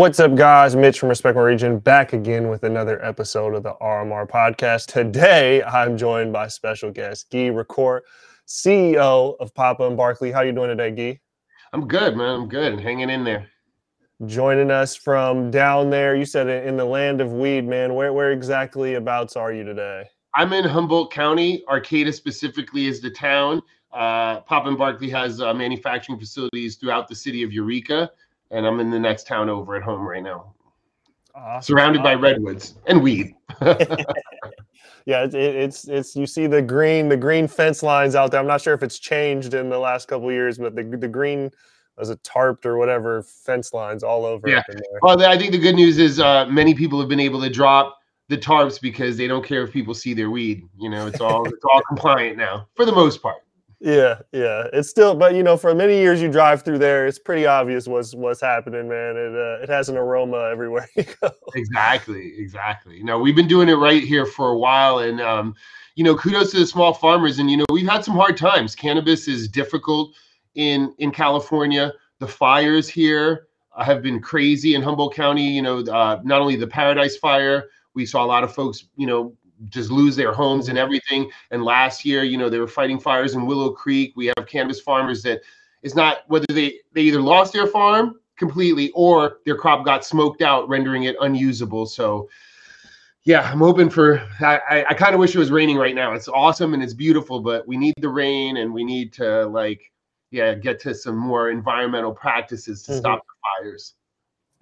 What's 0.00 0.18
up, 0.18 0.34
guys? 0.34 0.74
Mitch 0.74 0.98
from 0.98 1.10
Respect 1.10 1.36
My 1.36 1.42
Region 1.42 1.78
back 1.78 2.14
again 2.14 2.48
with 2.48 2.64
another 2.64 3.04
episode 3.04 3.54
of 3.54 3.62
the 3.62 3.74
RMR 3.82 4.26
podcast. 4.26 4.86
Today, 4.86 5.62
I'm 5.62 5.98
joined 5.98 6.32
by 6.32 6.48
special 6.48 6.90
guest 6.90 7.28
Guy 7.30 7.50
Rocourt, 7.50 8.00
CEO 8.48 9.36
of 9.38 9.54
Papa 9.54 9.86
and 9.86 9.98
Barkley. 9.98 10.32
How 10.32 10.40
you 10.40 10.52
doing 10.52 10.74
today, 10.74 10.90
Guy? 10.90 11.20
I'm 11.74 11.86
good, 11.86 12.16
man. 12.16 12.34
I'm 12.34 12.48
good. 12.48 12.80
Hanging 12.80 13.10
in 13.10 13.24
there. 13.24 13.46
Joining 14.24 14.70
us 14.70 14.96
from 14.96 15.50
down 15.50 15.90
there, 15.90 16.16
you 16.16 16.24
said 16.24 16.48
in 16.48 16.78
the 16.78 16.84
land 16.86 17.20
of 17.20 17.34
weed, 17.34 17.68
man. 17.68 17.92
Where 17.92 18.14
where 18.14 18.32
exactly 18.32 18.94
abouts 18.94 19.36
are 19.36 19.52
you 19.52 19.64
today? 19.64 20.08
I'm 20.34 20.54
in 20.54 20.64
Humboldt 20.64 21.12
County. 21.12 21.62
Arcata 21.68 22.14
specifically 22.14 22.86
is 22.86 23.02
the 23.02 23.10
town. 23.10 23.60
Uh, 23.92 24.40
Papa 24.40 24.66
and 24.66 24.78
Barkley 24.78 25.10
has 25.10 25.42
uh, 25.42 25.52
manufacturing 25.52 26.18
facilities 26.18 26.76
throughout 26.76 27.06
the 27.06 27.14
city 27.14 27.42
of 27.42 27.52
Eureka 27.52 28.10
and 28.50 28.66
I'm 28.66 28.80
in 28.80 28.90
the 28.90 28.98
next 28.98 29.26
town 29.26 29.48
over 29.48 29.76
at 29.76 29.82
home 29.82 30.06
right 30.06 30.22
now. 30.22 30.54
Awesome. 31.34 31.74
Surrounded 31.74 32.02
by 32.02 32.14
redwoods 32.14 32.74
and 32.86 33.02
weed. 33.02 33.34
yeah, 35.06 35.24
it, 35.24 35.34
it's 35.34 35.88
it's 35.88 36.16
you 36.16 36.26
see 36.26 36.46
the 36.46 36.60
green 36.60 37.08
the 37.08 37.16
green 37.16 37.46
fence 37.46 37.82
lines 37.82 38.14
out 38.14 38.30
there. 38.30 38.40
I'm 38.40 38.46
not 38.46 38.60
sure 38.60 38.74
if 38.74 38.82
it's 38.82 38.98
changed 38.98 39.54
in 39.54 39.68
the 39.68 39.78
last 39.78 40.08
couple 40.08 40.30
years, 40.32 40.58
but 40.58 40.74
the 40.74 40.82
the 40.82 41.08
green 41.08 41.50
as 41.98 42.10
a 42.10 42.16
tarped 42.18 42.66
or 42.66 42.78
whatever 42.78 43.22
fence 43.22 43.72
lines 43.72 44.02
all 44.02 44.24
over. 44.24 44.48
Yeah. 44.48 44.62
Well, 45.02 45.22
I 45.22 45.36
think 45.36 45.52
the 45.52 45.58
good 45.58 45.74
news 45.74 45.98
is 45.98 46.18
uh, 46.18 46.46
many 46.46 46.74
people 46.74 46.98
have 46.98 47.08
been 47.08 47.20
able 47.20 47.40
to 47.42 47.50
drop 47.50 47.98
the 48.28 48.38
tarps 48.38 48.80
because 48.80 49.16
they 49.16 49.26
don't 49.26 49.44
care 49.44 49.62
if 49.62 49.72
people 49.72 49.94
see 49.94 50.14
their 50.14 50.30
weed. 50.30 50.66
You 50.78 50.88
know, 50.88 51.06
it's 51.06 51.20
all 51.20 51.46
it's 51.46 51.64
all 51.72 51.82
compliant 51.88 52.36
now 52.36 52.68
for 52.74 52.84
the 52.84 52.92
most 52.92 53.22
part. 53.22 53.42
Yeah, 53.80 54.18
yeah. 54.32 54.66
It's 54.74 54.90
still, 54.90 55.14
but 55.14 55.34
you 55.34 55.42
know, 55.42 55.56
for 55.56 55.74
many 55.74 55.94
years 55.94 56.20
you 56.20 56.30
drive 56.30 56.62
through 56.62 56.78
there, 56.78 57.06
it's 57.06 57.18
pretty 57.18 57.46
obvious 57.46 57.88
what's 57.88 58.14
what's 58.14 58.40
happening, 58.40 58.88
man. 58.88 59.16
It 59.16 59.34
uh, 59.34 59.62
it 59.62 59.70
has 59.70 59.88
an 59.88 59.96
aroma 59.96 60.50
everywhere 60.52 60.86
you 60.96 61.04
go. 61.20 61.30
Exactly, 61.54 62.34
exactly. 62.36 62.98
You 62.98 63.04
know, 63.04 63.18
we've 63.18 63.34
been 63.34 63.48
doing 63.48 63.70
it 63.70 63.74
right 63.74 64.02
here 64.02 64.26
for 64.26 64.50
a 64.50 64.58
while, 64.58 64.98
and 64.98 65.18
um, 65.22 65.54
you 65.94 66.04
know, 66.04 66.14
kudos 66.14 66.50
to 66.50 66.58
the 66.58 66.66
small 66.66 66.92
farmers. 66.92 67.38
And 67.38 67.50
you 67.50 67.56
know, 67.56 67.64
we've 67.70 67.88
had 67.88 68.04
some 68.04 68.14
hard 68.14 68.36
times. 68.36 68.74
Cannabis 68.74 69.26
is 69.28 69.48
difficult 69.48 70.14
in 70.56 70.94
in 70.98 71.10
California. 71.10 71.94
The 72.18 72.28
fires 72.28 72.86
here 72.86 73.46
have 73.78 74.02
been 74.02 74.20
crazy 74.20 74.74
in 74.74 74.82
Humboldt 74.82 75.14
County. 75.14 75.48
You 75.48 75.62
know, 75.62 75.78
uh, 75.78 76.20
not 76.22 76.42
only 76.42 76.56
the 76.56 76.66
Paradise 76.66 77.16
Fire, 77.16 77.70
we 77.94 78.04
saw 78.04 78.24
a 78.24 78.26
lot 78.26 78.44
of 78.44 78.54
folks, 78.54 78.84
you 78.96 79.06
know, 79.06 79.34
just 79.68 79.90
lose 79.90 80.16
their 80.16 80.32
homes 80.32 80.68
and 80.68 80.76
mm-hmm. 80.76 80.84
everything. 80.84 81.30
And 81.50 81.62
last 81.62 82.04
year, 82.04 82.24
you 82.24 82.38
know, 82.38 82.48
they 82.48 82.58
were 82.58 82.66
fighting 82.66 82.98
fires 82.98 83.34
in 83.34 83.46
Willow 83.46 83.70
Creek. 83.70 84.12
We 84.16 84.26
have 84.26 84.46
cannabis 84.46 84.80
farmers 84.80 85.22
that 85.22 85.42
it's 85.82 85.94
not 85.94 86.22
whether 86.28 86.46
they 86.48 86.80
they 86.92 87.02
either 87.02 87.20
lost 87.20 87.52
their 87.52 87.66
farm 87.66 88.20
completely 88.36 88.90
or 88.94 89.38
their 89.44 89.56
crop 89.56 89.84
got 89.84 90.04
smoked 90.04 90.42
out, 90.42 90.68
rendering 90.68 91.04
it 91.04 91.16
unusable. 91.20 91.86
So 91.86 92.28
yeah, 93.24 93.50
I'm 93.50 93.58
hoping 93.58 93.90
for 93.90 94.18
I, 94.40 94.60
I, 94.70 94.84
I 94.90 94.94
kind 94.94 95.14
of 95.14 95.20
wish 95.20 95.34
it 95.34 95.38
was 95.38 95.50
raining 95.50 95.76
right 95.76 95.94
now. 95.94 96.12
It's 96.14 96.28
awesome 96.28 96.72
and 96.74 96.82
it's 96.82 96.94
beautiful, 96.94 97.40
but 97.40 97.68
we 97.68 97.76
need 97.76 97.94
the 97.98 98.08
rain 98.08 98.56
and 98.56 98.72
we 98.72 98.82
need 98.82 99.12
to 99.14 99.46
like 99.46 99.82
yeah, 100.30 100.54
get 100.54 100.78
to 100.80 100.94
some 100.94 101.16
more 101.16 101.50
environmental 101.50 102.12
practices 102.12 102.82
to 102.84 102.92
mm-hmm. 102.92 103.00
stop 103.00 103.20
the 103.20 103.64
fires. 103.64 103.94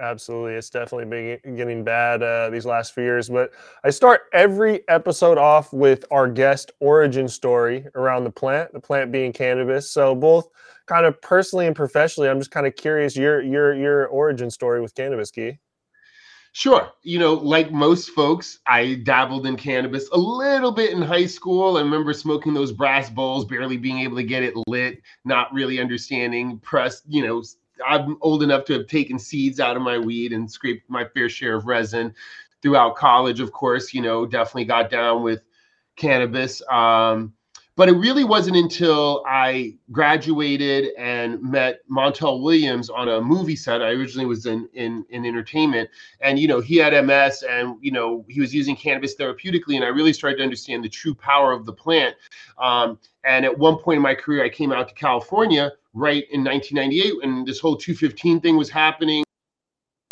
Absolutely. 0.01 0.55
It's 0.55 0.71
definitely 0.71 1.07
been 1.43 1.57
getting 1.57 1.83
bad 1.83 2.23
uh, 2.23 2.51
these 2.51 2.65
last 2.65 2.95
few 2.95 3.03
years. 3.03 3.29
But 3.29 3.51
I 3.83 3.91
start 3.91 4.23
every 4.33 4.89
episode 4.89 5.39
off 5.39 5.73
with 5.73 6.05
our 6.13 6.29
guest 6.29 6.71
origin 6.79 7.27
story 7.27 7.85
around 7.97 8.23
the 8.23 8.31
plant, 8.31 8.73
the 8.73 8.81
plant 8.81 9.11
being 9.11 9.33
cannabis. 9.33 9.91
So 9.91 10.15
both 10.15 10.49
kind 10.87 11.05
of 11.05 11.21
personally 11.21 11.67
and 11.67 11.75
professionally, 11.75 12.29
I'm 12.29 12.39
just 12.39 12.53
kind 12.53 12.67
of 12.67 12.77
curious 12.77 13.17
your 13.17 13.43
your 13.43 13.75
your 13.75 14.07
origin 14.07 14.51
story 14.51 14.81
with 14.81 14.95
cannabis, 14.95 15.33
Key. 15.33 15.59
Sure. 16.53 16.91
You 17.03 17.19
know, 17.19 17.35
like 17.35 17.73
most 17.73 18.11
folks, 18.11 18.61
I 18.67 19.01
dabbled 19.05 19.47
in 19.47 19.57
cannabis 19.57 20.09
a 20.13 20.17
little 20.17 20.73
bit 20.73 20.93
in 20.93 21.03
high 21.03 21.27
school. 21.27 21.77
I 21.77 21.81
remember 21.81 22.13
smoking 22.13 22.55
those 22.55 22.73
brass 22.73 23.11
bowls, 23.11 23.45
barely 23.45 23.77
being 23.77 23.99
able 24.01 24.17
to 24.17 24.23
get 24.23 24.43
it 24.43 24.55
lit, 24.67 25.01
not 25.25 25.53
really 25.53 25.79
understanding, 25.81 26.59
press, 26.61 27.03
you 27.07 27.25
know, 27.27 27.43
I'm 27.87 28.17
old 28.21 28.43
enough 28.43 28.65
to 28.67 28.75
have 28.75 28.87
taken 28.87 29.19
seeds 29.19 29.61
out 29.61 29.77
of 29.77 29.83
my 29.83 29.99
weed 29.99 30.33
and 30.33 30.51
scraped 30.51 30.89
my 30.89 31.05
fair 31.05 31.29
share 31.29 31.55
of 31.55 31.67
resin. 31.67 32.15
Throughout 32.61 32.97
college, 32.97 33.41
of 33.41 33.53
course, 33.53 33.95
you 33.95 34.03
know, 34.03 34.27
definitely 34.27 34.65
got 34.65 34.91
down 34.91 35.23
with 35.23 35.43
cannabis. 35.97 36.61
Um, 36.71 37.33
but 37.79 37.89
it 37.89 37.93
really 37.93 38.25
wasn't 38.25 38.57
until 38.57 39.23
I 39.25 39.77
graduated 39.93 40.89
and 40.99 41.41
met 41.41 41.79
Montel 41.89 42.43
Williams 42.43 42.91
on 42.91 43.09
a 43.09 43.21
movie 43.21 43.55
set. 43.55 43.81
I 43.81 43.91
originally 43.91 44.27
was 44.27 44.47
in, 44.47 44.69
in 44.75 45.07
in 45.11 45.25
entertainment, 45.25 45.89
and 46.21 46.41
you 46.41 46.49
know 46.49 46.61
he 46.61 46.77
had 46.77 46.93
MS, 47.07 47.45
and 47.49 47.77
you 47.81 47.93
know 47.93 48.25
he 48.29 48.41
was 48.41 48.53
using 48.53 48.75
cannabis 48.75 49.15
therapeutically, 49.15 49.77
and 49.77 49.85
I 49.85 49.89
really 49.89 50.13
started 50.13 50.39
to 50.39 50.43
understand 50.43 50.83
the 50.83 50.89
true 50.89 51.15
power 51.15 51.53
of 51.53 51.67
the 51.67 51.73
plant. 51.73 52.17
Um, 52.59 52.99
and 53.23 53.45
at 53.45 53.57
one 53.57 53.77
point 53.77 53.99
in 53.99 54.03
my 54.03 54.17
career, 54.17 54.45
I 54.45 54.49
came 54.49 54.73
out 54.73 54.89
to 54.89 54.95
California 54.95 55.71
right 55.95 56.27
in 56.33 56.43
1998 56.45 57.25
and 57.25 57.47
this 57.47 57.59
whole 57.59 57.77
215 57.77 58.41
thing 58.41 58.57
was 58.57 58.71
happening 58.71 59.25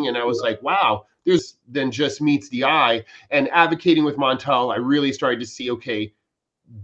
and 0.00 0.16
i 0.16 0.24
was 0.24 0.40
like 0.40 0.60
wow 0.62 1.04
there's 1.24 1.58
then 1.68 1.90
just 1.90 2.20
meets 2.20 2.48
the 2.48 2.64
eye 2.64 3.04
and 3.30 3.48
advocating 3.50 4.04
with 4.04 4.16
montel 4.16 4.72
i 4.72 4.76
really 4.76 5.12
started 5.12 5.38
to 5.38 5.46
see 5.46 5.70
okay 5.70 6.12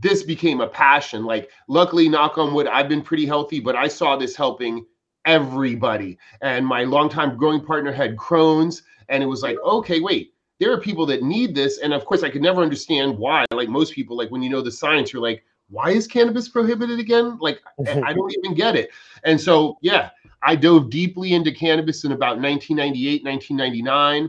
this 0.00 0.22
became 0.22 0.60
a 0.60 0.66
passion 0.66 1.24
like 1.24 1.50
luckily 1.68 2.08
knock 2.08 2.38
on 2.38 2.54
wood 2.54 2.66
i've 2.68 2.88
been 2.88 3.02
pretty 3.02 3.26
healthy 3.26 3.60
but 3.60 3.74
i 3.74 3.88
saw 3.88 4.16
this 4.16 4.36
helping 4.36 4.84
everybody 5.26 6.18
and 6.40 6.66
my 6.66 6.84
longtime 6.84 7.36
growing 7.36 7.60
partner 7.60 7.92
had 7.92 8.16
crohn's 8.16 8.82
and 9.08 9.22
it 9.22 9.26
was 9.26 9.42
like 9.42 9.56
okay 9.64 10.00
wait 10.00 10.34
there 10.60 10.72
are 10.72 10.80
people 10.80 11.04
that 11.06 11.22
need 11.22 11.54
this 11.54 11.78
and 11.78 11.92
of 11.92 12.04
course 12.04 12.22
i 12.22 12.30
could 12.30 12.42
never 12.42 12.62
understand 12.62 13.16
why 13.16 13.44
like 13.52 13.68
most 13.68 13.92
people 13.92 14.16
like 14.16 14.30
when 14.30 14.42
you 14.42 14.50
know 14.50 14.62
the 14.62 14.70
science 14.70 15.12
you're 15.12 15.22
like 15.22 15.42
why 15.72 15.90
is 15.90 16.06
cannabis 16.06 16.48
prohibited 16.48 17.00
again? 17.00 17.38
Like, 17.40 17.62
I 18.04 18.12
don't 18.14 18.34
even 18.38 18.54
get 18.54 18.76
it. 18.76 18.90
And 19.24 19.40
so, 19.40 19.78
yeah, 19.80 20.10
I 20.42 20.54
dove 20.54 20.90
deeply 20.90 21.32
into 21.32 21.50
cannabis 21.50 22.04
in 22.04 22.12
about 22.12 22.38
1998, 22.38 23.24
1999. 23.24 24.28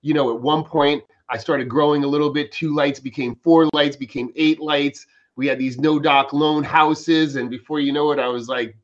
You 0.00 0.14
know, 0.14 0.34
at 0.34 0.40
one 0.40 0.64
point, 0.64 1.04
I 1.32 1.38
started 1.38 1.68
growing 1.68 2.04
a 2.04 2.06
little 2.06 2.30
bit. 2.30 2.52
Two 2.52 2.74
lights 2.74 3.00
became 3.00 3.34
four 3.36 3.68
lights, 3.72 3.96
became 3.96 4.30
eight 4.36 4.60
lights. 4.60 5.06
We 5.34 5.46
had 5.46 5.58
these 5.58 5.78
no 5.78 5.98
doc 5.98 6.32
loan 6.32 6.62
houses. 6.62 7.36
And 7.36 7.48
before 7.48 7.80
you 7.80 7.92
know 7.92 8.12
it, 8.12 8.18
I 8.18 8.28
was 8.28 8.48
like 8.48 8.76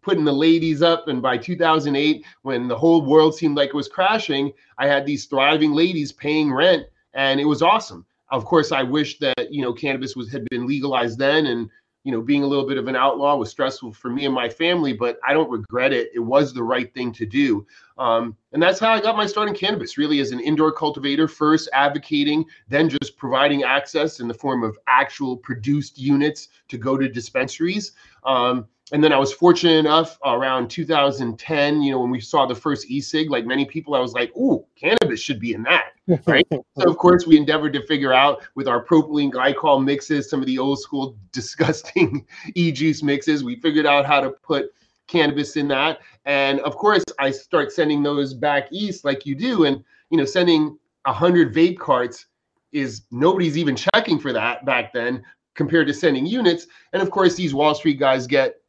putting 0.00 0.24
the 0.24 0.32
ladies 0.32 0.82
up. 0.82 1.08
And 1.08 1.20
by 1.20 1.36
2008, 1.36 2.24
when 2.42 2.68
the 2.68 2.78
whole 2.78 3.02
world 3.02 3.34
seemed 3.34 3.56
like 3.56 3.70
it 3.70 3.74
was 3.74 3.88
crashing, 3.88 4.52
I 4.78 4.86
had 4.86 5.04
these 5.04 5.26
thriving 5.26 5.72
ladies 5.72 6.12
paying 6.12 6.52
rent. 6.52 6.86
And 7.12 7.40
it 7.40 7.44
was 7.44 7.60
awesome 7.60 8.06
of 8.30 8.44
course, 8.44 8.72
I 8.72 8.82
wish 8.82 9.18
that 9.18 9.52
you 9.52 9.62
know 9.62 9.72
cannabis 9.72 10.16
was 10.16 10.30
had 10.30 10.48
been 10.50 10.66
legalized 10.66 11.18
then, 11.18 11.46
and 11.46 11.68
you 12.04 12.12
know 12.12 12.22
being 12.22 12.42
a 12.42 12.46
little 12.46 12.66
bit 12.66 12.78
of 12.78 12.88
an 12.88 12.96
outlaw 12.96 13.36
was 13.36 13.50
stressful 13.50 13.92
for 13.92 14.10
me 14.10 14.24
and 14.24 14.34
my 14.34 14.48
family, 14.48 14.92
but 14.92 15.18
I 15.26 15.32
don't 15.32 15.50
regret 15.50 15.92
it. 15.92 16.10
It 16.14 16.20
was 16.20 16.52
the 16.52 16.62
right 16.62 16.92
thing 16.94 17.12
to 17.12 17.26
do, 17.26 17.66
um, 17.98 18.36
and 18.52 18.62
that's 18.62 18.78
how 18.78 18.92
I 18.92 19.00
got 19.00 19.16
my 19.16 19.26
start 19.26 19.48
in 19.48 19.54
cannabis. 19.54 19.98
Really, 19.98 20.20
as 20.20 20.30
an 20.30 20.40
indoor 20.40 20.72
cultivator, 20.72 21.28
first 21.28 21.68
advocating, 21.72 22.44
then 22.68 22.88
just 22.88 23.16
providing 23.16 23.62
access 23.62 24.20
in 24.20 24.28
the 24.28 24.34
form 24.34 24.62
of 24.62 24.78
actual 24.86 25.36
produced 25.36 25.98
units 25.98 26.48
to 26.68 26.78
go 26.78 26.96
to 26.96 27.08
dispensaries. 27.08 27.92
Um, 28.24 28.66
and 28.92 29.02
then 29.04 29.12
I 29.12 29.18
was 29.18 29.32
fortunate 29.32 29.78
enough 29.78 30.18
around 30.24 30.68
2010, 30.68 31.82
you 31.82 31.92
know, 31.92 32.00
when 32.00 32.10
we 32.10 32.20
saw 32.20 32.46
the 32.46 32.54
first 32.54 32.90
e-cig, 32.90 33.30
like 33.30 33.46
many 33.46 33.64
people, 33.64 33.94
I 33.94 34.00
was 34.00 34.14
like, 34.14 34.34
"Ooh, 34.36 34.64
cannabis 34.76 35.20
should 35.20 35.40
be 35.40 35.54
in 35.54 35.62
that." 35.64 35.92
Right. 36.26 36.44
so 36.50 36.90
of 36.90 36.96
course, 36.98 37.24
we 37.24 37.36
endeavored 37.36 37.72
to 37.74 37.86
figure 37.86 38.12
out 38.12 38.42
with 38.56 38.66
our 38.66 38.84
propylene 38.84 39.30
glycol 39.30 39.84
mixes, 39.84 40.28
some 40.28 40.40
of 40.40 40.46
the 40.46 40.58
old 40.58 40.80
school 40.80 41.16
disgusting 41.32 42.26
e-juice 42.56 43.00
mixes. 43.04 43.44
We 43.44 43.60
figured 43.60 43.86
out 43.86 44.06
how 44.06 44.20
to 44.20 44.30
put 44.30 44.72
cannabis 45.06 45.56
in 45.56 45.68
that, 45.68 46.00
and 46.24 46.58
of 46.60 46.74
course, 46.74 47.04
I 47.20 47.30
start 47.30 47.70
sending 47.70 48.02
those 48.02 48.34
back 48.34 48.68
east 48.72 49.04
like 49.04 49.24
you 49.24 49.36
do, 49.36 49.66
and 49.66 49.84
you 50.10 50.18
know, 50.18 50.24
sending 50.24 50.76
a 51.04 51.12
hundred 51.12 51.54
vape 51.54 51.78
carts 51.78 52.26
is 52.72 53.02
nobody's 53.12 53.56
even 53.56 53.76
checking 53.76 54.18
for 54.18 54.32
that 54.32 54.64
back 54.64 54.92
then 54.92 55.22
compared 55.60 55.86
to 55.86 55.92
sending 55.92 56.24
units. 56.24 56.66
And 56.94 57.02
of 57.02 57.10
course, 57.10 57.34
these 57.34 57.52
Wall 57.52 57.74
Street 57.74 57.98
guys 57.98 58.26
get 58.26 58.62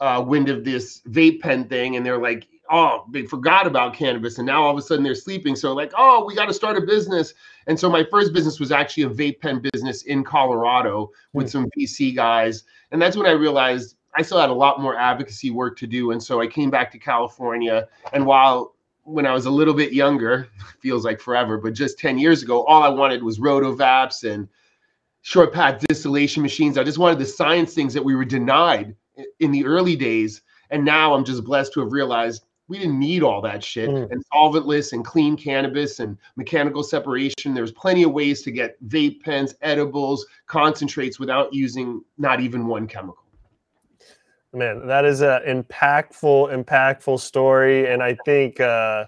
uh, 0.00 0.20
wind 0.26 0.48
of 0.48 0.64
this 0.64 1.00
vape 1.08 1.40
pen 1.40 1.68
thing 1.68 1.94
and 1.94 2.04
they're 2.04 2.18
like, 2.18 2.48
oh, 2.72 3.04
they 3.12 3.22
forgot 3.22 3.68
about 3.68 3.94
cannabis 3.94 4.38
and 4.38 4.44
now 4.44 4.64
all 4.64 4.72
of 4.72 4.76
a 4.76 4.82
sudden 4.82 5.04
they're 5.04 5.14
sleeping. 5.14 5.54
So 5.54 5.72
like, 5.74 5.92
oh, 5.96 6.24
we 6.24 6.34
got 6.34 6.46
to 6.46 6.52
start 6.52 6.76
a 6.76 6.80
business. 6.80 7.34
And 7.68 7.78
so 7.78 7.88
my 7.88 8.02
first 8.10 8.32
business 8.32 8.58
was 8.58 8.72
actually 8.72 9.04
a 9.04 9.10
vape 9.10 9.38
pen 9.38 9.62
business 9.72 10.02
in 10.02 10.24
Colorado 10.24 11.12
with 11.34 11.46
mm-hmm. 11.46 11.66
some 11.66 11.70
VC 11.78 12.16
guys. 12.16 12.64
And 12.90 13.00
that's 13.00 13.16
when 13.16 13.26
I 13.26 13.32
realized 13.32 13.94
I 14.16 14.22
still 14.22 14.40
had 14.40 14.50
a 14.50 14.54
lot 14.54 14.80
more 14.80 14.96
advocacy 14.96 15.52
work 15.52 15.78
to 15.78 15.86
do. 15.86 16.10
And 16.10 16.20
so 16.20 16.40
I 16.40 16.48
came 16.48 16.68
back 16.68 16.90
to 16.90 16.98
California. 16.98 17.86
And 18.12 18.26
while 18.26 18.74
when 19.04 19.24
I 19.24 19.32
was 19.32 19.46
a 19.46 19.52
little 19.52 19.74
bit 19.74 19.92
younger, 19.92 20.48
feels 20.80 21.04
like 21.04 21.20
forever, 21.20 21.58
but 21.58 21.74
just 21.74 21.96
10 22.00 22.18
years 22.18 22.42
ago, 22.42 22.64
all 22.64 22.82
I 22.82 22.88
wanted 22.88 23.22
was 23.22 23.38
rotovaps 23.38 24.28
and 24.28 24.48
short 25.24 25.54
path 25.54 25.82
distillation 25.88 26.42
machines. 26.42 26.76
I 26.76 26.84
just 26.84 26.98
wanted 26.98 27.18
the 27.18 27.24
science 27.24 27.72
things 27.72 27.94
that 27.94 28.04
we 28.04 28.14
were 28.14 28.26
denied 28.26 28.94
in 29.40 29.50
the 29.50 29.64
early 29.64 29.96
days. 29.96 30.42
And 30.70 30.84
now 30.84 31.14
I'm 31.14 31.24
just 31.24 31.44
blessed 31.44 31.72
to 31.74 31.80
have 31.80 31.92
realized 31.92 32.44
we 32.68 32.78
didn't 32.78 32.98
need 32.98 33.22
all 33.22 33.40
that 33.40 33.64
shit 33.64 33.88
mm. 33.88 34.10
and 34.10 34.22
solventless 34.32 34.92
and 34.92 35.02
clean 35.02 35.36
cannabis 35.36 35.98
and 36.00 36.18
mechanical 36.36 36.82
separation 36.82 37.52
there's 37.52 37.72
plenty 37.72 38.02
of 38.04 38.12
ways 38.12 38.40
to 38.40 38.50
get 38.50 38.82
vape 38.88 39.20
pens 39.20 39.54
edibles 39.60 40.24
concentrates 40.46 41.18
without 41.18 41.52
using 41.52 42.02
not 42.16 42.40
even 42.40 42.66
one 42.66 42.86
chemical 42.86 43.22
man 44.54 44.86
that 44.86 45.04
is 45.04 45.20
an 45.20 45.42
impactful 45.46 46.64
impactful 46.64 47.20
story 47.20 47.92
and 47.92 48.02
i 48.02 48.16
think 48.24 48.60
uh 48.60 49.04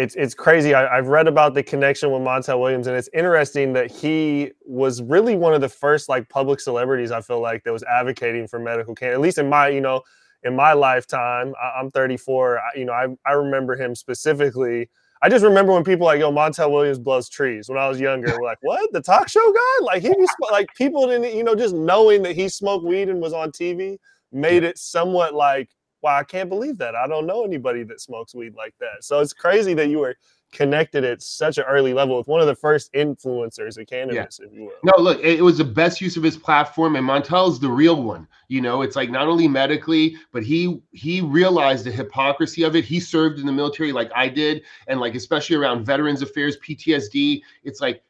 it's 0.00 0.14
it's 0.14 0.34
crazy. 0.34 0.72
I, 0.72 0.96
have 0.96 1.08
read 1.08 1.28
about 1.28 1.52
the 1.52 1.62
connection 1.62 2.10
with 2.10 2.22
Montel 2.22 2.58
Williams, 2.58 2.86
and 2.86 2.96
it's 2.96 3.10
interesting 3.12 3.74
that 3.74 3.90
he 3.90 4.50
was 4.64 5.02
really 5.02 5.36
one 5.36 5.52
of 5.52 5.60
the 5.60 5.68
first 5.68 6.08
like 6.08 6.26
public 6.30 6.58
celebrities. 6.58 7.10
I 7.10 7.20
feel 7.20 7.40
like 7.40 7.64
that 7.64 7.72
was 7.72 7.82
advocating 7.82 8.48
for 8.48 8.58
medical 8.58 8.94
care. 8.94 9.12
At 9.12 9.20
least 9.20 9.36
in 9.36 9.50
my 9.50 9.68
you 9.68 9.82
know 9.82 10.02
in 10.42 10.56
my 10.56 10.72
lifetime. 10.72 11.52
I, 11.62 11.80
am 11.80 11.90
34. 11.90 12.58
I, 12.58 12.62
you 12.76 12.86
know, 12.86 12.94
I 12.94 13.08
I 13.26 13.32
remember 13.32 13.76
him 13.76 13.94
specifically. 13.94 14.88
I 15.22 15.28
just 15.28 15.44
remember 15.44 15.74
when 15.74 15.84
people 15.84 16.06
like, 16.06 16.20
yo, 16.20 16.32
Montel 16.32 16.70
Williams 16.70 16.98
blows 16.98 17.28
trees. 17.28 17.68
When 17.68 17.76
I 17.76 17.86
was 17.86 18.00
younger, 18.00 18.28
we're 18.28 18.42
like, 18.42 18.56
what? 18.62 18.90
The 18.94 19.02
talk 19.02 19.28
show 19.28 19.52
guy? 19.52 19.84
Like 19.84 20.00
he 20.00 20.08
was 20.08 20.30
like 20.50 20.74
people 20.76 21.06
didn't, 21.08 21.36
you 21.36 21.44
know, 21.44 21.54
just 21.54 21.74
knowing 21.74 22.22
that 22.22 22.34
he 22.34 22.48
smoked 22.48 22.86
weed 22.86 23.10
and 23.10 23.20
was 23.20 23.34
on 23.34 23.50
TV 23.50 23.98
made 24.32 24.62
it 24.64 24.78
somewhat 24.78 25.34
like 25.34 25.68
wow, 26.02 26.16
I 26.16 26.24
can't 26.24 26.48
believe 26.48 26.78
that. 26.78 26.94
I 26.94 27.06
don't 27.06 27.26
know 27.26 27.44
anybody 27.44 27.82
that 27.84 28.00
smokes 28.00 28.34
weed 28.34 28.54
like 28.54 28.74
that. 28.80 29.02
So 29.04 29.20
it's 29.20 29.32
crazy 29.32 29.74
that 29.74 29.88
you 29.88 29.98
were 29.98 30.16
connected 30.52 31.04
at 31.04 31.22
such 31.22 31.58
an 31.58 31.64
early 31.68 31.94
level 31.94 32.18
with 32.18 32.26
one 32.26 32.40
of 32.40 32.46
the 32.46 32.54
first 32.54 32.92
influencers 32.92 33.78
of 33.78 33.86
cannabis, 33.86 34.40
yeah. 34.40 34.46
if 34.46 34.52
you 34.52 34.64
will. 34.64 34.72
No, 34.82 35.02
look, 35.02 35.20
it 35.22 35.42
was 35.42 35.58
the 35.58 35.64
best 35.64 36.00
use 36.00 36.16
of 36.16 36.22
his 36.22 36.36
platform, 36.36 36.96
and 36.96 37.06
Montel's 37.06 37.60
the 37.60 37.68
real 37.68 38.02
one. 38.02 38.26
You 38.48 38.60
know, 38.60 38.82
it's 38.82 38.96
like 38.96 39.10
not 39.10 39.28
only 39.28 39.46
medically, 39.46 40.16
but 40.32 40.42
he 40.42 40.80
he 40.92 41.20
realized 41.20 41.86
the 41.86 41.92
hypocrisy 41.92 42.62
of 42.64 42.74
it. 42.74 42.84
He 42.84 42.98
served 42.98 43.38
in 43.38 43.46
the 43.46 43.52
military 43.52 43.92
like 43.92 44.10
I 44.14 44.28
did, 44.28 44.62
and 44.88 45.00
like 45.00 45.14
especially 45.14 45.56
around 45.56 45.84
Veterans 45.84 46.22
Affairs, 46.22 46.56
PTSD. 46.66 47.42
It's 47.62 47.80
like 47.80 48.02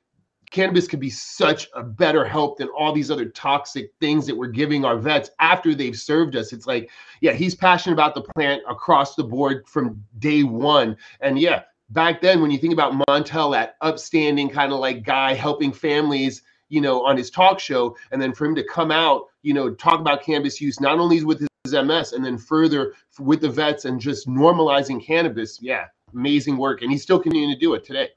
cannabis 0.50 0.88
could 0.88 1.00
be 1.00 1.11
such 1.11 1.69
a 1.75 1.82
better 1.82 2.25
help 2.25 2.58
than 2.58 2.69
all 2.69 2.93
these 2.93 3.11
other 3.11 3.26
toxic 3.26 3.93
things 4.00 4.26
that 4.26 4.37
we're 4.37 4.49
giving 4.49 4.85
our 4.85 4.99
vets 4.99 5.31
after 5.38 5.75
they've 5.75 5.97
served 5.97 6.37
us. 6.37 6.52
It's 6.52 6.67
like, 6.67 6.91
yeah, 7.20 7.32
he's 7.32 7.55
passionate 7.55 7.94
about 7.94 8.14
the 8.14 8.23
plant 8.23 8.62
across 8.69 9.14
the 9.14 9.25
board 9.25 9.67
from 9.69 10.02
day 10.19 10.43
one. 10.43 10.97
And 11.20 11.38
yeah, 11.38 11.62
back 11.91 12.20
then, 12.20 12.43
when 12.43 12.50
you 12.50 12.58
think 12.58 12.73
about 12.73 12.93
Montel, 13.08 13.52
that 13.52 13.76
upstanding 13.81 14.50
kind 14.50 14.73
of 14.73 14.81
like 14.81 15.05
guy 15.05 15.35
helping 15.35 15.73
families, 15.73 16.43
you 16.69 16.81
know, 16.81 17.05
on 17.05 17.17
his 17.17 17.31
talk 17.31 17.61
show, 17.61 17.96
and 18.11 18.20
then 18.20 18.32
for 18.32 18.46
him 18.46 18.55
to 18.56 18.64
come 18.64 18.91
out, 18.91 19.26
you 19.43 19.55
know, 19.55 19.73
talk 19.75 20.00
about 20.00 20.23
cannabis 20.23 20.61
use, 20.61 20.81
not 20.81 20.99
only 20.99 21.25
with 21.25 21.41
his 21.64 21.73
MS, 21.73 22.12
and 22.12 22.25
then 22.25 22.38
further 22.38 22.94
with 23.19 23.41
the 23.41 23.49
vets 23.49 23.85
and 23.85 24.00
just 24.00 24.29
normalizing 24.29 25.05
cannabis. 25.05 25.61
Yeah, 25.62 25.85
amazing 26.12 26.56
work. 26.56 26.82
And 26.82 26.91
he's 26.91 27.03
still 27.03 27.20
continuing 27.20 27.55
to 27.55 27.58
do 27.58 27.75
it 27.75 27.85
today. 27.85 28.11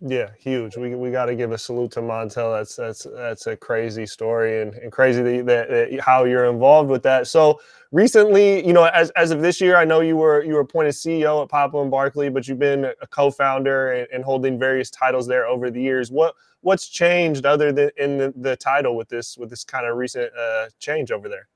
Yeah, 0.00 0.30
huge. 0.38 0.76
We, 0.76 0.94
we 0.94 1.10
got 1.10 1.26
to 1.26 1.34
give 1.34 1.52
a 1.52 1.58
salute 1.58 1.90
to 1.92 2.00
Montel. 2.02 2.54
That's 2.58 2.76
that's 2.76 3.06
that's 3.14 3.46
a 3.46 3.56
crazy 3.56 4.04
story 4.04 4.60
and, 4.60 4.74
and 4.74 4.92
crazy 4.92 5.22
that, 5.22 5.46
that, 5.46 5.68
that, 5.70 6.00
how 6.00 6.24
you're 6.24 6.44
involved 6.46 6.90
with 6.90 7.02
that. 7.04 7.26
So 7.26 7.60
recently, 7.92 8.66
you 8.66 8.74
know, 8.74 8.84
as, 8.84 9.08
as 9.10 9.30
of 9.30 9.40
this 9.40 9.58
year, 9.58 9.76
I 9.76 9.86
know 9.86 10.00
you 10.00 10.16
were 10.18 10.44
you 10.44 10.52
were 10.52 10.60
appointed 10.60 10.92
CEO 10.92 11.42
at 11.42 11.48
Papa 11.48 11.80
and 11.80 11.90
Barkley, 11.90 12.28
but 12.28 12.46
you've 12.46 12.58
been 12.58 12.84
a 12.84 13.06
co-founder 13.06 13.92
and, 13.92 14.08
and 14.12 14.22
holding 14.22 14.58
various 14.58 14.90
titles 14.90 15.26
there 15.26 15.46
over 15.46 15.70
the 15.70 15.80
years. 15.80 16.10
What 16.10 16.34
what's 16.60 16.88
changed 16.88 17.46
other 17.46 17.72
than 17.72 17.90
in 17.96 18.18
the, 18.18 18.34
the 18.36 18.54
title 18.56 18.96
with 18.96 19.08
this 19.08 19.38
with 19.38 19.48
this 19.48 19.64
kind 19.64 19.86
of 19.86 19.96
recent 19.96 20.30
uh, 20.38 20.66
change 20.78 21.10
over 21.10 21.26
there? 21.30 21.48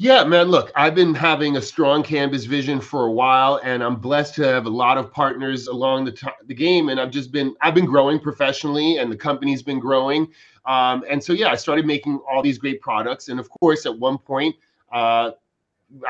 Yeah, 0.00 0.22
man. 0.22 0.46
Look, 0.46 0.70
I've 0.76 0.94
been 0.94 1.12
having 1.12 1.56
a 1.56 1.60
strong 1.62 2.04
canvas 2.04 2.44
vision 2.44 2.80
for 2.80 3.06
a 3.06 3.10
while, 3.12 3.60
and 3.64 3.82
I'm 3.82 3.96
blessed 3.96 4.36
to 4.36 4.44
have 4.44 4.66
a 4.66 4.70
lot 4.70 4.96
of 4.96 5.10
partners 5.12 5.66
along 5.66 6.04
the 6.04 6.12
t- 6.12 6.28
the 6.46 6.54
game. 6.54 6.88
And 6.88 7.00
I've 7.00 7.10
just 7.10 7.32
been 7.32 7.56
I've 7.62 7.74
been 7.74 7.84
growing 7.84 8.20
professionally, 8.20 8.98
and 8.98 9.10
the 9.10 9.16
company's 9.16 9.60
been 9.62 9.80
growing. 9.80 10.28
Um, 10.66 11.04
and 11.10 11.22
so 11.22 11.32
yeah, 11.32 11.48
I 11.48 11.56
started 11.56 11.84
making 11.84 12.20
all 12.30 12.42
these 12.42 12.58
great 12.58 12.80
products. 12.80 13.28
And 13.28 13.40
of 13.40 13.50
course, 13.60 13.86
at 13.86 13.98
one 13.98 14.18
point, 14.18 14.54
uh, 14.92 15.32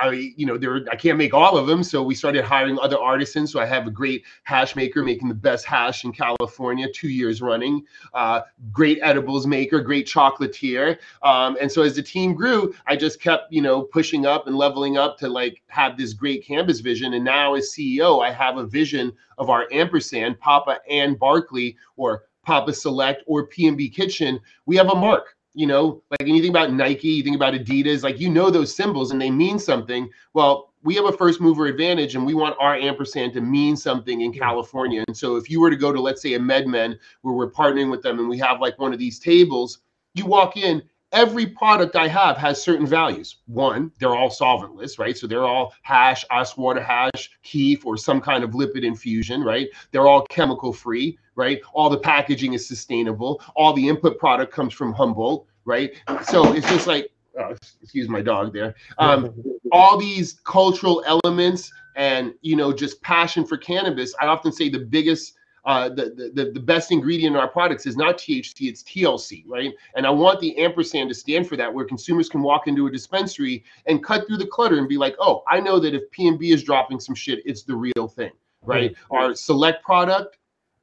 I, 0.00 0.32
you 0.36 0.44
know, 0.44 0.58
there 0.58 0.84
I 0.90 0.96
can't 0.96 1.18
make 1.18 1.34
all 1.34 1.56
of 1.56 1.68
them, 1.68 1.84
so 1.84 2.02
we 2.02 2.14
started 2.14 2.44
hiring 2.44 2.78
other 2.80 2.98
artisans. 2.98 3.52
So 3.52 3.60
I 3.60 3.66
have 3.66 3.86
a 3.86 3.90
great 3.90 4.24
hash 4.42 4.74
maker 4.74 5.04
making 5.04 5.28
the 5.28 5.34
best 5.34 5.64
hash 5.64 6.04
in 6.04 6.12
California, 6.12 6.88
two 6.92 7.08
years 7.08 7.40
running. 7.40 7.84
Uh, 8.12 8.40
great 8.72 8.98
edibles 9.02 9.46
maker, 9.46 9.80
great 9.80 10.06
chocolatier. 10.06 10.98
Um, 11.22 11.56
and 11.60 11.70
so 11.70 11.82
as 11.82 11.94
the 11.94 12.02
team 12.02 12.34
grew, 12.34 12.74
I 12.86 12.96
just 12.96 13.20
kept, 13.20 13.52
you 13.52 13.62
know, 13.62 13.82
pushing 13.82 14.26
up 14.26 14.48
and 14.48 14.56
leveling 14.56 14.98
up 14.98 15.16
to 15.18 15.28
like 15.28 15.62
have 15.68 15.96
this 15.96 16.12
great 16.12 16.44
canvas 16.44 16.80
vision. 16.80 17.14
And 17.14 17.24
now 17.24 17.54
as 17.54 17.72
CEO, 17.72 18.22
I 18.22 18.32
have 18.32 18.56
a 18.56 18.66
vision 18.66 19.12
of 19.38 19.48
our 19.48 19.68
ampersand, 19.70 20.40
Papa 20.40 20.78
and 20.90 21.18
Barkley, 21.18 21.76
or 21.96 22.24
Papa 22.42 22.72
Select 22.72 23.22
or 23.26 23.46
PMB 23.46 23.94
Kitchen. 23.94 24.40
We 24.66 24.76
have 24.76 24.90
a 24.90 24.94
mark 24.94 25.36
you 25.54 25.66
know, 25.66 26.02
like 26.10 26.20
when 26.20 26.34
you 26.34 26.42
think 26.42 26.52
about 26.52 26.72
Nike, 26.72 27.08
you 27.08 27.22
think 27.22 27.36
about 27.36 27.54
Adidas, 27.54 28.02
like 28.02 28.20
you 28.20 28.28
know 28.28 28.50
those 28.50 28.74
symbols 28.74 29.10
and 29.10 29.20
they 29.20 29.30
mean 29.30 29.58
something. 29.58 30.08
Well, 30.34 30.72
we 30.82 30.94
have 30.94 31.06
a 31.06 31.12
first 31.12 31.40
mover 31.40 31.66
advantage 31.66 32.14
and 32.14 32.24
we 32.24 32.34
want 32.34 32.56
our 32.60 32.76
ampersand 32.76 33.32
to 33.32 33.40
mean 33.40 33.76
something 33.76 34.20
in 34.20 34.32
California. 34.32 35.04
And 35.08 35.16
so 35.16 35.36
if 35.36 35.50
you 35.50 35.60
were 35.60 35.70
to 35.70 35.76
go 35.76 35.92
to, 35.92 36.00
let's 36.00 36.22
say, 36.22 36.34
a 36.34 36.38
MedMen 36.38 36.98
where 37.22 37.34
we're 37.34 37.50
partnering 37.50 37.90
with 37.90 38.02
them 38.02 38.18
and 38.18 38.28
we 38.28 38.38
have 38.38 38.60
like 38.60 38.78
one 38.78 38.92
of 38.92 38.98
these 38.98 39.18
tables, 39.18 39.80
you 40.14 40.26
walk 40.26 40.56
in, 40.56 40.82
every 41.12 41.46
product 41.46 41.96
I 41.96 42.08
have 42.08 42.36
has 42.36 42.62
certain 42.62 42.86
values. 42.86 43.36
One, 43.46 43.92
they're 43.98 44.14
all 44.14 44.30
solventless, 44.30 44.98
right? 44.98 45.16
So 45.16 45.26
they're 45.26 45.46
all 45.46 45.74
hash, 45.82 46.24
ice 46.30 46.56
water 46.56 46.82
hash, 46.82 47.30
keef, 47.42 47.86
or 47.86 47.96
some 47.96 48.20
kind 48.20 48.44
of 48.44 48.50
lipid 48.50 48.84
infusion, 48.84 49.42
right? 49.42 49.68
They're 49.90 50.06
all 50.06 50.26
chemical 50.26 50.72
free, 50.72 51.18
right? 51.34 51.60
All 51.72 51.88
the 51.90 51.98
packaging 51.98 52.52
is 52.52 52.66
sustainable. 52.66 53.42
All 53.56 53.72
the 53.72 53.88
input 53.88 54.18
product 54.18 54.52
comes 54.52 54.74
from 54.74 54.92
Humboldt, 54.92 55.46
right? 55.64 55.90
So 56.24 56.52
it's 56.52 56.68
just 56.68 56.86
like, 56.86 57.10
oh, 57.38 57.54
excuse 57.82 58.08
my 58.08 58.22
dog 58.22 58.52
there. 58.52 58.74
Um, 58.98 59.34
all 59.72 59.98
these 59.98 60.40
cultural 60.44 61.02
elements 61.06 61.70
and 61.98 62.32
you 62.42 62.56
know 62.56 62.72
just 62.72 63.02
passion 63.02 63.44
for 63.44 63.58
cannabis. 63.58 64.14
I 64.20 64.26
often 64.26 64.52
say 64.52 64.70
the 64.70 64.78
biggest. 64.78 65.34
Uh, 65.68 65.86
the, 65.90 66.32
the 66.34 66.50
the 66.54 66.60
best 66.60 66.90
ingredient 66.90 67.36
in 67.36 67.38
our 67.38 67.46
products 67.46 67.84
is 67.84 67.94
not 67.94 68.16
THC, 68.16 68.70
it's 68.70 68.82
TLC, 68.84 69.44
right? 69.46 69.70
And 69.96 70.06
I 70.06 70.10
want 70.10 70.40
the 70.40 70.56
ampersand 70.56 71.10
to 71.10 71.14
stand 71.14 71.46
for 71.46 71.56
that, 71.56 71.72
where 71.72 71.84
consumers 71.84 72.30
can 72.30 72.40
walk 72.40 72.68
into 72.68 72.86
a 72.86 72.90
dispensary 72.90 73.62
and 73.84 74.02
cut 74.02 74.26
through 74.26 74.38
the 74.38 74.46
clutter 74.46 74.78
and 74.78 74.88
be 74.88 74.96
like, 74.96 75.14
oh, 75.20 75.44
I 75.46 75.60
know 75.60 75.78
that 75.78 75.94
if 75.94 76.10
P&B 76.10 76.52
is 76.52 76.62
dropping 76.62 77.00
some 77.00 77.14
shit, 77.14 77.40
it's 77.44 77.64
the 77.64 77.76
real 77.76 78.08
thing, 78.08 78.30
right? 78.62 78.92
Mm-hmm. 78.92 79.14
Our 79.14 79.34
select 79.34 79.84
product, 79.84 80.38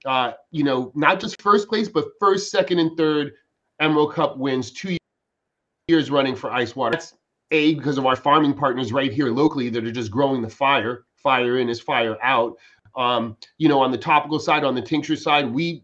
uh, 0.06 0.34
you 0.52 0.64
know, 0.64 0.92
not 0.94 1.20
just 1.20 1.42
first 1.42 1.68
place, 1.68 1.90
but 1.90 2.06
first, 2.20 2.52
second, 2.52 2.78
and 2.78 2.96
third 2.96 3.34
Emerald 3.80 4.14
Cup 4.14 4.38
wins 4.38 4.70
two 4.70 4.98
years 5.88 6.12
running 6.12 6.36
for 6.36 6.52
Ice 6.52 6.76
Water. 6.76 6.92
That's 6.94 7.16
A, 7.50 7.74
because 7.74 7.98
of 7.98 8.06
our 8.06 8.16
farming 8.16 8.54
partners 8.54 8.94
right 8.94 9.12
here 9.12 9.32
locally 9.32 9.70
that 9.70 9.84
are 9.84 9.92
just 9.92 10.12
growing 10.12 10.44
the 10.44 10.50
fire. 10.50 11.06
Fire 11.16 11.58
in 11.58 11.70
is 11.70 11.82
fire 11.82 12.18
out. 12.22 12.56
Um, 12.96 13.38
you 13.58 13.68
know, 13.68 13.80
on 13.80 13.92
the 13.92 13.98
topical 13.98 14.40
side, 14.40 14.64
on 14.64 14.76
the 14.76 14.82
tincture 14.82 15.16
side, 15.16 15.52
we, 15.52 15.84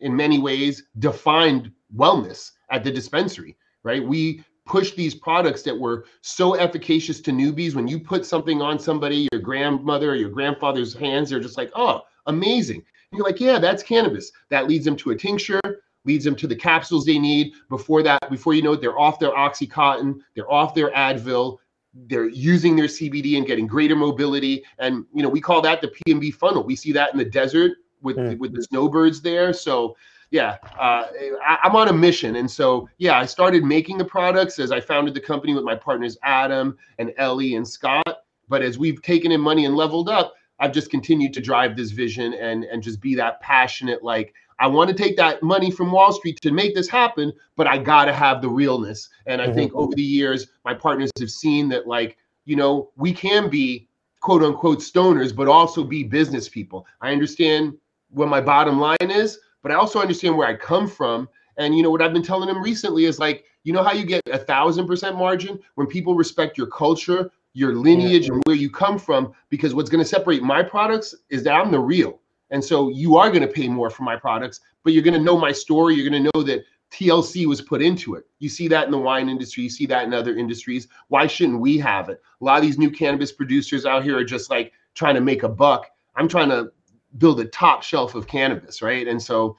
in 0.00 0.14
many 0.16 0.38
ways, 0.38 0.84
defined 0.98 1.70
wellness 1.94 2.52
at 2.70 2.84
the 2.84 2.90
dispensary, 2.90 3.56
right? 3.82 4.06
We 4.06 4.44
push 4.64 4.92
these 4.92 5.14
products 5.14 5.62
that 5.62 5.78
were 5.78 6.06
so 6.22 6.54
efficacious 6.54 7.20
to 7.22 7.32
newbies. 7.32 7.74
When 7.74 7.88
you 7.88 8.00
put 8.00 8.24
something 8.24 8.62
on 8.62 8.78
somebody, 8.78 9.28
your 9.32 9.40
grandmother 9.40 10.12
or 10.12 10.14
your 10.14 10.30
grandfather's 10.30 10.94
hands, 10.94 11.30
they're 11.30 11.40
just 11.40 11.58
like, 11.58 11.70
oh, 11.74 12.02
amazing. 12.26 12.76
And 12.76 13.18
you're 13.18 13.26
like, 13.26 13.40
yeah, 13.40 13.58
that's 13.58 13.82
cannabis. 13.82 14.32
That 14.50 14.68
leads 14.68 14.84
them 14.84 14.96
to 14.96 15.10
a 15.10 15.16
tincture 15.16 15.60
leads 16.04 16.24
them 16.24 16.36
to 16.36 16.46
the 16.46 16.56
capsules 16.56 17.04
they 17.04 17.18
need. 17.18 17.52
Before 17.68 18.02
that, 18.02 18.30
before 18.30 18.54
you 18.54 18.62
know 18.62 18.72
it, 18.72 18.80
they're 18.80 18.98
off 18.98 19.18
their 19.18 19.32
Oxycontin, 19.32 20.20
they're 20.34 20.50
off 20.50 20.74
their 20.74 20.90
Advil, 20.90 21.58
they're 21.94 22.28
using 22.28 22.76
their 22.76 22.86
CBD 22.86 23.36
and 23.36 23.46
getting 23.46 23.66
greater 23.66 23.96
mobility. 23.96 24.64
And 24.78 25.04
you 25.14 25.22
know, 25.22 25.28
we 25.28 25.40
call 25.40 25.60
that 25.62 25.80
the 25.80 25.92
PNB 26.06 26.34
funnel. 26.34 26.62
We 26.64 26.76
see 26.76 26.92
that 26.92 27.12
in 27.12 27.18
the 27.18 27.24
desert 27.24 27.72
with 28.00 28.16
mm. 28.16 28.38
with 28.38 28.54
the 28.54 28.62
snowbirds 28.62 29.20
there. 29.20 29.52
So 29.52 29.96
yeah, 30.30 30.56
uh, 30.78 31.08
I, 31.44 31.58
am 31.64 31.76
on 31.76 31.88
a 31.88 31.92
mission, 31.92 32.36
and 32.36 32.50
so 32.50 32.88
yeah, 32.96 33.18
I 33.18 33.26
started 33.26 33.64
making 33.64 33.98
the 33.98 34.04
products 34.04 34.58
as 34.58 34.72
I 34.72 34.80
founded 34.80 35.12
the 35.12 35.20
company 35.20 35.54
with 35.54 35.64
my 35.64 35.74
partners 35.74 36.16
Adam 36.22 36.78
and 36.98 37.12
Ellie 37.18 37.56
and 37.56 37.68
Scott. 37.68 38.24
But 38.48 38.62
as 38.62 38.78
we've 38.78 39.02
taken 39.02 39.30
in 39.30 39.40
money 39.40 39.66
and 39.66 39.76
leveled 39.76 40.08
up, 40.08 40.32
I've 40.58 40.72
just 40.72 40.90
continued 40.90 41.34
to 41.34 41.40
drive 41.40 41.76
this 41.76 41.90
vision 41.90 42.32
and 42.32 42.64
and 42.64 42.82
just 42.82 43.00
be 43.00 43.14
that 43.16 43.40
passionate 43.40 44.02
like 44.02 44.32
I 44.62 44.68
want 44.68 44.88
to 44.90 44.94
take 44.94 45.16
that 45.16 45.42
money 45.42 45.72
from 45.72 45.90
Wall 45.90 46.12
Street 46.12 46.40
to 46.40 46.52
make 46.52 46.72
this 46.76 46.88
happen, 46.88 47.32
but 47.56 47.66
I 47.66 47.78
got 47.78 48.04
to 48.04 48.12
have 48.12 48.40
the 48.40 48.48
realness. 48.48 49.08
And 49.26 49.42
I 49.42 49.46
mm-hmm. 49.46 49.56
think 49.56 49.74
over 49.74 49.92
the 49.92 50.04
years, 50.04 50.46
my 50.64 50.72
partners 50.72 51.10
have 51.18 51.32
seen 51.32 51.68
that, 51.70 51.88
like, 51.88 52.16
you 52.44 52.54
know, 52.54 52.92
we 52.94 53.12
can 53.12 53.50
be 53.50 53.88
quote 54.20 54.40
unquote 54.40 54.78
stoners, 54.78 55.34
but 55.34 55.48
also 55.48 55.82
be 55.82 56.04
business 56.04 56.48
people. 56.48 56.86
I 57.00 57.10
understand 57.10 57.76
what 58.10 58.28
my 58.28 58.40
bottom 58.40 58.78
line 58.78 59.10
is, 59.10 59.40
but 59.62 59.72
I 59.72 59.74
also 59.74 60.00
understand 60.00 60.36
where 60.36 60.46
I 60.46 60.54
come 60.54 60.86
from. 60.86 61.28
And, 61.56 61.76
you 61.76 61.82
know, 61.82 61.90
what 61.90 62.00
I've 62.00 62.12
been 62.12 62.22
telling 62.22 62.46
them 62.46 62.62
recently 62.62 63.06
is 63.06 63.18
like, 63.18 63.44
you 63.64 63.72
know 63.72 63.82
how 63.82 63.92
you 63.92 64.06
get 64.06 64.22
a 64.30 64.38
thousand 64.38 64.86
percent 64.86 65.16
margin 65.16 65.58
when 65.74 65.88
people 65.88 66.14
respect 66.14 66.56
your 66.56 66.68
culture, 66.68 67.32
your 67.52 67.74
lineage 67.74 68.28
and 68.28 68.40
where 68.44 68.56
you 68.56 68.70
come 68.70 68.96
from 68.96 69.34
because 69.50 69.74
what's 69.74 69.90
going 69.90 70.02
to 70.02 70.08
separate 70.08 70.42
my 70.42 70.62
products 70.62 71.16
is 71.30 71.42
that 71.42 71.54
I'm 71.54 71.72
the 71.72 71.80
real. 71.80 72.20
And 72.52 72.64
so 72.64 72.90
you 72.90 73.16
are 73.16 73.30
going 73.30 73.42
to 73.42 73.48
pay 73.48 73.66
more 73.66 73.90
for 73.90 74.04
my 74.04 74.14
products, 74.14 74.60
but 74.84 74.92
you're 74.92 75.02
going 75.02 75.14
to 75.14 75.20
know 75.20 75.36
my 75.36 75.50
story. 75.50 75.94
You're 75.94 76.08
going 76.08 76.22
to 76.22 76.30
know 76.32 76.42
that 76.44 76.64
TLC 76.92 77.46
was 77.46 77.62
put 77.62 77.80
into 77.82 78.14
it. 78.14 78.24
You 78.38 78.50
see 78.50 78.68
that 78.68 78.84
in 78.84 78.90
the 78.90 78.98
wine 78.98 79.30
industry, 79.30 79.64
you 79.64 79.70
see 79.70 79.86
that 79.86 80.04
in 80.04 80.12
other 80.12 80.36
industries. 80.36 80.86
Why 81.08 81.26
shouldn't 81.26 81.60
we 81.60 81.78
have 81.78 82.10
it? 82.10 82.20
A 82.40 82.44
lot 82.44 82.58
of 82.58 82.62
these 82.62 82.78
new 82.78 82.90
cannabis 82.90 83.32
producers 83.32 83.86
out 83.86 84.04
here 84.04 84.18
are 84.18 84.24
just 84.24 84.50
like 84.50 84.72
trying 84.94 85.14
to 85.14 85.22
make 85.22 85.42
a 85.42 85.48
buck. 85.48 85.86
I'm 86.14 86.28
trying 86.28 86.50
to 86.50 86.70
build 87.16 87.40
a 87.40 87.46
top 87.46 87.82
shelf 87.82 88.14
of 88.14 88.26
cannabis, 88.26 88.82
right? 88.82 89.08
And 89.08 89.20
so, 89.20 89.56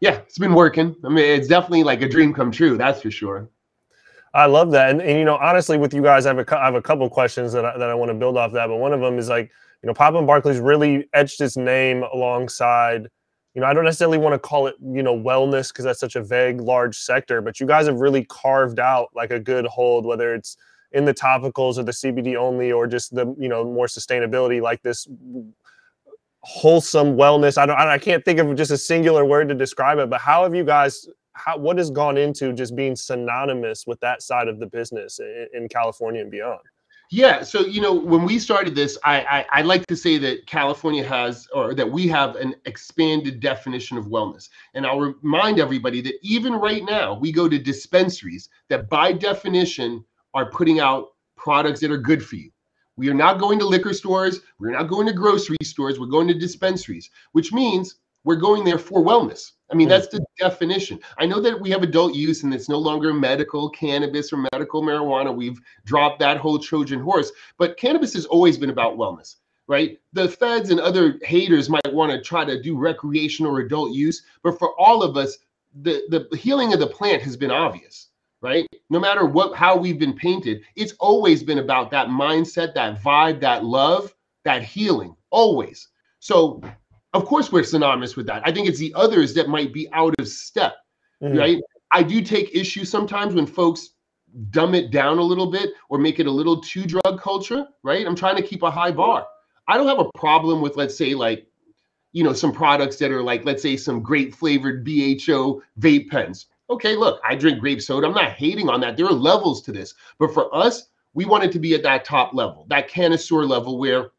yeah, 0.00 0.16
it's 0.16 0.38
been 0.38 0.54
working. 0.54 0.94
I 1.04 1.08
mean, 1.08 1.24
it's 1.24 1.48
definitely 1.48 1.84
like 1.84 2.02
a 2.02 2.08
dream 2.08 2.34
come 2.34 2.52
true. 2.52 2.76
That's 2.76 3.00
for 3.00 3.10
sure. 3.10 3.48
I 4.34 4.44
love 4.44 4.70
that, 4.72 4.90
and, 4.90 5.00
and 5.00 5.18
you 5.18 5.24
know, 5.24 5.36
honestly, 5.36 5.78
with 5.78 5.94
you 5.94 6.02
guys, 6.02 6.26
I 6.26 6.34
have 6.34 6.38
a, 6.38 6.58
I 6.60 6.66
have 6.66 6.74
a 6.74 6.82
couple 6.82 7.08
questions 7.08 7.50
that 7.54 7.64
I, 7.64 7.78
that 7.78 7.88
I 7.88 7.94
want 7.94 8.10
to 8.10 8.14
build 8.14 8.36
off 8.36 8.52
that. 8.52 8.66
But 8.66 8.76
one 8.76 8.92
of 8.92 9.00
them 9.00 9.18
is 9.18 9.30
like, 9.30 9.50
you 9.82 9.86
know, 9.86 9.94
Papa 9.94 10.20
Barkley's 10.22 10.60
really 10.60 11.08
etched 11.12 11.40
its 11.40 11.56
name 11.56 12.04
alongside. 12.12 13.08
You 13.54 13.60
know, 13.60 13.66
I 13.66 13.74
don't 13.74 13.84
necessarily 13.84 14.18
want 14.18 14.34
to 14.34 14.38
call 14.38 14.66
it, 14.66 14.74
you 14.80 15.02
know, 15.02 15.16
wellness 15.16 15.68
because 15.68 15.84
that's 15.84 16.00
such 16.00 16.16
a 16.16 16.22
vague, 16.22 16.60
large 16.60 16.96
sector. 16.96 17.40
But 17.40 17.60
you 17.60 17.66
guys 17.66 17.86
have 17.86 18.00
really 18.00 18.24
carved 18.24 18.80
out 18.80 19.08
like 19.14 19.30
a 19.30 19.38
good 19.38 19.66
hold, 19.66 20.04
whether 20.04 20.34
it's 20.34 20.56
in 20.92 21.04
the 21.04 21.14
topicals 21.14 21.78
or 21.78 21.82
the 21.82 21.92
CBD 21.92 22.36
only, 22.36 22.72
or 22.72 22.86
just 22.86 23.14
the 23.14 23.34
you 23.38 23.48
know 23.48 23.64
more 23.64 23.86
sustainability, 23.86 24.60
like 24.60 24.82
this 24.82 25.06
wholesome 26.40 27.16
wellness. 27.16 27.58
I 27.58 27.66
don't, 27.66 27.78
I 27.78 27.98
can't 27.98 28.24
think 28.24 28.38
of 28.38 28.54
just 28.56 28.70
a 28.70 28.78
singular 28.78 29.24
word 29.24 29.48
to 29.48 29.54
describe 29.54 29.98
it. 29.98 30.10
But 30.10 30.20
how 30.20 30.42
have 30.44 30.54
you 30.54 30.64
guys 30.64 31.08
how 31.38 31.56
what 31.56 31.78
has 31.78 31.90
gone 31.90 32.16
into 32.16 32.52
just 32.52 32.74
being 32.74 32.96
synonymous 32.96 33.86
with 33.86 34.00
that 34.00 34.22
side 34.22 34.48
of 34.48 34.58
the 34.58 34.66
business 34.66 35.20
in, 35.20 35.46
in 35.54 35.68
California 35.68 36.20
and 36.20 36.30
beyond? 36.30 36.60
Yeah, 37.10 37.42
so 37.42 37.60
you 37.60 37.80
know, 37.80 37.94
when 37.94 38.24
we 38.24 38.38
started 38.38 38.74
this, 38.74 38.98
I, 39.02 39.20
I 39.20 39.46
I 39.60 39.62
like 39.62 39.86
to 39.86 39.96
say 39.96 40.18
that 40.18 40.46
California 40.46 41.02
has, 41.02 41.48
or 41.54 41.74
that 41.74 41.90
we 41.90 42.06
have, 42.08 42.36
an 42.36 42.54
expanded 42.66 43.40
definition 43.40 43.96
of 43.96 44.06
wellness. 44.06 44.50
And 44.74 44.86
I'll 44.86 45.00
remind 45.00 45.58
everybody 45.58 46.02
that 46.02 46.18
even 46.22 46.52
right 46.52 46.84
now, 46.84 47.14
we 47.18 47.32
go 47.32 47.48
to 47.48 47.58
dispensaries 47.58 48.50
that, 48.68 48.90
by 48.90 49.12
definition, 49.12 50.04
are 50.34 50.50
putting 50.50 50.80
out 50.80 51.08
products 51.36 51.80
that 51.80 51.90
are 51.90 51.98
good 51.98 52.22
for 52.22 52.36
you. 52.36 52.50
We 52.96 53.08
are 53.08 53.14
not 53.14 53.38
going 53.38 53.58
to 53.60 53.64
liquor 53.64 53.94
stores. 53.94 54.40
We're 54.58 54.72
not 54.72 54.88
going 54.88 55.06
to 55.06 55.12
grocery 55.14 55.56
stores. 55.62 55.98
We're 55.98 56.06
going 56.06 56.28
to 56.28 56.34
dispensaries, 56.34 57.08
which 57.32 57.52
means 57.52 58.00
we're 58.24 58.36
going 58.36 58.64
there 58.64 58.78
for 58.78 59.02
wellness. 59.02 59.52
I 59.70 59.74
mean, 59.74 59.88
that's 59.88 60.08
the 60.08 60.24
definition. 60.38 60.98
I 61.18 61.26
know 61.26 61.40
that 61.40 61.60
we 61.60 61.70
have 61.70 61.82
adult 61.82 62.14
use 62.14 62.42
and 62.42 62.54
it's 62.54 62.68
no 62.68 62.78
longer 62.78 63.12
medical 63.12 63.68
cannabis 63.68 64.32
or 64.32 64.46
medical 64.52 64.82
marijuana. 64.82 65.34
We've 65.34 65.60
dropped 65.84 66.20
that 66.20 66.38
whole 66.38 66.58
Trojan 66.58 67.00
horse, 67.00 67.30
but 67.58 67.76
cannabis 67.76 68.14
has 68.14 68.24
always 68.24 68.56
been 68.56 68.70
about 68.70 68.96
wellness, 68.96 69.36
right? 69.66 69.98
The 70.14 70.28
feds 70.28 70.70
and 70.70 70.80
other 70.80 71.18
haters 71.22 71.68
might 71.68 71.92
want 71.92 72.12
to 72.12 72.22
try 72.22 72.46
to 72.46 72.62
do 72.62 72.78
recreational 72.78 73.54
or 73.54 73.60
adult 73.60 73.92
use, 73.92 74.22
but 74.42 74.58
for 74.58 74.74
all 74.80 75.02
of 75.02 75.18
us, 75.18 75.38
the, 75.82 76.02
the 76.08 76.36
healing 76.36 76.72
of 76.72 76.80
the 76.80 76.86
plant 76.86 77.22
has 77.22 77.36
been 77.36 77.50
obvious, 77.50 78.08
right? 78.40 78.66
No 78.88 78.98
matter 78.98 79.26
what, 79.26 79.54
how 79.54 79.76
we've 79.76 79.98
been 79.98 80.14
painted, 80.14 80.62
it's 80.76 80.94
always 80.98 81.42
been 81.42 81.58
about 81.58 81.90
that 81.90 82.08
mindset, 82.08 82.72
that 82.74 83.02
vibe, 83.02 83.40
that 83.40 83.66
love, 83.66 84.14
that 84.44 84.62
healing, 84.62 85.14
always. 85.30 85.88
So 86.20 86.62
of 87.14 87.24
course 87.24 87.50
we're 87.50 87.64
synonymous 87.64 88.16
with 88.16 88.26
that. 88.26 88.42
I 88.44 88.52
think 88.52 88.68
it's 88.68 88.78
the 88.78 88.92
others 88.94 89.34
that 89.34 89.48
might 89.48 89.72
be 89.72 89.88
out 89.92 90.14
of 90.18 90.28
step, 90.28 90.76
mm-hmm. 91.22 91.36
right? 91.36 91.58
I 91.92 92.02
do 92.02 92.20
take 92.20 92.54
issue 92.54 92.84
sometimes 92.84 93.34
when 93.34 93.46
folks 93.46 93.90
dumb 94.50 94.74
it 94.74 94.90
down 94.90 95.18
a 95.18 95.22
little 95.22 95.50
bit 95.50 95.70
or 95.88 95.98
make 95.98 96.20
it 96.20 96.26
a 96.26 96.30
little 96.30 96.60
too 96.60 96.84
drug 96.84 97.20
culture, 97.20 97.66
right? 97.82 98.06
I'm 98.06 98.14
trying 98.14 98.36
to 98.36 98.42
keep 98.42 98.62
a 98.62 98.70
high 98.70 98.90
bar. 98.90 99.26
I 99.66 99.76
don't 99.76 99.86
have 99.86 99.98
a 99.98 100.10
problem 100.18 100.60
with, 100.60 100.76
let's 100.76 100.96
say, 100.96 101.14
like, 101.14 101.46
you 102.12 102.24
know, 102.24 102.32
some 102.32 102.52
products 102.52 102.96
that 102.96 103.10
are 103.10 103.22
like, 103.22 103.44
let's 103.44 103.62
say, 103.62 103.76
some 103.76 104.02
grape 104.02 104.34
flavored 104.34 104.84
BHO 104.84 105.62
vape 105.80 106.08
pens. 106.08 106.46
Okay, 106.70 106.96
look, 106.96 107.20
I 107.26 107.34
drink 107.34 107.60
grape 107.60 107.80
soda. 107.80 108.06
I'm 108.06 108.14
not 108.14 108.32
hating 108.32 108.68
on 108.68 108.80
that. 108.80 108.96
There 108.96 109.06
are 109.06 109.12
levels 109.12 109.62
to 109.62 109.72
this. 109.72 109.94
But 110.18 110.32
for 110.34 110.54
us, 110.54 110.88
we 111.14 111.24
want 111.24 111.44
it 111.44 111.52
to 111.52 111.58
be 111.58 111.74
at 111.74 111.82
that 111.82 112.04
top 112.04 112.34
level, 112.34 112.66
that 112.68 112.90
connoisseur 112.90 113.44
level 113.44 113.78
where 113.78 114.10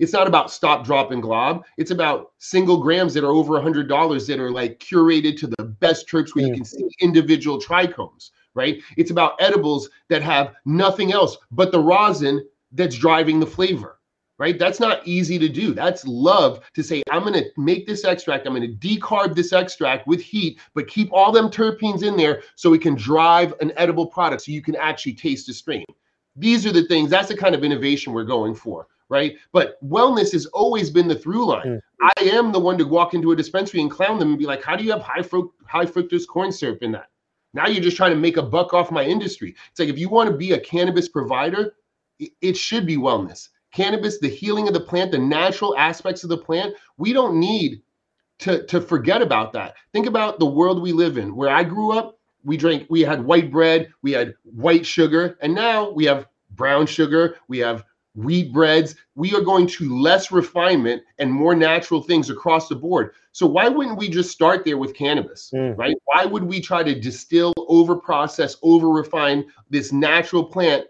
it's 0.00 0.12
not 0.12 0.26
about 0.26 0.50
stop, 0.50 0.84
drop, 0.84 1.10
and 1.10 1.22
glob. 1.22 1.64
It's 1.76 1.90
about 1.90 2.32
single 2.38 2.82
grams 2.82 3.14
that 3.14 3.24
are 3.24 3.32
over 3.32 3.56
a 3.56 3.62
hundred 3.62 3.88
dollars 3.88 4.26
that 4.26 4.40
are 4.40 4.50
like 4.50 4.78
curated 4.78 5.38
to 5.38 5.46
the 5.46 5.64
best 5.64 6.06
trips 6.06 6.34
where 6.34 6.44
mm. 6.44 6.48
you 6.48 6.54
can 6.54 6.64
see 6.64 6.88
individual 7.00 7.60
trichomes, 7.60 8.30
right? 8.54 8.82
It's 8.96 9.10
about 9.10 9.40
edibles 9.40 9.88
that 10.08 10.22
have 10.22 10.54
nothing 10.64 11.12
else 11.12 11.36
but 11.50 11.72
the 11.72 11.80
rosin 11.80 12.44
that's 12.72 12.96
driving 12.96 13.40
the 13.40 13.46
flavor, 13.46 14.00
right? 14.38 14.58
That's 14.58 14.80
not 14.80 15.06
easy 15.06 15.38
to 15.38 15.48
do. 15.48 15.74
That's 15.74 16.04
love 16.06 16.60
to 16.74 16.82
say, 16.82 17.02
I'm 17.10 17.22
going 17.22 17.34
to 17.34 17.48
make 17.56 17.86
this 17.86 18.04
extract, 18.04 18.46
I'm 18.46 18.54
going 18.54 18.78
to 18.78 18.88
decarb 18.88 19.34
this 19.34 19.52
extract 19.52 20.06
with 20.06 20.20
heat, 20.20 20.58
but 20.74 20.88
keep 20.88 21.12
all 21.12 21.30
them 21.30 21.50
terpenes 21.50 22.02
in 22.02 22.16
there 22.16 22.42
so 22.56 22.74
it 22.74 22.82
can 22.82 22.94
drive 22.96 23.54
an 23.60 23.72
edible 23.76 24.06
product 24.06 24.42
so 24.42 24.52
you 24.52 24.62
can 24.62 24.76
actually 24.76 25.14
taste 25.14 25.46
the 25.46 25.54
strain. 25.54 25.84
These 26.36 26.66
are 26.66 26.72
the 26.72 26.84
things, 26.86 27.10
that's 27.10 27.28
the 27.28 27.36
kind 27.36 27.54
of 27.54 27.62
innovation 27.62 28.12
we're 28.12 28.24
going 28.24 28.56
for 28.56 28.88
right? 29.14 29.36
But 29.52 29.82
wellness 29.82 30.32
has 30.32 30.46
always 30.46 30.90
been 30.90 31.06
the 31.06 31.14
through 31.14 31.46
line. 31.46 31.66
Mm. 31.66 31.80
I 32.02 32.24
am 32.24 32.50
the 32.50 32.58
one 32.58 32.76
to 32.78 32.84
walk 32.84 33.14
into 33.14 33.30
a 33.30 33.36
dispensary 33.36 33.80
and 33.80 33.90
clown 33.90 34.18
them 34.18 34.30
and 34.30 34.38
be 34.38 34.44
like, 34.44 34.62
"How 34.62 34.74
do 34.76 34.84
you 34.84 34.90
have 34.90 35.02
high 35.02 35.22
fruct 35.22 35.54
high 35.66 35.86
fructose 35.86 36.26
corn 36.26 36.50
syrup 36.50 36.82
in 36.82 36.92
that?" 36.92 37.10
Now 37.54 37.68
you're 37.68 37.82
just 37.82 37.96
trying 37.96 38.10
to 38.10 38.16
make 38.16 38.36
a 38.36 38.42
buck 38.42 38.74
off 38.74 38.90
my 38.90 39.04
industry. 39.04 39.54
It's 39.70 39.78
like 39.78 39.88
if 39.88 39.98
you 39.98 40.08
want 40.08 40.28
to 40.30 40.36
be 40.36 40.52
a 40.52 40.60
cannabis 40.60 41.08
provider, 41.08 41.74
it, 42.18 42.32
it 42.40 42.56
should 42.56 42.86
be 42.86 42.96
wellness. 42.96 43.50
Cannabis, 43.72 44.18
the 44.18 44.28
healing 44.28 44.66
of 44.66 44.74
the 44.74 44.80
plant, 44.80 45.12
the 45.12 45.18
natural 45.18 45.76
aspects 45.76 46.24
of 46.24 46.30
the 46.30 46.36
plant. 46.36 46.74
We 46.98 47.12
don't 47.12 47.38
need 47.38 47.82
to 48.40 48.66
to 48.66 48.80
forget 48.80 49.22
about 49.22 49.52
that. 49.52 49.74
Think 49.92 50.06
about 50.06 50.40
the 50.40 50.46
world 50.58 50.82
we 50.82 50.92
live 50.92 51.18
in. 51.18 51.36
Where 51.36 51.50
I 51.50 51.62
grew 51.62 51.92
up, 51.92 52.18
we 52.42 52.56
drank, 52.56 52.86
we 52.90 53.00
had 53.02 53.24
white 53.24 53.50
bread, 53.50 53.92
we 54.02 54.10
had 54.10 54.34
white 54.42 54.84
sugar, 54.84 55.38
and 55.40 55.54
now 55.54 55.90
we 55.90 56.04
have 56.04 56.26
brown 56.50 56.86
sugar, 56.86 57.36
we 57.48 57.58
have 57.58 57.84
wheat 58.14 58.52
breads. 58.52 58.94
We 59.14 59.34
are 59.34 59.40
going 59.40 59.66
to 59.68 59.98
less 59.98 60.30
refinement 60.30 61.02
and 61.18 61.32
more 61.32 61.54
natural 61.54 62.02
things 62.02 62.30
across 62.30 62.68
the 62.68 62.76
board. 62.76 63.12
So 63.32 63.46
why 63.46 63.68
wouldn't 63.68 63.98
we 63.98 64.08
just 64.08 64.30
start 64.30 64.64
there 64.64 64.78
with 64.78 64.94
cannabis, 64.94 65.50
mm. 65.52 65.76
right? 65.76 65.96
Why 66.04 66.24
would 66.24 66.44
we 66.44 66.60
try 66.60 66.82
to 66.82 66.98
distill, 66.98 67.52
over 67.56 67.96
process, 67.96 68.56
over 68.62 68.88
refine 68.88 69.44
this 69.70 69.92
natural 69.92 70.44
plant 70.44 70.86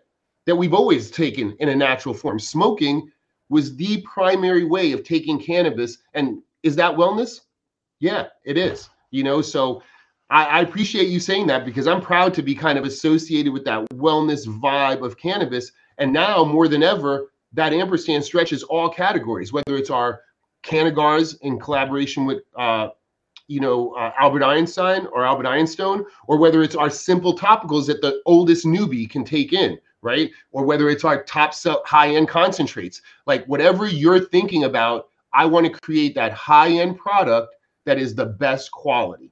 that 0.46 0.56
we've 0.56 0.74
always 0.74 1.10
taken 1.10 1.56
in 1.60 1.70
a 1.70 1.76
natural 1.76 2.14
form? 2.14 2.38
Smoking 2.38 3.10
was 3.48 3.74
the 3.76 4.02
primary 4.02 4.64
way 4.64 4.92
of 4.92 5.04
taking 5.04 5.40
cannabis. 5.40 5.98
And 6.12 6.42
is 6.62 6.76
that 6.76 6.94
wellness? 6.94 7.40
Yeah, 8.00 8.26
it 8.44 8.58
is. 8.58 8.90
You 9.10 9.22
know, 9.22 9.40
so 9.40 9.82
I, 10.28 10.44
I 10.44 10.60
appreciate 10.60 11.08
you 11.08 11.20
saying 11.20 11.46
that 11.46 11.64
because 11.64 11.86
I'm 11.86 12.00
proud 12.00 12.34
to 12.34 12.42
be 12.42 12.54
kind 12.54 12.76
of 12.78 12.84
associated 12.84 13.52
with 13.52 13.64
that 13.64 13.88
wellness 13.90 14.46
vibe 14.46 15.04
of 15.04 15.16
cannabis 15.16 15.72
and 15.98 16.12
now 16.12 16.44
more 16.44 16.68
than 16.68 16.82
ever, 16.82 17.30
that 17.52 17.72
ampersand 17.72 18.24
stretches 18.24 18.62
all 18.64 18.88
categories, 18.88 19.52
whether 19.52 19.76
it's 19.76 19.90
our 19.90 20.20
Cannagars 20.64 21.36
in 21.42 21.58
collaboration 21.60 22.24
with, 22.24 22.42
uh, 22.56 22.88
you 23.48 23.60
know, 23.60 23.92
uh, 23.92 24.12
Albert 24.18 24.42
Einstein 24.42 25.06
or 25.12 25.24
Albert 25.24 25.46
Einstein, 25.46 26.04
or 26.26 26.38
whether 26.38 26.62
it's 26.62 26.74
our 26.74 26.90
simple 26.90 27.36
topicals 27.36 27.86
that 27.86 28.00
the 28.00 28.22
oldest 28.24 28.64
newbie 28.64 29.08
can 29.08 29.24
take 29.24 29.52
in, 29.52 29.78
right? 30.00 30.30
Or 30.52 30.64
whether 30.64 30.88
it's 30.88 31.04
our 31.04 31.22
top 31.24 31.54
high-end 31.84 32.28
concentrates. 32.28 33.02
Like 33.26 33.44
whatever 33.46 33.86
you're 33.86 34.20
thinking 34.20 34.64
about, 34.64 35.08
I 35.32 35.44
want 35.44 35.66
to 35.66 35.80
create 35.80 36.14
that 36.14 36.32
high-end 36.32 36.98
product 36.98 37.54
that 37.84 37.98
is 37.98 38.14
the 38.14 38.26
best 38.26 38.70
quality. 38.70 39.30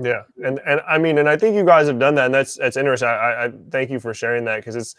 Yeah, 0.00 0.22
and 0.42 0.58
and 0.66 0.80
I 0.88 0.98
mean, 0.98 1.18
and 1.18 1.28
I 1.28 1.36
think 1.36 1.54
you 1.54 1.64
guys 1.64 1.86
have 1.86 1.98
done 1.98 2.16
that, 2.16 2.26
and 2.26 2.34
that's 2.34 2.56
that's 2.56 2.76
interesting. 2.76 3.08
I, 3.08 3.44
I 3.44 3.52
thank 3.70 3.90
you 3.90 4.00
for 4.00 4.12
sharing 4.12 4.44
that 4.46 4.56
because 4.56 4.74
it's 4.74 4.96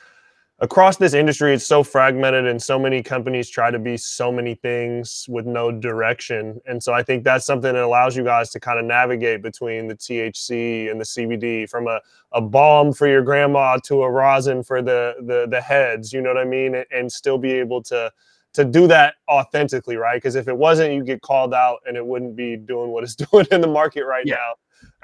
across 0.59 0.95
this 0.95 1.13
industry 1.13 1.53
it's 1.53 1.67
so 1.67 1.83
fragmented 1.83 2.45
and 2.45 2.62
so 2.62 2.79
many 2.79 3.03
companies 3.03 3.50
try 3.50 3.69
to 3.69 3.79
be 3.79 3.97
so 3.97 4.31
many 4.31 4.55
things 4.55 5.25
with 5.27 5.45
no 5.45 5.69
direction. 5.69 6.62
And 6.65 6.81
so 6.81 6.93
i 6.93 7.03
think 7.03 7.24
that's 7.24 7.45
something 7.45 7.74
that 7.74 7.83
allows 7.83 8.15
you 8.15 8.24
guys 8.24 8.51
to 8.51 8.59
kind 8.59 8.79
of 8.79 8.85
navigate 8.85 9.41
between 9.41 9.88
the 9.88 9.95
thc 9.95 10.89
and 10.89 11.00
the 11.00 11.05
cbd 11.05 11.69
from 11.69 11.88
a, 11.88 12.00
a 12.31 12.39
balm 12.39 12.93
for 12.93 13.07
your 13.07 13.21
grandma 13.21 13.77
to 13.83 14.03
a 14.03 14.09
rosin 14.09 14.63
for 14.63 14.81
the 14.81 15.15
the, 15.21 15.45
the 15.50 15.59
heads 15.59 16.13
you 16.13 16.21
know 16.21 16.29
what 16.29 16.38
i 16.38 16.45
mean? 16.45 16.75
And, 16.75 16.85
and 16.91 17.12
still 17.12 17.38
be 17.38 17.51
able 17.51 17.81
to 17.83 18.12
to 18.53 18.63
do 18.63 18.88
that 18.88 19.15
authentically 19.29 19.97
right? 19.97 20.15
Because 20.15 20.35
if 20.35 20.47
it 20.47 20.57
wasn't 20.57 20.93
you 20.93 21.03
get 21.03 21.21
called 21.21 21.53
out 21.53 21.79
and 21.85 21.97
it 21.97 22.05
wouldn't 22.05 22.38
be 22.38 22.55
doing 22.55 22.91
what 22.91 23.03
it's 23.03 23.15
doing 23.31 23.45
in 23.51 23.59
the 23.59 23.67
market 23.67 24.05
right 24.05 24.25
yeah. 24.25 24.35
now 24.35 24.53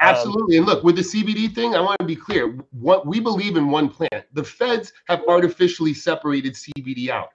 Absolutely. 0.01 0.58
Um, 0.58 0.63
and 0.63 0.67
look, 0.67 0.84
with 0.84 0.96
the 0.96 1.01
CBD 1.01 1.53
thing, 1.53 1.75
I 1.75 1.79
want 1.79 2.00
to 2.00 2.05
be 2.05 2.15
clear. 2.15 2.58
What 2.72 3.05
we 3.05 3.20
believe 3.20 3.55
in 3.55 3.70
one 3.70 3.88
plant. 3.88 4.25
The 4.34 4.43
feds 4.43 4.91
have 5.08 5.22
artificially 5.27 5.93
separated 5.93 6.55
CBD 6.55 7.10
out. 7.10 7.29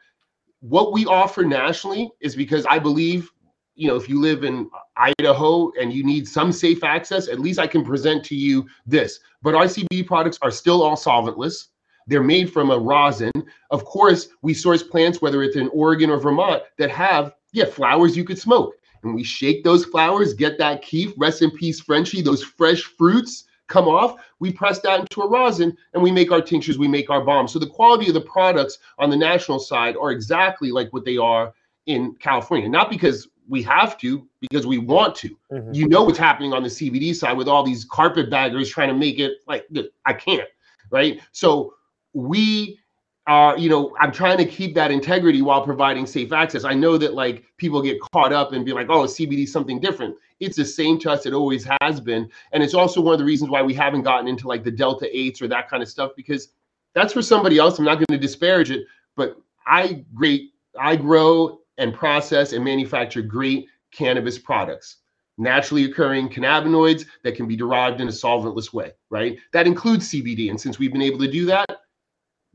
What 0.61 0.93
we 0.93 1.07
offer 1.07 1.45
nationally 1.45 2.11
is 2.21 2.35
because 2.35 2.67
I 2.67 2.79
believe, 2.81 3.31
you 3.77 3.87
know, 3.87 3.95
if 3.95 4.09
you 4.09 4.21
live 4.21 4.43
in 4.43 4.69
Idaho 4.97 5.71
and 5.81 5.93
you 5.93 6.05
need 6.05 6.27
some 6.27 6.51
safe 6.51 6.83
access, 6.83 7.29
at 7.29 7.39
least 7.39 7.61
I 7.61 7.69
can 7.69 7.85
present 7.85 8.25
to 8.27 8.35
you 8.35 8.67
this. 8.85 9.21
But 9.43 9.55
our 9.55 9.67
CBD 9.67 10.05
products 10.05 10.39
are 10.43 10.51
still 10.51 10.83
all 10.83 10.97
solventless. 10.97 11.69
They're 12.09 12.23
made 12.23 12.53
from 12.53 12.71
a 12.71 12.79
rosin. 12.79 13.33
Of 13.71 13.85
course, 13.85 14.29
we 14.43 14.55
source 14.55 14.83
plants, 14.83 15.21
whether 15.21 15.43
it's 15.43 15.57
in 15.57 15.69
Oregon 15.69 16.11
or 16.11 16.19
Vermont, 16.19 16.63
that 16.79 16.91
have, 16.91 17.35
yeah, 17.53 17.67
flowers 17.67 18.17
you 18.17 18.25
could 18.25 18.39
smoke. 18.39 18.76
And 19.03 19.15
we 19.15 19.23
shake 19.23 19.65
those 19.65 19.85
flowers, 19.85 20.35
get 20.35 20.59
that 20.59 20.83
keef, 20.83 21.13
rest 21.17 21.43
in 21.43 21.51
peace, 21.51 21.81
Frenchy, 21.81 22.23
those 22.23 22.43
fresh 22.43 22.83
fruits 22.83 23.45
come 23.69 23.89
off. 23.89 24.17
We 24.39 24.53
press 24.53 24.81
that 24.81 25.01
into 25.01 25.23
a 25.23 25.29
rosin 25.29 25.77
and 25.93 26.03
we 26.03 26.13
make 26.13 26.31
our 26.31 26.41
tinctures, 26.41 26.79
we 26.79 26.89
make 26.89 27.11
our 27.11 27.25
balms. 27.25 27.53
So 27.53 27.59
the 27.59 27.67
quality 27.67 28.09
of 28.09 28.15
the 28.15 28.21
products 28.21 28.79
on 28.99 29.11
the 29.11 29.17
national 29.17 29.59
side 29.59 29.97
are 29.97 30.11
exactly 30.11 30.71
like 30.71 30.93
what 30.93 31.05
they 31.05 31.17
are 31.17 31.53
in 31.87 32.15
California. 32.21 32.69
Not 32.69 32.91
because 32.91 33.29
we 33.49 33.63
have 33.63 33.97
to, 33.99 34.27
because 34.41 34.67
we 34.67 34.79
want 34.79 35.15
to. 35.17 35.37
Mm-hmm. 35.53 35.73
You 35.73 35.89
know 35.89 36.03
what's 36.03 36.19
happening 36.19 36.53
on 36.53 36.63
the 36.63 36.69
CBD 36.69 37.15
side 37.15 37.37
with 37.37 37.49
all 37.49 37.63
these 37.63 37.85
carpetbaggers 37.85 38.69
trying 38.69 38.89
to 38.89 38.95
make 38.95 39.19
it 39.19 39.39
like 39.47 39.69
I 40.05 40.13
can't, 40.13 40.49
right? 40.91 41.21
So 41.33 41.75
we 42.13 42.79
are, 43.27 43.59
you 43.59 43.69
know, 43.69 43.97
I'm 43.99 44.13
trying 44.13 44.39
to 44.39 44.45
keep 44.45 44.75
that 44.75 44.91
integrity 44.91 45.43
while 45.43 45.63
providing 45.63 46.07
safe 46.07 46.33
access. 46.33 46.65
I 46.65 46.75
know 46.75 46.97
that 46.99 47.15
like 47.15 47.45
people 47.57 47.83
get 47.83 48.01
caught 48.13 48.33
up 48.33 48.53
and 48.53 48.65
be 48.65 48.73
like, 48.73 48.89
oh, 48.89 49.05
CBD 49.05 49.45
is 49.45 49.53
something 49.53 49.81
different. 49.81 50.17
It's 50.39 50.57
the 50.57 50.65
same 50.65 50.99
to 51.01 51.11
us. 51.11 51.27
It 51.27 51.33
always 51.33 51.67
has 51.81 52.01
been. 52.01 52.31
And 52.53 52.63
it's 52.63 52.75
also 52.75 53.01
one 53.01 53.15
of 53.15 53.19
the 53.19 53.25
reasons 53.25 53.51
why 53.51 53.63
we 53.63 53.75
haven't 53.75 54.03
gotten 54.03 54.29
into 54.29 54.47
like 54.47 54.63
the 54.63 54.71
Delta 54.71 55.07
8s 55.13 55.43
or 55.43 55.49
that 55.49 55.69
kind 55.69 55.83
of 55.83 55.89
stuff, 55.89 56.13
because 56.17 56.49
that's 56.95 57.13
for 57.13 57.23
somebody 57.23 57.59
else. 57.59 57.79
I'm 57.79 57.85
not 57.85 57.97
going 57.97 58.07
to 58.11 58.19
disparage 58.19 58.71
it, 58.71 58.87
but 59.17 59.37
I 59.67 60.05
great, 60.15 60.53
I 60.79 60.95
grow 60.97 61.61
and 61.79 61.93
process 61.93 62.53
and 62.53 62.65
manufacture 62.65 63.23
great 63.23 63.67
cannabis 63.91 64.39
products 64.39 64.99
naturally 65.39 65.85
occurring 65.85 66.29
cannabinoids 66.29 67.05
that 67.23 67.35
can 67.35 67.47
be 67.47 67.57
derived 67.57 68.01
in 68.01 68.09
a 68.09 68.11
solventless 68.11 68.73
way, 68.73 68.93
right? 69.11 69.39
That 69.53 69.67
includes 69.67 70.11
CBD. 70.11 70.49
And 70.51 70.59
since 70.59 70.79
we've 70.79 70.93
been 70.93 71.03
able 71.03 71.19
to 71.19 71.31
do 71.31 71.45
that, 71.47 71.67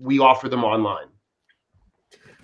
we 0.02 0.20
offer 0.20 0.50
them 0.50 0.64
online. 0.64 1.08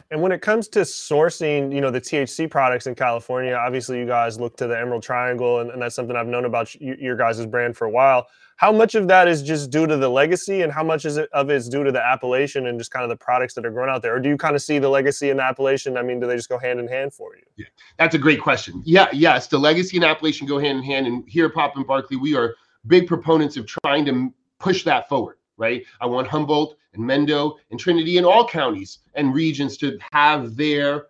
And 0.09 0.21
when 0.21 0.31
it 0.31 0.41
comes 0.41 0.69
to 0.69 0.79
sourcing, 0.79 1.73
you 1.73 1.81
know, 1.81 1.91
the 1.91 1.99
THC 1.99 2.49
products 2.49 2.87
in 2.87 2.95
California, 2.95 3.53
obviously 3.53 3.99
you 3.99 4.05
guys 4.05 4.39
look 4.39 4.55
to 4.57 4.67
the 4.67 4.79
Emerald 4.79 5.03
Triangle, 5.03 5.59
and, 5.59 5.69
and 5.69 5.81
that's 5.81 5.95
something 5.95 6.15
I've 6.15 6.27
known 6.27 6.45
about 6.45 6.73
your 6.75 7.17
guys' 7.17 7.45
brand 7.45 7.75
for 7.75 7.85
a 7.85 7.89
while. 7.89 8.27
How 8.55 8.71
much 8.71 8.95
of 8.95 9.07
that 9.09 9.27
is 9.27 9.43
just 9.43 9.69
due 9.69 9.85
to 9.85 9.97
the 9.97 10.07
legacy, 10.07 10.61
and 10.61 10.71
how 10.71 10.83
much 10.83 11.03
is 11.03 11.17
it 11.17 11.29
of 11.33 11.49
it 11.49 11.55
is 11.55 11.67
due 11.67 11.83
to 11.83 11.91
the 11.91 12.03
appellation 12.03 12.67
and 12.67 12.79
just 12.79 12.89
kind 12.89 13.03
of 13.03 13.09
the 13.09 13.17
products 13.17 13.53
that 13.55 13.65
are 13.65 13.69
grown 13.69 13.89
out 13.89 14.01
there? 14.01 14.15
Or 14.15 14.19
do 14.19 14.29
you 14.29 14.37
kind 14.37 14.55
of 14.55 14.61
see 14.61 14.79
the 14.79 14.89
legacy 14.89 15.29
and 15.29 15.39
the 15.39 15.43
appellation? 15.43 15.97
I 15.97 16.03
mean, 16.03 16.21
do 16.21 16.25
they 16.25 16.37
just 16.37 16.49
go 16.49 16.57
hand 16.57 16.79
in 16.79 16.87
hand 16.87 17.13
for 17.13 17.35
you? 17.35 17.43
Yeah, 17.57 17.65
that's 17.97 18.15
a 18.15 18.17
great 18.17 18.41
question. 18.41 18.81
Yeah, 18.85 19.09
yes, 19.11 19.47
the 19.47 19.59
legacy 19.59 19.97
and 19.97 20.05
appellation 20.05 20.47
go 20.47 20.57
hand 20.57 20.77
in 20.77 20.83
hand. 20.85 21.05
And 21.05 21.27
here 21.27 21.47
at 21.47 21.53
Papa 21.53 21.73
and 21.77 21.85
Barkley, 21.85 22.17
we 22.17 22.33
are 22.33 22.55
big 22.87 23.07
proponents 23.07 23.57
of 23.57 23.67
trying 23.67 24.05
to 24.05 24.33
push 24.59 24.83
that 24.85 25.09
forward 25.09 25.37
right? 25.57 25.83
I 25.99 26.05
want 26.05 26.27
Humboldt 26.27 26.77
and 26.93 27.03
Mendo 27.03 27.57
and 27.71 27.79
Trinity 27.79 28.17
and 28.17 28.25
all 28.25 28.47
counties 28.47 28.99
and 29.15 29.33
regions 29.33 29.77
to 29.77 29.97
have 30.11 30.55
their 30.55 31.07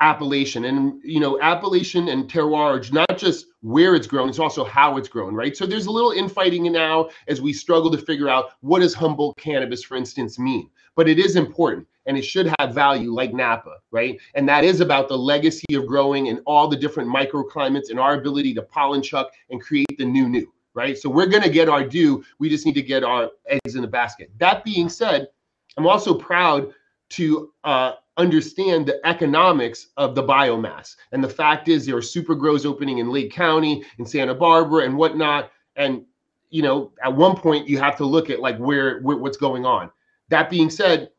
appellation. 0.00 0.64
And 0.64 1.00
you 1.04 1.20
know 1.20 1.40
appellation 1.40 2.08
and 2.08 2.28
terroir 2.28 2.90
not 2.92 3.18
just 3.18 3.46
where 3.60 3.94
it's 3.94 4.06
grown 4.06 4.28
it's 4.28 4.38
also 4.38 4.64
how 4.64 4.96
it's 4.96 5.08
grown 5.08 5.34
right? 5.34 5.56
So 5.56 5.66
there's 5.66 5.86
a 5.86 5.90
little 5.90 6.12
infighting 6.12 6.70
now 6.72 7.10
as 7.28 7.40
we 7.40 7.52
struggle 7.52 7.90
to 7.90 7.98
figure 7.98 8.28
out 8.28 8.52
what 8.60 8.80
does 8.80 8.94
humboldt 8.94 9.36
cannabis 9.36 9.84
for 9.84 9.96
instance 9.96 10.38
mean? 10.38 10.70
But 10.96 11.08
it 11.08 11.18
is 11.18 11.36
important 11.36 11.86
and 12.06 12.16
it 12.16 12.22
should 12.22 12.52
have 12.58 12.74
value 12.74 13.12
like 13.12 13.34
napa 13.34 13.76
right? 13.90 14.18
And 14.34 14.48
that 14.48 14.64
is 14.64 14.80
about 14.80 15.08
the 15.08 15.18
legacy 15.18 15.74
of 15.74 15.86
growing 15.86 16.28
and 16.28 16.40
all 16.46 16.66
the 16.66 16.76
different 16.76 17.10
microclimates 17.10 17.90
and 17.90 18.00
our 18.00 18.14
ability 18.14 18.54
to 18.54 18.62
pollen 18.62 19.02
chuck 19.02 19.30
and 19.50 19.60
create 19.60 19.98
the 19.98 20.06
new 20.06 20.28
new 20.28 20.50
right? 20.74 20.96
So 20.96 21.08
we're 21.08 21.26
going 21.26 21.42
to 21.42 21.50
get 21.50 21.68
our 21.68 21.84
due. 21.84 22.24
We 22.38 22.48
just 22.48 22.66
need 22.66 22.74
to 22.74 22.82
get 22.82 23.04
our 23.04 23.30
eggs 23.46 23.74
in 23.74 23.82
the 23.82 23.88
basket. 23.88 24.30
That 24.38 24.64
being 24.64 24.88
said, 24.88 25.28
I'm 25.76 25.86
also 25.86 26.14
proud 26.14 26.72
to 27.10 27.52
uh, 27.64 27.94
understand 28.16 28.86
the 28.86 29.04
economics 29.06 29.88
of 29.96 30.14
the 30.14 30.22
biomass. 30.22 30.96
And 31.12 31.22
the 31.22 31.28
fact 31.28 31.68
is, 31.68 31.86
there 31.86 31.96
are 31.96 32.02
super 32.02 32.34
grows 32.34 32.64
opening 32.64 32.98
in 32.98 33.10
Lake 33.10 33.32
County, 33.32 33.84
in 33.98 34.06
Santa 34.06 34.34
Barbara, 34.34 34.84
and 34.84 34.96
whatnot. 34.96 35.50
And 35.76 36.04
you 36.50 36.62
know, 36.62 36.92
at 37.02 37.14
one 37.14 37.36
point, 37.36 37.68
you 37.68 37.78
have 37.78 37.96
to 37.96 38.04
look 38.04 38.28
at 38.28 38.40
like 38.40 38.58
where, 38.58 39.00
where 39.00 39.16
what's 39.16 39.36
going 39.36 39.64
on. 39.64 39.90
That 40.28 40.50
being 40.50 40.70
said, 40.70 41.10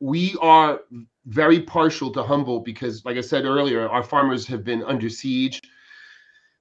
we 0.00 0.36
are 0.40 0.80
very 1.26 1.60
partial 1.60 2.10
to 2.12 2.22
Humboldt 2.22 2.64
because, 2.64 3.04
like 3.04 3.16
I 3.16 3.20
said 3.20 3.44
earlier, 3.44 3.88
our 3.88 4.02
farmers 4.02 4.46
have 4.46 4.64
been 4.64 4.82
under 4.84 5.08
siege 5.08 5.60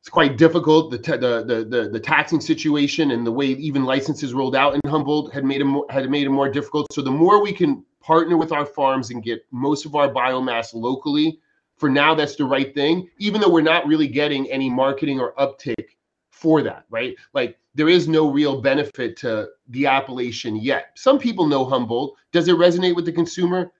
it's 0.01 0.09
quite 0.09 0.37
difficult. 0.37 0.91
The, 0.91 0.97
the, 0.97 1.43
the 1.43 1.65
the 1.65 1.89
the 1.89 1.99
taxing 1.99 2.39
situation 2.39 3.11
and 3.11 3.25
the 3.25 3.31
way 3.31 3.47
even 3.47 3.83
licenses 3.83 4.33
rolled 4.33 4.55
out 4.55 4.73
in 4.73 4.81
Humboldt 4.89 5.33
had 5.33 5.43
made 5.43 5.61
it 5.61 5.65
more, 5.65 5.85
had 5.89 6.09
made 6.09 6.27
it 6.27 6.29
more 6.29 6.49
difficult. 6.49 6.91
So 6.93 7.01
the 7.01 7.11
more 7.11 7.41
we 7.41 7.51
can 7.51 7.83
partner 8.01 8.37
with 8.37 8.51
our 8.51 8.65
farms 8.65 9.09
and 9.09 9.21
get 9.21 9.45
most 9.51 9.85
of 9.85 9.95
our 9.95 10.09
biomass 10.09 10.73
locally, 10.73 11.39
for 11.77 11.89
now 11.89 12.15
that's 12.15 12.35
the 12.35 12.45
right 12.45 12.73
thing. 12.73 13.09
Even 13.17 13.41
though 13.41 13.49
we're 13.49 13.61
not 13.61 13.85
really 13.85 14.07
getting 14.07 14.49
any 14.49 14.69
marketing 14.69 15.19
or 15.19 15.39
uptake 15.39 15.97
for 16.29 16.61
that, 16.61 16.85
right? 16.89 17.15
Like 17.33 17.57
there 17.75 17.89
is 17.89 18.07
no 18.07 18.31
real 18.31 18.61
benefit 18.61 19.17
to 19.17 19.49
the 19.69 19.87
appellation 19.87 20.55
yet. 20.55 20.91
Some 20.95 21.19
people 21.19 21.47
know 21.47 21.65
Humboldt. 21.65 22.15
Does 22.31 22.47
it 22.47 22.55
resonate 22.55 22.95
with 22.95 23.05
the 23.05 23.11
consumer? 23.11 23.71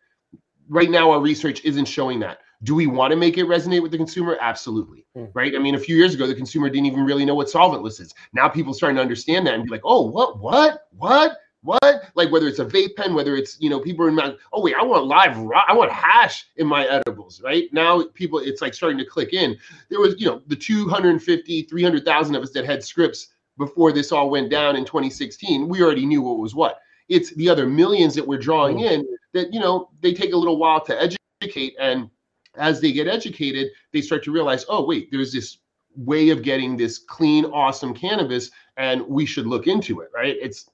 Right 0.67 0.89
now, 0.89 1.11
our 1.11 1.21
research 1.21 1.63
isn't 1.63 1.85
showing 1.85 2.19
that. 2.19 2.39
Do 2.63 2.73
we 2.73 2.87
want 2.87 3.11
to 3.11 3.17
make 3.17 3.37
it 3.37 3.45
resonate 3.45 3.81
with 3.81 3.91
the 3.91 3.97
consumer? 3.97 4.37
Absolutely. 4.41 5.05
Mm. 5.15 5.31
Right. 5.33 5.55
I 5.55 5.59
mean, 5.59 5.75
a 5.75 5.79
few 5.79 5.95
years 5.95 6.15
ago, 6.15 6.25
the 6.25 6.35
consumer 6.35 6.69
didn't 6.69 6.87
even 6.87 7.03
really 7.03 7.25
know 7.25 7.35
what 7.35 7.47
solventless 7.47 8.01
is. 8.01 8.13
Now 8.33 8.49
people 8.49 8.73
starting 8.73 8.95
to 8.95 9.01
understand 9.01 9.45
that 9.47 9.53
and 9.53 9.63
be 9.63 9.69
like, 9.69 9.81
oh, 9.83 10.01
what, 10.01 10.39
what, 10.39 10.87
what, 10.91 11.37
what? 11.61 12.03
Like 12.15 12.31
whether 12.31 12.47
it's 12.47 12.59
a 12.59 12.65
vape 12.65 12.95
pen, 12.95 13.13
whether 13.13 13.35
it's, 13.35 13.57
you 13.59 13.69
know, 13.69 13.79
people 13.79 14.05
are 14.05 14.09
in 14.09 14.15
my, 14.15 14.35
oh, 14.53 14.61
wait, 14.61 14.75
I 14.75 14.83
want 14.83 15.05
live, 15.05 15.37
I 15.67 15.73
want 15.73 15.91
hash 15.91 16.47
in 16.55 16.65
my 16.65 16.85
edibles. 16.87 17.41
Right 17.43 17.69
now, 17.73 18.03
people, 18.13 18.39
it's 18.39 18.61
like 18.61 18.73
starting 18.73 18.97
to 18.97 19.05
click 19.05 19.33
in. 19.33 19.57
There 19.89 19.99
was, 19.99 20.15
you 20.17 20.27
know, 20.27 20.41
the 20.47 20.55
250, 20.55 21.63
300,000 21.63 22.35
of 22.35 22.43
us 22.43 22.51
that 22.51 22.65
had 22.65 22.83
scripts 22.83 23.27
before 23.57 23.91
this 23.91 24.11
all 24.11 24.29
went 24.29 24.49
down 24.49 24.75
in 24.75 24.85
2016. 24.85 25.67
We 25.67 25.81
already 25.81 26.05
knew 26.05 26.21
what 26.21 26.39
was 26.39 26.55
what. 26.55 26.79
It's 27.09 27.33
the 27.35 27.49
other 27.49 27.67
millions 27.67 28.15
that 28.15 28.27
we're 28.27 28.37
drawing 28.37 28.77
mm. 28.77 28.91
in 28.91 29.07
that, 29.33 29.53
you 29.53 29.59
know, 29.59 29.89
they 30.01 30.13
take 30.13 30.33
a 30.33 30.37
little 30.37 30.57
while 30.57 30.83
to 30.85 31.17
educate 31.41 31.75
and 31.79 32.09
as 32.57 32.81
they 32.81 32.91
get 32.91 33.07
educated, 33.07 33.69
they 33.93 34.01
start 34.01 34.23
to 34.25 34.31
realize, 34.31 34.65
oh, 34.69 34.85
wait, 34.85 35.09
there's 35.11 35.31
this 35.31 35.59
way 35.95 36.29
of 36.29 36.43
getting 36.43 36.77
this 36.77 36.99
clean, 36.99 37.45
awesome 37.45 37.93
cannabis, 37.93 38.51
and 38.77 39.01
we 39.07 39.25
should 39.25 39.47
look 39.47 39.67
into 39.67 40.01
it, 40.01 40.09
right? 40.13 40.35
It's 40.39 40.69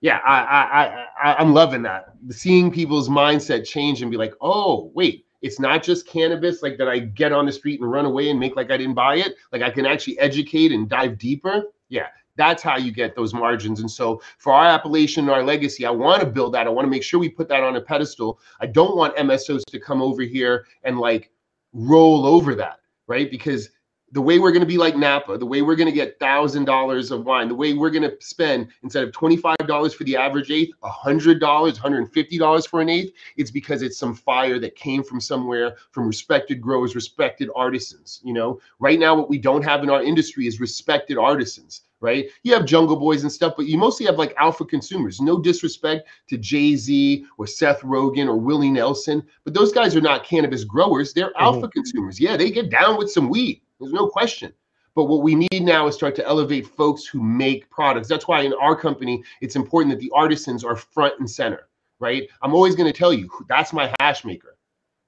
yeah, 0.00 0.18
I 0.24 0.42
I 0.42 1.06
I 1.22 1.34
I'm 1.36 1.54
loving 1.54 1.82
that. 1.82 2.14
Seeing 2.30 2.70
people's 2.70 3.08
mindset 3.08 3.66
change 3.66 4.02
and 4.02 4.10
be 4.10 4.16
like, 4.16 4.34
oh, 4.40 4.90
wait, 4.94 5.24
it's 5.40 5.60
not 5.60 5.82
just 5.82 6.06
cannabis 6.06 6.62
like 6.62 6.76
that 6.78 6.88
I 6.88 6.98
get 6.98 7.32
on 7.32 7.46
the 7.46 7.52
street 7.52 7.80
and 7.80 7.90
run 7.90 8.04
away 8.04 8.30
and 8.30 8.40
make 8.40 8.56
like 8.56 8.70
I 8.70 8.76
didn't 8.76 8.94
buy 8.94 9.16
it. 9.16 9.36
Like 9.52 9.62
I 9.62 9.70
can 9.70 9.86
actually 9.86 10.18
educate 10.18 10.72
and 10.72 10.88
dive 10.88 11.18
deeper. 11.18 11.64
Yeah, 11.88 12.08
that's 12.36 12.62
how 12.62 12.76
you 12.76 12.90
get 12.90 13.14
those 13.14 13.32
margins. 13.32 13.80
And 13.80 13.90
so 13.90 14.20
for 14.38 14.52
our 14.52 14.66
appellation 14.66 15.24
and 15.24 15.30
our 15.30 15.42
legacy, 15.42 15.86
I 15.86 15.90
want 15.90 16.20
to 16.20 16.26
build 16.26 16.54
that. 16.54 16.66
I 16.66 16.70
want 16.70 16.86
to 16.86 16.90
make 16.90 17.02
sure 17.02 17.20
we 17.20 17.28
put 17.28 17.48
that 17.48 17.62
on 17.62 17.76
a 17.76 17.80
pedestal. 17.80 18.40
I 18.60 18.66
don't 18.66 18.96
want 18.96 19.16
MSOs 19.16 19.64
to 19.66 19.78
come 19.78 20.02
over 20.02 20.22
here 20.22 20.66
and 20.82 20.98
like 20.98 21.30
roll 21.72 22.26
over 22.26 22.54
that, 22.56 22.80
right? 23.06 23.30
Because 23.30 23.70
the 24.14 24.22
way 24.22 24.38
we're 24.38 24.52
going 24.52 24.60
to 24.60 24.66
be 24.66 24.78
like 24.78 24.96
Napa, 24.96 25.36
the 25.36 25.44
way 25.44 25.60
we're 25.60 25.74
going 25.74 25.88
to 25.88 25.92
get 25.92 26.20
thousand 26.20 26.66
dollars 26.66 27.10
of 27.10 27.26
wine, 27.26 27.48
the 27.48 27.54
way 27.54 27.74
we're 27.74 27.90
going 27.90 28.08
to 28.08 28.16
spend 28.20 28.68
instead 28.84 29.02
of 29.02 29.12
twenty 29.12 29.36
five 29.36 29.58
dollars 29.66 29.92
for 29.92 30.04
the 30.04 30.16
average 30.16 30.52
eighth, 30.52 30.72
a 30.84 30.88
hundred 30.88 31.40
dollars, 31.40 31.76
hundred 31.76 31.98
and 31.98 32.12
fifty 32.12 32.38
dollars 32.38 32.64
for 32.64 32.80
an 32.80 32.88
eighth, 32.88 33.12
it's 33.36 33.50
because 33.50 33.82
it's 33.82 33.98
some 33.98 34.14
fire 34.14 34.60
that 34.60 34.76
came 34.76 35.02
from 35.02 35.20
somewhere, 35.20 35.76
from 35.90 36.06
respected 36.06 36.60
growers, 36.60 36.94
respected 36.94 37.50
artisans. 37.56 38.20
You 38.22 38.34
know, 38.34 38.60
right 38.78 39.00
now 39.00 39.16
what 39.16 39.28
we 39.28 39.36
don't 39.36 39.64
have 39.64 39.82
in 39.82 39.90
our 39.90 40.02
industry 40.02 40.46
is 40.46 40.60
respected 40.60 41.18
artisans 41.18 41.82
right? 42.00 42.26
You 42.42 42.52
have 42.52 42.66
Jungle 42.66 42.96
Boys 42.96 43.22
and 43.22 43.32
stuff, 43.32 43.54
but 43.56 43.64
you 43.64 43.78
mostly 43.78 44.04
have 44.04 44.18
like 44.18 44.34
alpha 44.36 44.66
consumers. 44.66 45.22
No 45.22 45.40
disrespect 45.40 46.06
to 46.28 46.36
Jay 46.36 46.76
Z 46.76 47.24
or 47.38 47.46
Seth 47.46 47.80
Rogen 47.80 48.26
or 48.26 48.36
Willie 48.36 48.70
Nelson, 48.70 49.22
but 49.42 49.54
those 49.54 49.72
guys 49.72 49.96
are 49.96 50.02
not 50.02 50.22
cannabis 50.22 50.64
growers. 50.64 51.14
They're 51.14 51.30
mm-hmm. 51.30 51.44
alpha 51.44 51.68
consumers. 51.68 52.20
Yeah, 52.20 52.36
they 52.36 52.50
get 52.50 52.68
down 52.68 52.98
with 52.98 53.10
some 53.10 53.30
weed. 53.30 53.62
There's 53.84 53.92
no 53.92 54.08
question. 54.08 54.52
But 54.94 55.04
what 55.04 55.22
we 55.22 55.34
need 55.34 55.62
now 55.62 55.86
is 55.88 55.94
start 55.94 56.14
to 56.16 56.26
elevate 56.26 56.66
folks 56.66 57.04
who 57.04 57.20
make 57.22 57.68
products. 57.68 58.08
That's 58.08 58.28
why 58.28 58.42
in 58.42 58.54
our 58.54 58.76
company, 58.76 59.22
it's 59.40 59.56
important 59.56 59.92
that 59.94 60.00
the 60.00 60.12
artisans 60.14 60.64
are 60.64 60.76
front 60.76 61.14
and 61.18 61.28
center, 61.28 61.68
right? 61.98 62.28
I'm 62.42 62.54
always 62.54 62.76
going 62.76 62.90
to 62.90 62.98
tell 62.98 63.12
you 63.12 63.28
that's 63.48 63.72
my 63.72 63.92
hash 64.00 64.24
maker 64.24 64.54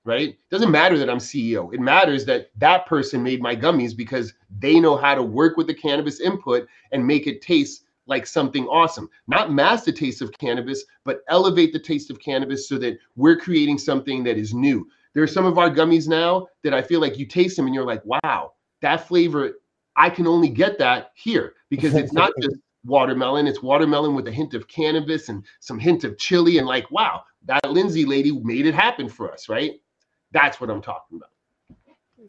right? 0.06 0.28
It 0.28 0.38
doesn't 0.50 0.70
matter 0.70 0.96
that 0.98 1.10
I'm 1.10 1.18
CEO. 1.18 1.74
It 1.74 1.80
matters 1.80 2.24
that 2.26 2.50
that 2.58 2.86
person 2.86 3.24
made 3.24 3.42
my 3.42 3.56
gummies 3.56 3.94
because 3.94 4.32
they 4.60 4.78
know 4.78 4.96
how 4.96 5.16
to 5.16 5.22
work 5.22 5.56
with 5.56 5.66
the 5.66 5.74
cannabis 5.74 6.20
input 6.20 6.68
and 6.92 7.04
make 7.04 7.26
it 7.26 7.42
taste 7.42 7.82
like 8.06 8.24
something 8.24 8.66
awesome. 8.68 9.10
Not 9.26 9.52
mask 9.52 9.84
the 9.84 9.92
taste 9.92 10.22
of 10.22 10.30
cannabis, 10.38 10.84
but 11.04 11.22
elevate 11.28 11.72
the 11.72 11.80
taste 11.80 12.08
of 12.08 12.20
cannabis 12.20 12.68
so 12.68 12.78
that 12.78 12.98
we're 13.16 13.36
creating 13.36 13.78
something 13.78 14.22
that 14.22 14.38
is 14.38 14.54
new. 14.54 14.88
There 15.12 15.24
are 15.24 15.28
some 15.28 15.44
of 15.44 15.58
our 15.58 15.70
gummies 15.70 16.06
now 16.06 16.46
that 16.62 16.72
I 16.72 16.82
feel 16.82 17.00
like 17.00 17.18
you 17.18 17.26
taste 17.26 17.56
them 17.56 17.66
and 17.66 17.74
you're 17.74 17.84
like, 17.84 18.04
wow, 18.04 18.52
that 18.82 19.06
flavor, 19.06 19.58
I 19.96 20.10
can 20.10 20.26
only 20.26 20.48
get 20.48 20.78
that 20.78 21.12
here 21.14 21.54
because 21.70 21.94
it's 21.94 22.12
not 22.12 22.32
just 22.40 22.56
watermelon. 22.84 23.46
It's 23.46 23.62
watermelon 23.62 24.14
with 24.14 24.28
a 24.28 24.32
hint 24.32 24.54
of 24.54 24.68
cannabis 24.68 25.28
and 25.28 25.44
some 25.60 25.78
hint 25.78 26.04
of 26.04 26.18
chili. 26.18 26.58
And 26.58 26.66
like, 26.66 26.90
wow, 26.90 27.22
that 27.46 27.68
Lindsay 27.70 28.04
lady 28.04 28.32
made 28.42 28.66
it 28.66 28.74
happen 28.74 29.08
for 29.08 29.32
us, 29.32 29.48
right? 29.48 29.72
That's 30.32 30.60
what 30.60 30.70
I'm 30.70 30.82
talking 30.82 31.18
about. 31.18 31.30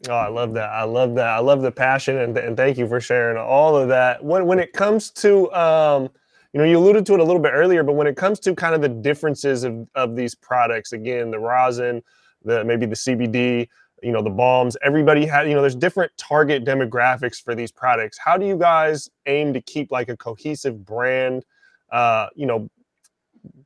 Oh, 0.08 0.14
I 0.14 0.28
love 0.28 0.54
that. 0.54 0.70
I 0.70 0.84
love 0.84 1.14
that. 1.16 1.28
I 1.28 1.38
love 1.38 1.60
the 1.60 1.72
passion 1.72 2.18
and, 2.18 2.36
and 2.38 2.56
thank 2.56 2.78
you 2.78 2.86
for 2.86 3.00
sharing 3.00 3.36
all 3.36 3.76
of 3.76 3.88
that. 3.88 4.24
When 4.24 4.46
when 4.46 4.60
it 4.60 4.72
comes 4.72 5.10
to 5.10 5.52
um, 5.52 6.08
you 6.52 6.58
know, 6.58 6.64
you 6.64 6.78
alluded 6.78 7.04
to 7.06 7.14
it 7.14 7.20
a 7.20 7.24
little 7.24 7.42
bit 7.42 7.52
earlier, 7.52 7.82
but 7.82 7.92
when 7.92 8.06
it 8.06 8.16
comes 8.16 8.40
to 8.40 8.54
kind 8.54 8.74
of 8.74 8.80
the 8.80 8.88
differences 8.88 9.64
of, 9.64 9.86
of 9.94 10.16
these 10.16 10.34
products, 10.34 10.92
again, 10.92 11.30
the 11.30 11.38
rosin, 11.38 12.02
the 12.44 12.64
maybe 12.64 12.86
the 12.86 12.94
CBD, 12.94 13.68
you 14.02 14.12
know, 14.12 14.22
the 14.22 14.30
balms 14.30 14.76
everybody 14.82 15.26
had, 15.26 15.48
you 15.48 15.54
know, 15.54 15.60
there's 15.60 15.74
different 15.74 16.12
target 16.16 16.64
demographics 16.64 17.42
for 17.42 17.54
these 17.54 17.72
products. 17.72 18.18
How 18.18 18.36
do 18.36 18.46
you 18.46 18.56
guys 18.56 19.08
aim 19.26 19.52
to 19.54 19.60
keep 19.60 19.90
like 19.90 20.08
a 20.08 20.16
cohesive 20.16 20.84
brand, 20.84 21.44
uh, 21.90 22.28
you 22.34 22.46
know, 22.46 22.68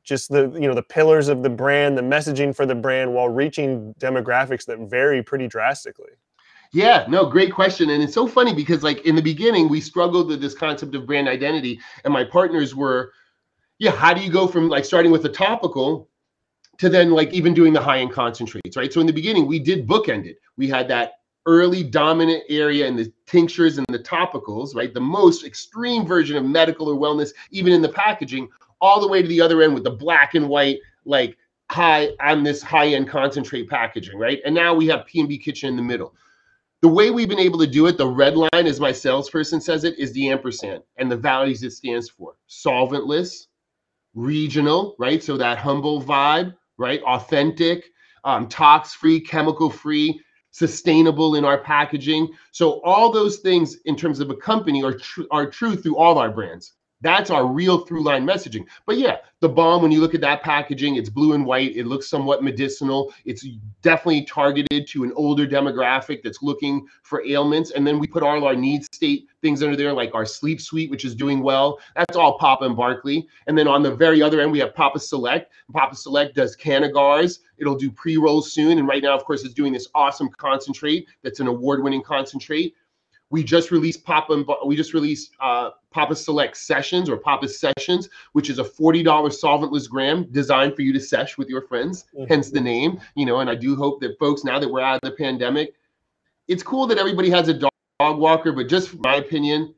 just 0.03 0.29
the 0.29 0.51
you 0.51 0.67
know 0.67 0.73
the 0.73 0.83
pillars 0.83 1.29
of 1.29 1.43
the 1.43 1.49
brand 1.49 1.97
the 1.97 2.01
messaging 2.01 2.55
for 2.55 2.65
the 2.65 2.75
brand 2.75 3.13
while 3.13 3.29
reaching 3.29 3.93
demographics 3.99 4.65
that 4.65 4.77
vary 4.79 5.23
pretty 5.23 5.47
drastically 5.47 6.11
yeah, 6.73 7.05
no, 7.07 7.27
great 7.27 7.53
question. 7.53 7.91
And 7.91 8.01
it's 8.01 8.15
so 8.15 8.27
funny 8.27 8.51
because, 8.51 8.81
like, 8.81 9.05
in 9.05 9.15
the 9.15 9.21
beginning, 9.21 9.69
we 9.69 9.79
struggled 9.79 10.27
with 10.29 10.41
this 10.41 10.55
concept 10.55 10.95
of 10.95 11.05
brand 11.05 11.29
identity, 11.29 11.79
and 12.03 12.11
my 12.11 12.23
partners 12.23 12.75
were, 12.75 13.13
yeah, 13.77 13.91
how 13.91 14.11
do 14.11 14.21
you 14.21 14.31
go 14.31 14.47
from 14.47 14.69
like 14.69 14.83
starting 14.83 15.11
with 15.11 15.23
a 15.25 15.29
topical 15.29 16.09
to 16.79 16.89
then 16.89 17.11
like 17.11 17.31
even 17.33 17.53
doing 17.53 17.73
the 17.73 17.81
high 17.81 17.99
end 17.99 18.11
concentrates, 18.11 18.75
right? 18.75 18.91
So 18.91 19.01
in 19.01 19.07
the 19.07 19.13
beginning, 19.13 19.47
we 19.47 19.59
did 19.59 19.87
bookend 19.87 20.25
it. 20.25 20.37
We 20.57 20.67
had 20.67 20.87
that 20.89 21.19
early 21.45 21.83
dominant 21.83 22.43
area 22.49 22.87
in 22.87 22.95
the 22.95 23.11
tinctures 23.25 23.77
and 23.77 23.85
the 23.89 23.99
topicals, 23.99 24.75
right? 24.75 24.93
The 24.93 25.01
most 25.01 25.43
extreme 25.45 26.05
version 26.05 26.37
of 26.37 26.45
medical 26.45 26.89
or 26.89 26.95
wellness, 26.95 27.31
even 27.51 27.73
in 27.73 27.81
the 27.81 27.89
packaging, 27.89 28.49
all 28.79 29.01
the 29.01 29.07
way 29.07 29.21
to 29.21 29.27
the 29.27 29.41
other 29.41 29.61
end 29.61 29.73
with 29.73 29.83
the 29.83 29.91
black 29.91 30.35
and 30.35 30.47
white, 30.47 30.79
like 31.05 31.37
high 31.69 32.09
on 32.21 32.43
this 32.43 32.61
high 32.61 32.87
end 32.87 33.07
concentrate 33.07 33.69
packaging, 33.69 34.17
right? 34.17 34.39
And 34.45 34.55
now 34.55 34.73
we 34.73 34.87
have 34.87 35.05
P&B 35.05 35.37
Kitchen 35.37 35.69
in 35.69 35.75
the 35.75 35.81
middle 35.81 36.13
the 36.83 36.89
way 36.89 37.11
we've 37.11 37.29
been 37.29 37.39
able 37.39 37.59
to 37.59 37.65
do 37.65 37.87
it, 37.87 37.97
the 37.97 38.05
red 38.05 38.35
line, 38.35 38.67
as 38.67 38.77
my 38.77 38.91
salesperson 38.91 39.61
says 39.61 39.85
it, 39.85 39.97
is 39.97 40.11
the 40.11 40.29
ampersand 40.29 40.83
and 40.97 41.09
the 41.09 41.15
values 41.15 41.63
it 41.63 41.71
stands 41.71 42.09
for. 42.09 42.35
Solventless, 42.49 43.47
regional, 44.13 44.93
right? 44.99 45.23
So 45.23 45.37
that 45.37 45.57
Humboldt 45.57 46.05
vibe, 46.05 46.53
right? 46.77 47.01
Authentic, 47.03 47.85
um, 48.23 48.47
tox 48.47 48.93
free, 48.93 49.19
chemical 49.19 49.69
free, 49.69 50.19
sustainable 50.51 51.35
in 51.35 51.45
our 51.45 51.57
packaging. 51.57 52.29
So 52.51 52.81
all 52.83 53.11
those 53.11 53.39
things 53.39 53.77
in 53.85 53.95
terms 53.95 54.19
of 54.19 54.29
a 54.29 54.35
company 54.35 54.83
are, 54.83 54.93
tr- 54.93 55.23
are 55.31 55.49
true 55.49 55.75
through 55.75 55.97
all 55.97 56.17
our 56.17 56.29
brands. 56.29 56.73
That's 57.03 57.29
our 57.29 57.45
real 57.45 57.79
through 57.79 58.01
line 58.01 58.25
messaging. 58.25 58.65
But 58.85 58.97
yeah, 58.97 59.17
the 59.41 59.49
balm, 59.49 59.81
when 59.81 59.91
you 59.91 59.99
look 59.99 60.15
at 60.15 60.21
that 60.21 60.41
packaging, 60.41 60.95
it's 60.95 61.09
blue 61.09 61.33
and 61.33 61.45
white. 61.45 61.75
It 61.75 61.85
looks 61.85 62.07
somewhat 62.07 62.41
medicinal. 62.41 63.13
It's 63.25 63.45
definitely 63.81 64.23
targeted 64.23 64.87
to 64.87 65.03
an 65.03 65.11
older 65.17 65.45
demographic 65.45 66.23
that's 66.23 66.41
looking 66.41 66.87
for 67.01 67.21
ailments. 67.25 67.71
And 67.71 67.85
then 67.85 67.99
we 67.99 68.07
put 68.07 68.23
all 68.23 68.45
our 68.45 68.55
need 68.55 68.85
state 68.85 69.27
things 69.41 69.61
under 69.61 69.75
there, 69.75 69.91
like 69.91 70.15
our 70.15 70.25
sleep 70.25 70.61
suite, 70.61 70.89
which 70.89 71.03
is 71.03 71.13
doing 71.13 71.43
well. 71.43 71.77
That's 71.97 72.15
all 72.15 72.37
Papa 72.37 72.63
and 72.63 72.77
Barkley. 72.77 73.27
And 73.47 73.57
then 73.57 73.67
on 73.67 73.83
the 73.83 73.93
very 73.93 74.21
other 74.21 74.39
end, 74.39 74.53
we 74.53 74.59
have 74.59 74.73
Papa 74.73 74.99
Select. 74.99 75.51
Papa 75.73 75.97
Select 75.97 76.35
does 76.35 76.55
Cannagars. 76.55 77.39
It'll 77.57 77.75
do 77.75 77.91
pre 77.91 78.15
rolls 78.15 78.53
soon. 78.53 78.79
And 78.79 78.87
right 78.87 79.03
now, 79.03 79.13
of 79.13 79.25
course, 79.25 79.43
it's 79.43 79.53
doing 79.53 79.73
this 79.73 79.89
awesome 79.93 80.29
concentrate 80.29 81.09
that's 81.21 81.41
an 81.41 81.47
award 81.47 81.83
winning 81.83 82.01
concentrate. 82.01 82.75
We 83.33 83.43
just 83.43 83.71
released 83.71 84.05
Papa 84.05 84.45
we 84.63 84.75
just 84.75 84.93
released 84.93 85.31
uh, 85.39 85.71
Papa 85.89 86.15
Select 86.15 86.55
Sessions 86.55 87.09
or 87.09 87.17
Papa 87.17 87.47
Sessions, 87.47 88.07
which 88.33 88.47
is 88.47 88.59
a 88.59 88.63
$40 88.63 89.03
solventless 89.03 89.89
gram 89.89 90.27
designed 90.29 90.75
for 90.75 90.83
you 90.83 90.93
to 90.93 90.99
sesh 90.99 91.35
with 91.35 91.49
your 91.49 91.63
friends, 91.63 92.05
mm-hmm. 92.15 92.25
hence 92.31 92.51
the 92.51 92.61
name, 92.61 93.01
you 93.15 93.25
know, 93.25 93.39
and 93.39 93.49
I 93.49 93.55
do 93.55 93.75
hope 93.75 94.01
that 94.01 94.19
folks, 94.19 94.43
now 94.43 94.59
that 94.59 94.69
we're 94.69 94.81
out 94.81 94.99
of 95.01 95.09
the 95.09 95.15
pandemic, 95.17 95.73
it's 96.47 96.61
cool 96.61 96.85
that 96.85 96.99
everybody 96.99 97.31
has 97.31 97.47
a 97.47 97.55
dog, 97.55 97.71
dog 97.99 98.19
walker, 98.19 98.51
but 98.51 98.69
just 98.69 98.93
my 98.99 99.15
opinion, 99.15 99.73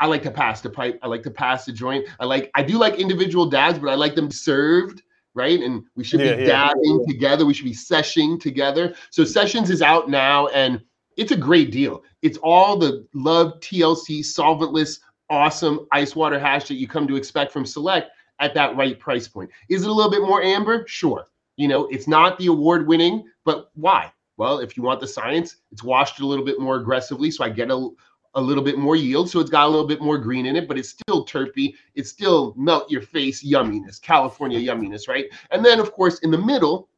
I 0.00 0.06
like 0.06 0.22
to 0.22 0.30
pass 0.30 0.62
the 0.62 0.70
pipe. 0.70 0.98
I 1.02 1.08
like 1.08 1.24
to 1.24 1.30
pass 1.30 1.66
the 1.66 1.72
joint. 1.72 2.08
I 2.18 2.24
like, 2.24 2.50
I 2.54 2.62
do 2.62 2.78
like 2.78 2.94
individual 2.94 3.50
dabs, 3.50 3.78
but 3.78 3.90
I 3.90 3.96
like 3.96 4.14
them 4.14 4.30
served 4.30 5.02
right? 5.34 5.60
And 5.60 5.84
we 5.94 6.02
should 6.02 6.20
yeah, 6.20 6.34
be 6.34 6.46
dabbing 6.46 7.04
yeah. 7.06 7.12
together. 7.12 7.46
We 7.46 7.54
should 7.54 7.66
be 7.66 7.74
seshing 7.74 8.40
together. 8.40 8.94
So 9.10 9.24
Sessions 9.24 9.70
is 9.70 9.82
out 9.82 10.10
now, 10.10 10.48
and 10.48 10.82
it's 11.18 11.32
a 11.32 11.36
great 11.36 11.70
deal. 11.70 12.04
It's 12.22 12.38
all 12.38 12.78
the 12.78 13.06
love 13.12 13.60
TLC 13.60 14.20
solventless, 14.20 15.00
awesome 15.28 15.86
ice 15.92 16.16
water 16.16 16.38
hash 16.38 16.68
that 16.68 16.76
you 16.76 16.88
come 16.88 17.06
to 17.08 17.16
expect 17.16 17.52
from 17.52 17.66
Select 17.66 18.10
at 18.38 18.54
that 18.54 18.76
right 18.76 18.98
price 18.98 19.26
point. 19.26 19.50
Is 19.68 19.82
it 19.82 19.90
a 19.90 19.92
little 19.92 20.10
bit 20.10 20.22
more 20.22 20.42
amber? 20.42 20.86
Sure. 20.86 21.26
You 21.56 21.66
know, 21.66 21.86
it's 21.88 22.06
not 22.06 22.38
the 22.38 22.46
award 22.46 22.86
winning, 22.86 23.24
but 23.44 23.70
why? 23.74 24.12
Well, 24.36 24.60
if 24.60 24.76
you 24.76 24.84
want 24.84 25.00
the 25.00 25.08
science, 25.08 25.56
it's 25.72 25.82
washed 25.82 26.20
a 26.20 26.26
little 26.26 26.44
bit 26.44 26.60
more 26.60 26.76
aggressively. 26.76 27.32
So 27.32 27.44
I 27.44 27.48
get 27.48 27.72
a, 27.72 27.90
a 28.34 28.40
little 28.40 28.62
bit 28.62 28.78
more 28.78 28.94
yield. 28.94 29.28
So 29.28 29.40
it's 29.40 29.50
got 29.50 29.66
a 29.66 29.68
little 29.68 29.88
bit 29.88 30.00
more 30.00 30.18
green 30.18 30.46
in 30.46 30.54
it, 30.54 30.68
but 30.68 30.78
it's 30.78 30.90
still 30.90 31.26
terpy. 31.26 31.74
It's 31.96 32.10
still 32.10 32.54
melt 32.56 32.88
your 32.88 33.02
face 33.02 33.44
yumminess, 33.44 34.00
California 34.00 34.60
yumminess, 34.60 35.08
right? 35.08 35.26
And 35.50 35.64
then, 35.64 35.80
of 35.80 35.90
course, 35.90 36.20
in 36.20 36.30
the 36.30 36.38
middle, 36.38 36.88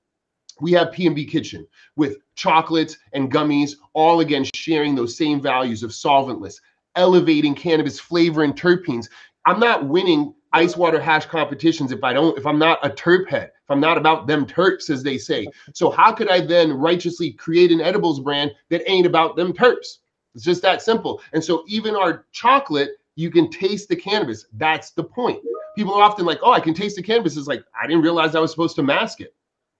we 0.60 0.72
have 0.72 0.92
P&B 0.92 1.24
Kitchen 1.24 1.66
with 1.96 2.18
chocolates 2.40 2.96
and 3.12 3.30
gummies, 3.30 3.72
all 3.92 4.20
again 4.20 4.46
sharing 4.54 4.94
those 4.94 5.16
same 5.16 5.42
values 5.42 5.82
of 5.82 5.90
solventless, 5.90 6.56
elevating 6.96 7.54
cannabis 7.54 8.00
flavor 8.00 8.42
and 8.42 8.56
terpenes. 8.56 9.08
I'm 9.44 9.60
not 9.60 9.86
winning 9.86 10.34
ice 10.52 10.74
water 10.74 11.00
hash 11.00 11.26
competitions 11.26 11.92
if 11.92 12.02
I 12.02 12.14
don't, 12.14 12.36
if 12.38 12.46
I'm 12.46 12.58
not 12.58 12.78
a 12.82 12.88
terp 12.88 13.28
head, 13.28 13.52
if 13.62 13.70
I'm 13.70 13.78
not 13.78 13.98
about 13.98 14.26
them 14.26 14.46
terps, 14.46 14.88
as 14.88 15.02
they 15.02 15.18
say. 15.18 15.46
So 15.74 15.90
how 15.90 16.12
could 16.12 16.30
I 16.30 16.40
then 16.40 16.72
righteously 16.72 17.32
create 17.32 17.70
an 17.70 17.82
edibles 17.82 18.20
brand 18.20 18.52
that 18.70 18.88
ain't 18.90 19.06
about 19.06 19.36
them 19.36 19.52
terps? 19.52 19.98
It's 20.34 20.44
just 20.44 20.62
that 20.62 20.80
simple. 20.80 21.20
And 21.34 21.44
so 21.44 21.64
even 21.68 21.94
our 21.94 22.24
chocolate, 22.32 22.92
you 23.16 23.30
can 23.30 23.50
taste 23.50 23.90
the 23.90 23.96
cannabis. 23.96 24.46
That's 24.54 24.92
the 24.92 25.04
point. 25.04 25.40
People 25.76 25.94
are 25.94 26.02
often 26.02 26.24
like, 26.24 26.38
oh, 26.42 26.52
I 26.52 26.60
can 26.60 26.72
taste 26.72 26.96
the 26.96 27.02
cannabis. 27.02 27.36
It's 27.36 27.46
like, 27.46 27.62
I 27.80 27.86
didn't 27.86 28.02
realize 28.02 28.34
I 28.34 28.40
was 28.40 28.50
supposed 28.50 28.76
to 28.76 28.82
mask 28.82 29.20
it. 29.20 29.34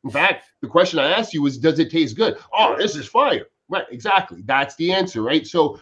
In 0.04 0.10
fact, 0.10 0.46
the 0.62 0.68
question 0.68 0.98
I 0.98 1.10
asked 1.10 1.34
you 1.34 1.42
was, 1.42 1.58
does 1.58 1.78
it 1.78 1.90
taste 1.90 2.16
good? 2.16 2.38
Oh, 2.52 2.76
this 2.76 2.96
is 2.96 3.06
fire. 3.06 3.46
Right, 3.68 3.84
exactly. 3.90 4.42
That's 4.44 4.74
the 4.76 4.92
answer, 4.92 5.22
right? 5.22 5.46
So 5.46 5.78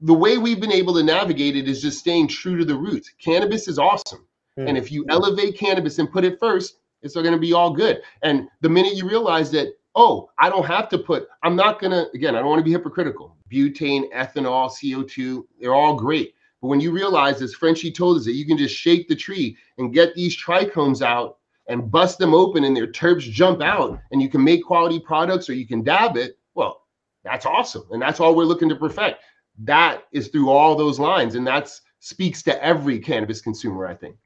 the 0.00 0.14
way 0.14 0.38
we've 0.38 0.60
been 0.60 0.72
able 0.72 0.94
to 0.94 1.02
navigate 1.02 1.56
it 1.56 1.68
is 1.68 1.82
just 1.82 1.98
staying 1.98 2.28
true 2.28 2.56
to 2.56 2.64
the 2.64 2.74
roots. 2.74 3.12
Cannabis 3.18 3.66
is 3.68 3.78
awesome. 3.78 4.26
Mm-hmm. 4.58 4.68
And 4.68 4.78
if 4.78 4.92
you 4.92 5.04
elevate 5.08 5.58
cannabis 5.58 5.98
and 5.98 6.10
put 6.10 6.24
it 6.24 6.38
first, 6.38 6.76
it's 7.02 7.14
going 7.14 7.32
to 7.32 7.38
be 7.38 7.52
all 7.52 7.70
good. 7.72 8.02
And 8.22 8.48
the 8.60 8.68
minute 8.68 8.94
you 8.94 9.08
realize 9.08 9.50
that, 9.52 9.74
oh, 9.94 10.30
I 10.38 10.48
don't 10.48 10.66
have 10.66 10.88
to 10.90 10.98
put, 10.98 11.28
I'm 11.42 11.56
not 11.56 11.80
going 11.80 11.92
to, 11.92 12.10
again, 12.14 12.36
I 12.36 12.40
don't 12.40 12.48
want 12.48 12.60
to 12.60 12.64
be 12.64 12.72
hypocritical. 12.72 13.36
Butane, 13.50 14.10
ethanol, 14.12 14.70
CO2, 14.70 15.42
they're 15.58 15.74
all 15.74 15.96
great. 15.96 16.34
But 16.60 16.68
when 16.68 16.80
you 16.80 16.92
realize, 16.92 17.42
as 17.42 17.54
Frenchy 17.54 17.90
told 17.90 18.18
us, 18.18 18.24
that 18.26 18.34
you 18.34 18.46
can 18.46 18.58
just 18.58 18.74
shake 18.74 19.08
the 19.08 19.16
tree 19.16 19.56
and 19.78 19.94
get 19.94 20.14
these 20.14 20.40
trichomes 20.40 21.02
out 21.02 21.38
and 21.70 21.90
bust 21.90 22.18
them 22.18 22.34
open 22.34 22.64
and 22.64 22.76
their 22.76 22.88
terps 22.88 23.22
jump 23.22 23.62
out 23.62 23.98
and 24.10 24.20
you 24.20 24.28
can 24.28 24.42
make 24.42 24.64
quality 24.64 24.98
products 24.98 25.48
or 25.48 25.54
you 25.54 25.66
can 25.66 25.82
dab 25.82 26.16
it, 26.16 26.36
well, 26.54 26.82
that's 27.24 27.46
awesome. 27.46 27.84
And 27.92 28.02
that's 28.02 28.20
all 28.20 28.34
we're 28.34 28.44
looking 28.44 28.68
to 28.68 28.76
perfect. 28.76 29.22
That 29.60 30.02
is 30.12 30.28
through 30.28 30.50
all 30.50 30.74
those 30.74 30.98
lines. 30.98 31.36
And 31.36 31.46
that 31.46 31.70
speaks 32.00 32.42
to 32.42 32.64
every 32.64 32.98
cannabis 32.98 33.40
consumer, 33.40 33.86
I 33.86 33.94
think. 33.94 34.16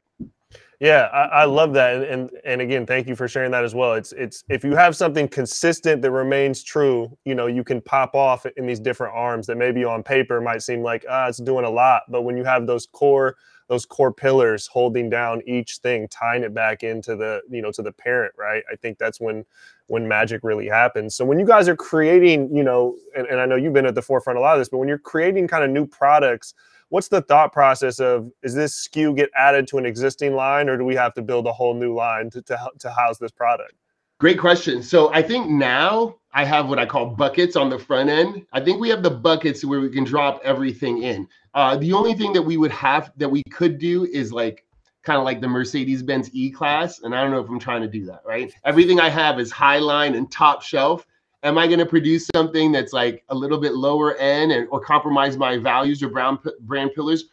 Yeah, 0.80 1.08
I, 1.12 1.42
I, 1.42 1.44
love 1.44 1.72
that, 1.74 1.94
and, 1.94 2.04
and 2.04 2.30
and 2.44 2.60
again, 2.60 2.84
thank 2.84 3.06
you 3.06 3.14
for 3.14 3.28
sharing 3.28 3.52
that 3.52 3.64
as 3.64 3.74
well. 3.76 3.94
It's 3.94 4.12
it's 4.12 4.42
if 4.48 4.64
you 4.64 4.74
have 4.74 4.96
something 4.96 5.28
consistent 5.28 6.02
that 6.02 6.10
remains 6.10 6.64
true, 6.64 7.16
you 7.24 7.34
know, 7.34 7.46
you 7.46 7.62
can 7.62 7.80
pop 7.80 8.14
off 8.14 8.44
in 8.44 8.66
these 8.66 8.80
different 8.80 9.14
arms 9.14 9.46
that 9.46 9.56
maybe 9.56 9.84
on 9.84 10.02
paper 10.02 10.40
might 10.40 10.62
seem 10.62 10.82
like 10.82 11.06
ah, 11.08 11.28
it's 11.28 11.38
doing 11.38 11.64
a 11.64 11.70
lot, 11.70 12.02
but 12.10 12.22
when 12.22 12.36
you 12.36 12.44
have 12.44 12.66
those 12.66 12.86
core 12.86 13.36
those 13.68 13.86
core 13.86 14.12
pillars 14.12 14.66
holding 14.66 15.08
down 15.08 15.42
each 15.46 15.78
thing, 15.78 16.06
tying 16.08 16.42
it 16.42 16.52
back 16.54 16.82
into 16.82 17.16
the 17.16 17.42
you 17.50 17.62
know 17.62 17.72
to 17.72 17.82
the 17.82 17.92
parent, 17.92 18.34
right? 18.36 18.62
I 18.70 18.76
think 18.76 18.98
that's 18.98 19.20
when 19.20 19.44
when 19.86 20.08
magic 20.08 20.42
really 20.42 20.68
happens. 20.68 21.14
So 21.14 21.24
when 21.24 21.38
you 21.38 21.46
guys 21.46 21.68
are 21.68 21.76
creating, 21.76 22.54
you 22.54 22.64
know, 22.64 22.96
and, 23.16 23.26
and 23.26 23.40
I 23.40 23.46
know 23.46 23.56
you've 23.56 23.74
been 23.74 23.86
at 23.86 23.94
the 23.94 24.02
forefront 24.02 24.38
a 24.38 24.42
lot 24.42 24.54
of 24.54 24.60
this, 24.60 24.68
but 24.68 24.78
when 24.78 24.88
you're 24.88 24.98
creating 24.98 25.48
kind 25.48 25.64
of 25.64 25.70
new 25.70 25.86
products 25.86 26.54
what's 26.94 27.08
the 27.08 27.22
thought 27.22 27.52
process 27.52 27.98
of 27.98 28.30
is 28.44 28.54
this 28.54 28.86
SKU 28.86 29.16
get 29.16 29.28
added 29.34 29.66
to 29.66 29.78
an 29.78 29.84
existing 29.84 30.34
line 30.34 30.68
or 30.68 30.76
do 30.76 30.84
we 30.84 30.94
have 30.94 31.12
to 31.14 31.22
build 31.22 31.44
a 31.46 31.52
whole 31.52 31.74
new 31.74 31.92
line 31.92 32.30
to, 32.30 32.40
to, 32.42 32.70
to 32.78 32.90
house 32.90 33.18
this 33.18 33.32
product? 33.32 33.72
Great 34.20 34.38
question. 34.38 34.80
So 34.80 35.12
I 35.12 35.20
think 35.20 35.48
now 35.48 36.14
I 36.32 36.44
have 36.44 36.68
what 36.68 36.78
I 36.78 36.86
call 36.86 37.06
buckets 37.06 37.56
on 37.56 37.68
the 37.68 37.78
front 37.78 38.10
end. 38.10 38.46
I 38.52 38.60
think 38.60 38.80
we 38.80 38.88
have 38.90 39.02
the 39.02 39.10
buckets 39.10 39.64
where 39.64 39.80
we 39.80 39.90
can 39.90 40.04
drop 40.04 40.40
everything 40.44 41.02
in. 41.02 41.26
Uh, 41.54 41.76
the 41.76 41.92
only 41.92 42.14
thing 42.14 42.32
that 42.32 42.42
we 42.42 42.56
would 42.56 42.72
have 42.72 43.12
that 43.16 43.28
we 43.28 43.42
could 43.50 43.78
do 43.78 44.04
is 44.06 44.32
like 44.32 44.64
kind 45.02 45.18
of 45.18 45.24
like 45.24 45.40
the 45.40 45.48
Mercedes 45.48 46.02
Benz 46.02 46.30
E 46.32 46.50
Class. 46.50 47.00
And 47.00 47.14
I 47.14 47.22
don't 47.22 47.30
know 47.30 47.40
if 47.40 47.48
I'm 47.48 47.58
trying 47.60 47.82
to 47.82 47.88
do 47.88 48.04
that, 48.06 48.22
right? 48.26 48.52
Everything 48.64 49.00
I 49.00 49.08
have 49.08 49.38
is 49.38 49.50
high 49.52 49.78
line 49.78 50.14
and 50.14 50.30
top 50.30 50.62
shelf 50.62 51.06
am 51.42 51.58
I 51.58 51.66
going 51.66 51.78
to 51.78 51.86
produce 51.86 52.26
something 52.34 52.72
that's 52.72 52.92
like 52.94 53.22
a 53.28 53.34
little 53.34 53.58
bit 53.58 53.74
lower 53.74 54.16
end 54.16 54.50
and 54.50 54.66
or 54.70 54.80
compromise 54.80 55.36
my 55.36 55.58
values 55.58 56.02
or 56.02 56.08
brown 56.08 56.38
brand 56.60 56.92
pillars? 56.94 57.26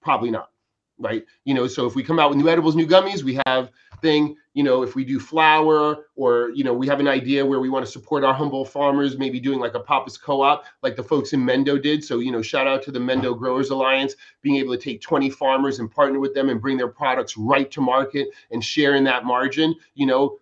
Probably 0.00 0.30
not. 0.30 0.50
right? 0.98 1.24
You 1.44 1.54
know, 1.54 1.66
so 1.66 1.86
if 1.86 1.94
we 1.94 2.02
come 2.02 2.18
out 2.18 2.30
with 2.30 2.38
new 2.38 2.48
edibles, 2.48 2.74
new 2.74 2.86
gummies, 2.86 3.22
we 3.22 3.38
have 3.46 3.70
thing, 4.00 4.36
you 4.54 4.62
know, 4.62 4.82
if 4.82 4.94
we 4.94 5.04
do 5.04 5.20
flower 5.20 6.06
or, 6.16 6.50
you 6.50 6.64
know, 6.64 6.72
we 6.72 6.86
have 6.86 7.00
an 7.00 7.08
idea 7.08 7.44
where 7.44 7.60
we 7.60 7.68
want 7.68 7.84
to 7.84 7.90
support 7.90 8.24
our 8.24 8.34
Humboldt 8.34 8.68
farmers, 8.68 9.18
maybe 9.18 9.38
doing 9.38 9.60
like 9.60 9.74
a 9.74 9.80
Papa's 9.80 10.18
co-op, 10.18 10.64
like 10.82 10.96
the 10.96 11.02
folks 11.02 11.32
in 11.32 11.40
Mendo 11.44 11.80
did. 11.80 12.02
So, 12.02 12.18
you 12.18 12.32
know, 12.32 12.42
shout 12.42 12.66
out 12.66 12.82
to 12.84 12.90
the 12.90 12.98
Mendo 12.98 13.38
Growers 13.38 13.70
Alliance, 13.70 14.14
being 14.42 14.56
able 14.56 14.76
to 14.76 14.82
take 14.82 15.00
20 15.00 15.30
farmers 15.30 15.78
and 15.78 15.90
partner 15.90 16.18
with 16.18 16.34
them 16.34 16.48
and 16.48 16.60
bring 16.60 16.76
their 16.76 16.88
products 16.88 17.36
right 17.36 17.70
to 17.70 17.80
market 17.80 18.28
and 18.50 18.64
share 18.64 18.96
in 18.96 19.04
that 19.04 19.24
margin. 19.24 19.74
You 19.94 20.06
know, 20.06 20.38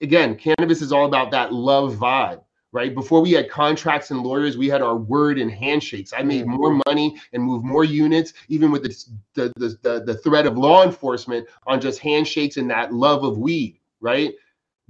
again, 0.00 0.36
cannabis 0.36 0.82
is 0.82 0.92
all 0.92 1.06
about 1.06 1.30
that 1.30 1.52
love 1.52 1.94
vibe 1.96 2.42
right? 2.76 2.94
Before 2.94 3.22
we 3.22 3.32
had 3.32 3.48
contracts 3.48 4.10
and 4.10 4.22
lawyers, 4.22 4.58
we 4.58 4.68
had 4.68 4.82
our 4.82 4.96
word 4.96 5.38
and 5.38 5.50
handshakes. 5.50 6.12
I 6.12 6.22
made 6.22 6.46
more 6.46 6.72
mm-hmm. 6.72 6.82
money 6.86 7.16
and 7.32 7.42
moved 7.42 7.64
more 7.64 7.84
units, 7.84 8.34
even 8.48 8.70
with 8.70 8.82
the, 8.82 9.50
the, 9.56 9.78
the, 9.80 10.04
the, 10.04 10.14
threat 10.18 10.44
of 10.44 10.58
law 10.58 10.84
enforcement 10.84 11.48
on 11.66 11.80
just 11.80 12.00
handshakes 12.00 12.58
and 12.58 12.70
that 12.70 12.92
love 12.92 13.24
of 13.24 13.38
weed, 13.38 13.80
right? 14.02 14.34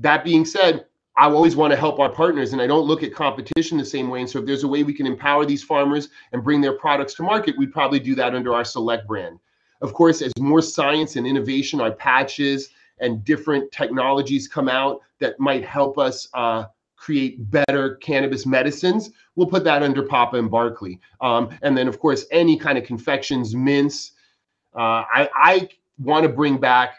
That 0.01 0.25
being 0.25 0.45
said, 0.45 0.87
I 1.17 1.27
always 1.27 1.55
want 1.55 1.71
to 1.71 1.77
help 1.77 2.01
our 2.01 2.11
partners 2.11 2.53
and 2.53 2.61
I 2.61 2.67
don't 2.67 2.89
look 2.89 3.05
at 3.05 3.15
competition 3.15 3.79
the 3.79 3.85
same 3.85 4.09
way. 4.11 4.19
And 4.19 4.29
so 4.29 4.41
if 4.41 4.47
there's 4.47 4.65
a 4.65 4.69
way 4.69 4.83
we 4.83 4.93
can 4.93 5.07
empower 5.07 5.47
these 5.47 5.63
farmers 5.63 6.09
and 6.33 6.43
bring 6.43 6.61
their 6.61 6.77
products 6.77 7.15
to 7.15 7.23
market, 7.23 7.57
we'd 7.57 7.73
probably 7.73 8.01
do 8.01 8.17
that 8.17 8.35
under 8.35 8.53
our 8.53 8.65
select 8.65 9.07
brand. 9.07 9.39
Of 9.81 9.95
course, 9.95 10.23
as 10.23 10.33
more 10.41 10.61
science 10.61 11.15
and 11.15 11.25
innovation, 11.25 11.81
our 11.81 11.93
patches 11.93 12.71
and 12.99 13.25
different 13.25 13.71
technologies 13.71 14.49
come 14.49 14.69
out 14.69 15.03
that 15.21 15.39
might 15.39 15.65
help 15.65 15.99
us 15.99 16.27
uh, 16.35 16.65
create 16.97 17.51
better 17.51 17.97
cannabis 17.97 18.47
medicines, 18.47 19.11
we'll 19.35 19.47
put 19.47 19.65
that 19.65 19.83
under 19.83 20.03
Papa 20.03 20.37
and 20.37 20.51
Barkley. 20.51 21.01
Um, 21.21 21.51
and 21.63 21.77
then, 21.77 21.89
of 21.89 21.99
course, 21.99 22.27
any 22.31 22.59
kind 22.59 22.79
of 22.79 22.85
confections, 22.85 23.55
mints. 23.55 24.13
Uh, 24.75 25.05
I, 25.09 25.31
I 25.35 25.69
want 25.99 26.25
to 26.25 26.29
bring 26.29 26.59
back 26.59 26.97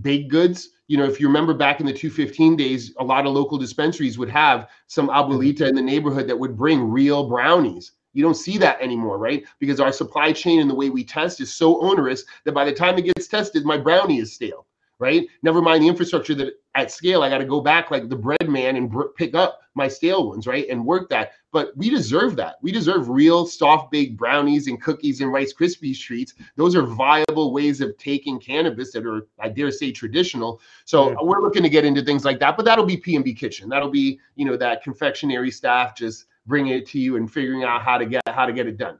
baked 0.00 0.30
goods. 0.30 0.70
You 0.86 0.96
know, 0.96 1.04
if 1.04 1.20
you 1.20 1.26
remember 1.26 1.54
back 1.54 1.80
in 1.80 1.86
the 1.86 1.92
215 1.92 2.56
days, 2.56 2.94
a 2.98 3.04
lot 3.04 3.26
of 3.26 3.32
local 3.32 3.58
dispensaries 3.58 4.18
would 4.18 4.30
have 4.30 4.68
some 4.86 5.08
abuelita 5.08 5.68
in 5.68 5.74
the 5.74 5.82
neighborhood 5.82 6.28
that 6.28 6.38
would 6.38 6.56
bring 6.56 6.90
real 6.90 7.28
brownies. 7.28 7.92
You 8.14 8.22
don't 8.22 8.34
see 8.34 8.58
that 8.58 8.80
anymore, 8.80 9.18
right? 9.18 9.44
Because 9.58 9.80
our 9.80 9.92
supply 9.92 10.32
chain 10.32 10.60
and 10.60 10.70
the 10.70 10.74
way 10.74 10.88
we 10.88 11.04
test 11.04 11.40
is 11.40 11.54
so 11.54 11.80
onerous 11.82 12.24
that 12.44 12.52
by 12.52 12.64
the 12.64 12.72
time 12.72 12.96
it 12.96 13.02
gets 13.02 13.28
tested, 13.28 13.64
my 13.64 13.76
brownie 13.76 14.18
is 14.18 14.32
stale 14.32 14.66
right? 14.98 15.26
Never 15.42 15.62
mind 15.62 15.82
the 15.82 15.88
infrastructure 15.88 16.34
that 16.36 16.54
at 16.74 16.90
scale, 16.90 17.22
I 17.22 17.30
got 17.30 17.38
to 17.38 17.44
go 17.44 17.60
back 17.60 17.90
like 17.90 18.08
the 18.08 18.16
bread 18.16 18.48
man 18.48 18.76
and 18.76 18.90
br- 18.90 19.08
pick 19.16 19.34
up 19.34 19.60
my 19.74 19.88
stale 19.88 20.28
ones, 20.28 20.46
right? 20.46 20.68
And 20.68 20.84
work 20.84 21.08
that. 21.10 21.32
But 21.52 21.76
we 21.76 21.88
deserve 21.88 22.36
that. 22.36 22.56
We 22.62 22.72
deserve 22.72 23.08
real 23.08 23.46
soft 23.46 23.90
baked 23.90 24.16
brownies 24.16 24.66
and 24.66 24.80
cookies 24.80 25.20
and 25.20 25.32
Rice 25.32 25.52
Krispies 25.52 25.98
treats. 25.98 26.34
Those 26.56 26.74
are 26.74 26.82
viable 26.82 27.52
ways 27.52 27.80
of 27.80 27.96
taking 27.96 28.38
cannabis 28.38 28.92
that 28.92 29.06
are, 29.06 29.26
I 29.38 29.48
dare 29.48 29.70
say, 29.70 29.92
traditional. 29.92 30.60
So 30.84 31.10
yeah. 31.10 31.16
we're 31.22 31.40
looking 31.40 31.62
to 31.62 31.68
get 31.68 31.84
into 31.84 32.02
things 32.02 32.24
like 32.24 32.40
that. 32.40 32.56
But 32.56 32.64
that'll 32.64 32.86
be 32.86 32.96
P&B 32.96 33.34
Kitchen. 33.34 33.68
That'll 33.68 33.90
be, 33.90 34.20
you 34.36 34.44
know, 34.44 34.56
that 34.56 34.82
confectionery 34.82 35.50
staff 35.50 35.96
just 35.96 36.26
bringing 36.46 36.74
it 36.74 36.86
to 36.88 36.98
you 36.98 37.16
and 37.16 37.30
figuring 37.30 37.64
out 37.64 37.82
how 37.82 37.98
to 37.98 38.06
get 38.06 38.22
how 38.28 38.46
to 38.46 38.52
get 38.52 38.66
it 38.66 38.76
done. 38.76 38.98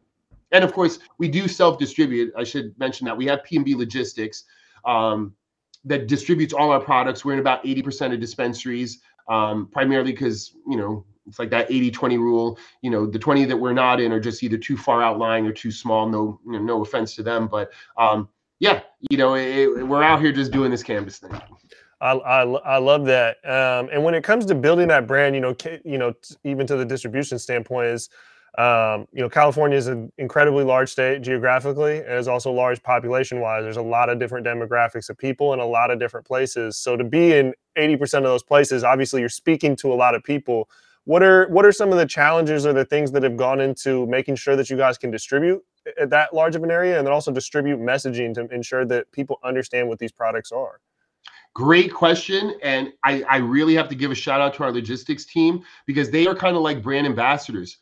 And 0.53 0.65
of 0.65 0.73
course, 0.73 0.99
we 1.19 1.29
do 1.29 1.47
self-distribute. 1.47 2.33
I 2.37 2.45
should 2.45 2.79
mention 2.79 3.05
that 3.07 3.17
we 3.17 3.27
have 3.27 3.45
P&B 3.45 3.75
Logistics. 3.75 4.45
Um, 4.85 5.35
that 5.85 6.07
distributes 6.07 6.53
all 6.53 6.71
our 6.71 6.81
products. 6.81 7.25
We're 7.25 7.35
in 7.35 7.39
about 7.39 7.65
80% 7.65 8.13
of 8.13 8.21
dispensaries, 8.21 9.01
um, 9.29 9.69
primarily 9.73 10.13
because, 10.13 10.55
you 10.67 10.77
know, 10.77 11.05
it's 11.27 11.39
like 11.39 11.51
that 11.51 11.71
80 11.71 11.91
20 11.91 12.19
rule. 12.19 12.59
You 12.83 12.91
know, 12.91 13.07
the 13.07 13.19
20 13.19 13.45
that 13.45 13.57
we're 13.57 13.73
not 13.73 14.01
in 14.01 14.13
are 14.13 14.21
just 14.21 14.43
either 14.43 14.57
too 14.57 14.77
far 14.77 15.03
outlying 15.03 15.47
or 15.47 15.53
too 15.53 15.71
small. 15.71 16.09
No, 16.09 16.41
you 16.47 16.53
know, 16.53 16.59
no 16.61 16.83
offense 16.83 17.15
to 17.17 17.23
them. 17.23 17.49
But 17.49 17.71
um, 17.97 18.29
yeah, 18.61 18.81
you 19.11 19.19
know, 19.19 19.35
it, 19.35 19.87
we're 19.87 20.03
out 20.03 20.21
here 20.21 20.33
just 20.33 20.53
doing 20.53 20.71
this 20.71 20.83
canvas 20.83 21.19
thing. 21.19 21.39
I, 22.01 22.13
I, 22.13 22.43
I 22.43 22.79
love 22.79 23.07
that. 23.07 23.37
Um, 23.45 23.89
and 23.93 24.05
when 24.05 24.15
it 24.15 24.23
comes 24.23 24.47
to 24.47 24.55
building 24.55 24.89
that 24.89 25.07
brand, 25.07 25.35
you 25.35 25.41
know, 25.41 25.55
you 25.85 25.99
know, 25.99 26.15
even 26.45 26.67
to 26.67 26.77
the 26.77 26.85
distribution 26.85 27.39
standpoint, 27.39 27.89
is 27.89 28.09
um, 28.59 29.07
you 29.13 29.23
know, 29.23 29.29
California 29.29 29.79
is 29.79 29.87
an 29.87 30.11
incredibly 30.19 30.65
large 30.65 30.91
state 30.91 31.23
geographically, 31.23 31.99
and 31.99 32.15
is 32.15 32.27
also 32.27 32.51
large 32.51 32.83
population-wise. 32.83 33.63
There's 33.63 33.77
a 33.77 33.83
lot 33.83 34.09
of 34.09 34.19
different 34.19 34.45
demographics 34.45 35.09
of 35.09 35.17
people 35.17 35.53
in 35.53 35.61
a 35.61 35.65
lot 35.65 35.93
of 35.93 36.01
different 36.01 36.27
places. 36.27 36.77
So 36.77 36.97
to 36.97 37.05
be 37.05 37.35
in 37.35 37.55
80% 37.79 38.19
of 38.19 38.25
those 38.25 38.43
places, 38.43 38.83
obviously 38.83 39.21
you're 39.21 39.29
speaking 39.29 39.77
to 39.77 39.93
a 39.93 39.95
lot 39.95 40.17
of 40.17 40.25
people. 40.25 40.69
What 41.05 41.23
are 41.23 41.47
what 41.51 41.65
are 41.65 41.71
some 41.71 41.93
of 41.93 41.99
the 41.99 42.05
challenges 42.05 42.67
or 42.67 42.73
the 42.73 42.85
things 42.85 43.13
that 43.13 43.23
have 43.23 43.37
gone 43.37 43.61
into 43.61 44.07
making 44.09 44.35
sure 44.35 44.57
that 44.57 44.69
you 44.69 44.77
guys 44.77 44.99
can 44.99 45.13
distribute 45.13 45.65
at 45.99 46.11
that 46.11 46.35
large 46.35 46.57
of 46.57 46.65
an 46.65 46.71
area, 46.73 46.99
and 46.99 47.07
then 47.07 47.15
also 47.15 47.31
distribute 47.31 47.79
messaging 47.79 48.35
to 48.35 48.53
ensure 48.53 48.85
that 48.87 49.11
people 49.13 49.39
understand 49.45 49.89
what 49.89 50.01
these 50.01 50.13
products 50.13 50.51
are? 50.51 50.81
Great 51.55 51.95
question. 51.95 52.55
And 52.63 52.93
I, 53.05 53.23
I 53.23 53.37
really 53.37 53.75
have 53.77 53.89
to 53.89 53.95
give 53.95 54.11
a 54.11 54.17
shout 54.17 54.41
out 54.41 54.53
to 54.55 54.65
our 54.65 54.73
logistics 54.73 55.25
team 55.25 55.63
because 55.87 56.11
they 56.11 56.27
are 56.27 56.35
kind 56.35 56.57
of 56.57 56.63
like 56.63 56.83
brand 56.83 57.07
ambassadors 57.07 57.79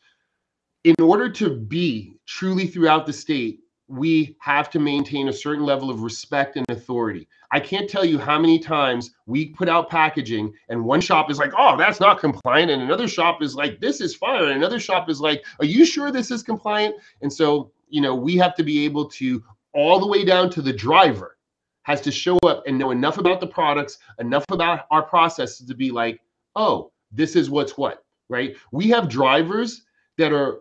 in 0.86 0.94
order 1.00 1.28
to 1.28 1.50
be 1.50 2.16
truly 2.26 2.68
throughout 2.68 3.06
the 3.06 3.12
state, 3.12 3.58
we 3.88 4.36
have 4.38 4.70
to 4.70 4.78
maintain 4.78 5.28
a 5.28 5.32
certain 5.32 5.64
level 5.64 5.90
of 5.90 6.02
respect 6.02 6.56
and 6.56 6.64
authority. 6.68 7.26
I 7.50 7.58
can't 7.58 7.90
tell 7.90 8.04
you 8.04 8.20
how 8.20 8.38
many 8.38 8.60
times 8.60 9.10
we 9.26 9.46
put 9.46 9.68
out 9.68 9.90
packaging 9.90 10.54
and 10.68 10.84
one 10.84 11.00
shop 11.00 11.28
is 11.28 11.38
like, 11.38 11.52
oh, 11.58 11.76
that's 11.76 11.98
not 11.98 12.20
compliant. 12.20 12.70
And 12.70 12.82
another 12.82 13.08
shop 13.08 13.42
is 13.42 13.56
like, 13.56 13.80
this 13.80 14.00
is 14.00 14.14
fine. 14.14 14.44
And 14.44 14.52
another 14.52 14.78
shop 14.78 15.10
is 15.10 15.20
like, 15.20 15.44
are 15.58 15.64
you 15.64 15.84
sure 15.84 16.12
this 16.12 16.30
is 16.30 16.44
compliant? 16.44 16.94
And 17.20 17.32
so, 17.32 17.72
you 17.88 18.00
know, 18.00 18.14
we 18.14 18.36
have 18.36 18.54
to 18.54 18.62
be 18.62 18.84
able 18.84 19.08
to, 19.10 19.42
all 19.74 19.98
the 19.98 20.06
way 20.06 20.24
down 20.24 20.50
to 20.50 20.62
the 20.62 20.72
driver, 20.72 21.36
has 21.82 22.00
to 22.02 22.12
show 22.12 22.38
up 22.44 22.62
and 22.64 22.78
know 22.78 22.92
enough 22.92 23.18
about 23.18 23.40
the 23.40 23.46
products, 23.48 23.98
enough 24.20 24.44
about 24.52 24.86
our 24.92 25.02
processes 25.02 25.66
to 25.66 25.74
be 25.74 25.90
like, 25.90 26.20
oh, 26.54 26.92
this 27.10 27.34
is 27.34 27.50
what's 27.50 27.76
what, 27.76 28.04
right? 28.28 28.56
We 28.70 28.88
have 28.90 29.08
drivers 29.08 29.82
that 30.18 30.32
are 30.32 30.60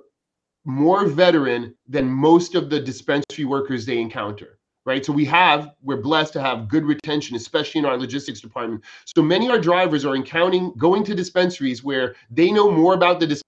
more 0.66 1.06
veteran 1.06 1.74
than 1.88 2.10
most 2.10 2.56
of 2.56 2.70
the 2.70 2.80
dispensary 2.80 3.46
workers 3.46 3.86
they 3.86 4.00
encounter 4.00 4.60
right? 4.86 5.04
So 5.04 5.12
we 5.12 5.26
have 5.26 5.72
we're 5.82 6.02
blessed 6.02 6.34
to 6.34 6.42
have 6.42 6.68
good 6.68 6.86
retention 6.86 7.36
especially 7.36 7.80
in 7.80 7.86
our 7.86 7.98
logistics 7.98 8.40
department. 8.40 8.84
So 9.06 9.22
many 9.22 9.48
of 9.48 9.52
our 9.52 9.60
drivers 9.60 10.06
are 10.06 10.16
encountering 10.16 10.74
going 10.78 11.04
to 11.06 11.16
dispensaries 11.16 11.84
where 11.84 12.16
they 12.30 12.52
know 12.52 12.72
more 12.72 12.94
about 12.94 13.20
the 13.20 13.42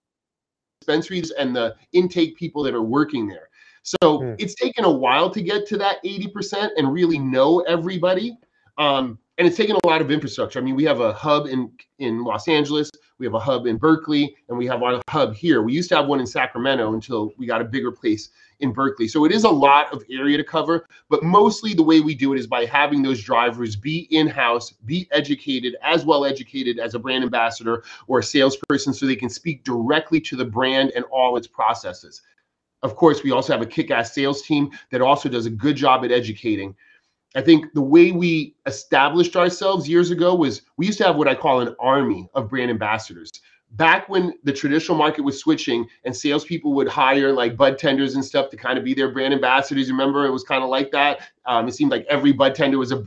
dispensaries 0.84 1.32
and 1.32 1.56
the 1.56 1.76
intake 1.94 2.38
people 2.38 2.64
that 2.64 2.74
are 2.74 2.82
working 2.82 3.28
there. 3.28 3.50
So 3.84 4.20
mm. 4.20 4.36
it's 4.40 4.56
taken 4.56 4.84
a 4.84 4.92
while 4.92 5.30
to 5.30 5.42
get 5.42 5.66
to 5.68 5.78
that 5.78 6.04
80% 6.04 6.72
and 6.76 6.92
really 6.92 7.20
know 7.20 7.62
everybody. 7.62 8.38
Um, 8.78 9.18
and 9.38 9.48
it's 9.48 9.56
taken 9.56 9.78
a 9.82 9.88
lot 9.88 10.02
of 10.02 10.12
infrastructure. 10.12 10.60
I 10.60 10.62
mean 10.62 10.76
we 10.76 10.84
have 10.86 11.00
a 11.00 11.14
hub 11.14 11.48
in 11.48 11.72
in 12.00 12.24
los 12.24 12.48
angeles 12.48 12.90
we 13.20 13.26
have 13.26 13.34
a 13.34 13.40
hub 13.40 13.66
in 13.66 13.78
Berkeley, 13.78 14.36
and 14.48 14.58
we 14.58 14.68
have 14.68 14.84
our 14.84 15.02
hub 15.10 15.34
here. 15.34 15.62
We 15.62 15.74
used 15.74 15.90
to 15.90 15.96
have 15.96 16.08
one 16.08 16.20
in 16.20 16.28
Sacramento 16.28 16.94
until 16.94 17.34
we 17.38 17.46
got 17.46 17.62
a 17.62 17.66
bigger 17.66 17.92
place 17.92 18.30
in 18.60 18.72
Berkeley. 18.72 19.08
So 19.08 19.26
it 19.26 19.32
is 19.32 19.44
a 19.44 19.50
lot 19.50 19.92
of 19.94 20.04
area 20.10 20.38
to 20.38 20.44
cover, 20.44 20.88
but 21.10 21.24
mostly 21.24 21.74
the 21.74 21.84
way 21.84 22.00
we 22.00 22.16
do 22.16 22.34
it 22.34 22.40
is 22.40 22.48
by 22.48 22.66
having 22.66 23.02
those 23.02 23.24
drivers 23.24 23.76
be 23.76 24.08
in 24.12 24.28
house, 24.28 24.72
be 24.72 25.08
educated, 25.12 25.76
as 25.84 26.06
well 26.06 26.26
educated 26.26 26.80
as 26.80 26.96
a 26.96 27.00
brand 27.00 27.24
ambassador 27.24 27.84
or 28.08 28.20
a 28.20 28.24
salesperson, 28.24 28.94
so 28.94 29.06
they 29.06 29.16
can 29.16 29.30
speak 29.30 29.64
directly 29.64 30.20
to 30.22 30.36
the 30.36 30.46
brand 30.46 30.92
and 30.96 31.06
all 31.06 31.38
its 31.38 31.48
processes. 31.48 32.22
Of 32.84 32.96
course, 32.96 33.24
we 33.24 33.32
also 33.32 33.54
have 33.54 33.62
a 33.62 33.66
kick 33.66 33.90
ass 33.90 34.14
sales 34.14 34.44
team 34.44 34.70
that 34.92 35.02
also 35.02 35.30
does 35.30 35.48
a 35.48 35.52
good 35.52 35.76
job 35.76 36.06
at 36.06 36.12
educating. 36.12 36.76
I 37.36 37.42
think 37.42 37.74
the 37.74 37.82
way 37.82 38.12
we 38.12 38.56
established 38.66 39.36
ourselves 39.36 39.88
years 39.88 40.12
ago 40.12 40.34
was 40.34 40.62
we 40.78 40.86
used 40.86 40.98
to 41.00 41.06
have 41.06 41.18
what 41.18 41.28
I 41.28 41.36
call 41.36 41.60
an 41.60 41.76
army 41.80 42.30
of 42.34 42.50
brand 42.50 42.72
ambassadors. 42.72 43.32
Back 43.72 44.08
when 44.08 44.34
the 44.46 44.54
traditional 44.54 44.98
market 44.98 45.24
was 45.24 45.38
switching 45.40 45.88
and 46.06 46.16
salespeople 46.16 46.74
would 46.74 46.88
hire 46.88 47.34
like 47.34 47.58
bud 47.58 47.78
tenders 47.78 48.16
and 48.16 48.24
stuff 48.24 48.50
to 48.52 48.58
kind 48.58 48.78
of 48.78 48.86
be 48.86 48.94
their 48.94 49.12
brand 49.12 49.34
ambassadors. 49.34 49.92
Remember, 49.92 50.26
it 50.26 50.32
was 50.32 50.44
kind 50.44 50.64
of 50.64 50.70
like 50.70 50.90
that. 50.92 51.20
Um, 51.46 51.68
it 51.68 51.76
seemed 51.76 51.92
like 51.92 52.06
every 52.10 52.32
bud 52.32 52.56
tender 52.56 52.78
was 52.78 52.94
a, 52.94 53.04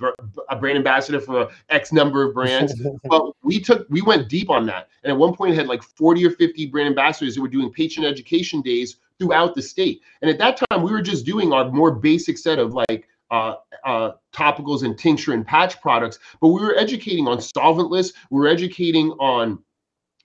a 0.50 0.56
brand 0.56 0.76
ambassador 0.76 1.18
for 1.18 1.48
X 1.70 1.92
number 1.92 2.22
of 2.22 2.34
brands. 2.34 2.74
but 3.04 3.32
we 3.42 3.58
took 3.58 3.86
we 3.88 4.02
went 4.02 4.28
deep 4.28 4.50
on 4.50 4.66
that, 4.66 4.90
and 5.02 5.10
at 5.10 5.18
one 5.18 5.34
point 5.34 5.54
had 5.54 5.66
like 5.66 5.82
40 5.82 6.26
or 6.26 6.30
50 6.30 6.66
brand 6.66 6.88
ambassadors 6.88 7.36
who 7.36 7.42
were 7.42 7.48
doing 7.48 7.72
patient 7.72 8.04
education 8.04 8.60
days 8.60 8.98
throughout 9.18 9.54
the 9.54 9.62
state. 9.62 10.02
And 10.20 10.30
at 10.30 10.38
that 10.38 10.60
time, 10.70 10.82
we 10.82 10.92
were 10.92 11.02
just 11.02 11.24
doing 11.24 11.52
our 11.52 11.70
more 11.70 11.90
basic 11.90 12.36
set 12.36 12.58
of 12.58 12.74
like 12.74 13.06
uh, 13.30 13.54
uh, 13.84 14.12
topicals 14.32 14.82
and 14.82 14.98
tincture 14.98 15.32
and 15.32 15.46
patch 15.46 15.80
products, 15.80 16.18
but 16.40 16.48
we 16.48 16.60
were 16.60 16.76
educating 16.76 17.26
on 17.28 17.38
solventless. 17.38 18.12
We 18.30 18.40
were 18.40 18.48
educating 18.48 19.10
on 19.12 19.62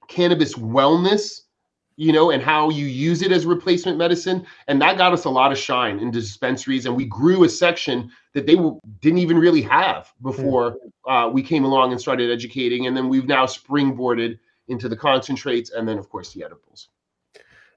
cannabis 0.07 0.55
wellness, 0.55 1.41
you 1.97 2.11
know, 2.11 2.31
and 2.31 2.43
how 2.43 2.69
you 2.69 2.85
use 2.85 3.21
it 3.21 3.31
as 3.31 3.45
replacement 3.45 3.97
medicine. 3.97 4.45
And 4.67 4.81
that 4.81 4.97
got 4.97 5.13
us 5.13 5.25
a 5.25 5.29
lot 5.29 5.51
of 5.51 5.57
shine 5.57 5.99
in 5.99 6.11
dispensaries. 6.11 6.85
And 6.85 6.95
we 6.95 7.05
grew 7.05 7.43
a 7.43 7.49
section 7.49 8.11
that 8.33 8.45
they 8.45 8.57
didn't 9.01 9.19
even 9.19 9.37
really 9.37 9.61
have 9.61 10.11
before 10.21 10.77
uh, 11.07 11.29
we 11.31 11.41
came 11.41 11.63
along 11.63 11.91
and 11.91 12.01
started 12.01 12.29
educating. 12.31 12.87
And 12.87 12.97
then 12.97 13.07
we've 13.07 13.27
now 13.27 13.45
springboarded 13.45 14.37
into 14.67 14.89
the 14.89 14.97
concentrates 14.97 15.71
and 15.71 15.87
then, 15.87 15.97
of 15.97 16.09
course, 16.09 16.33
the 16.33 16.43
edibles. 16.43 16.89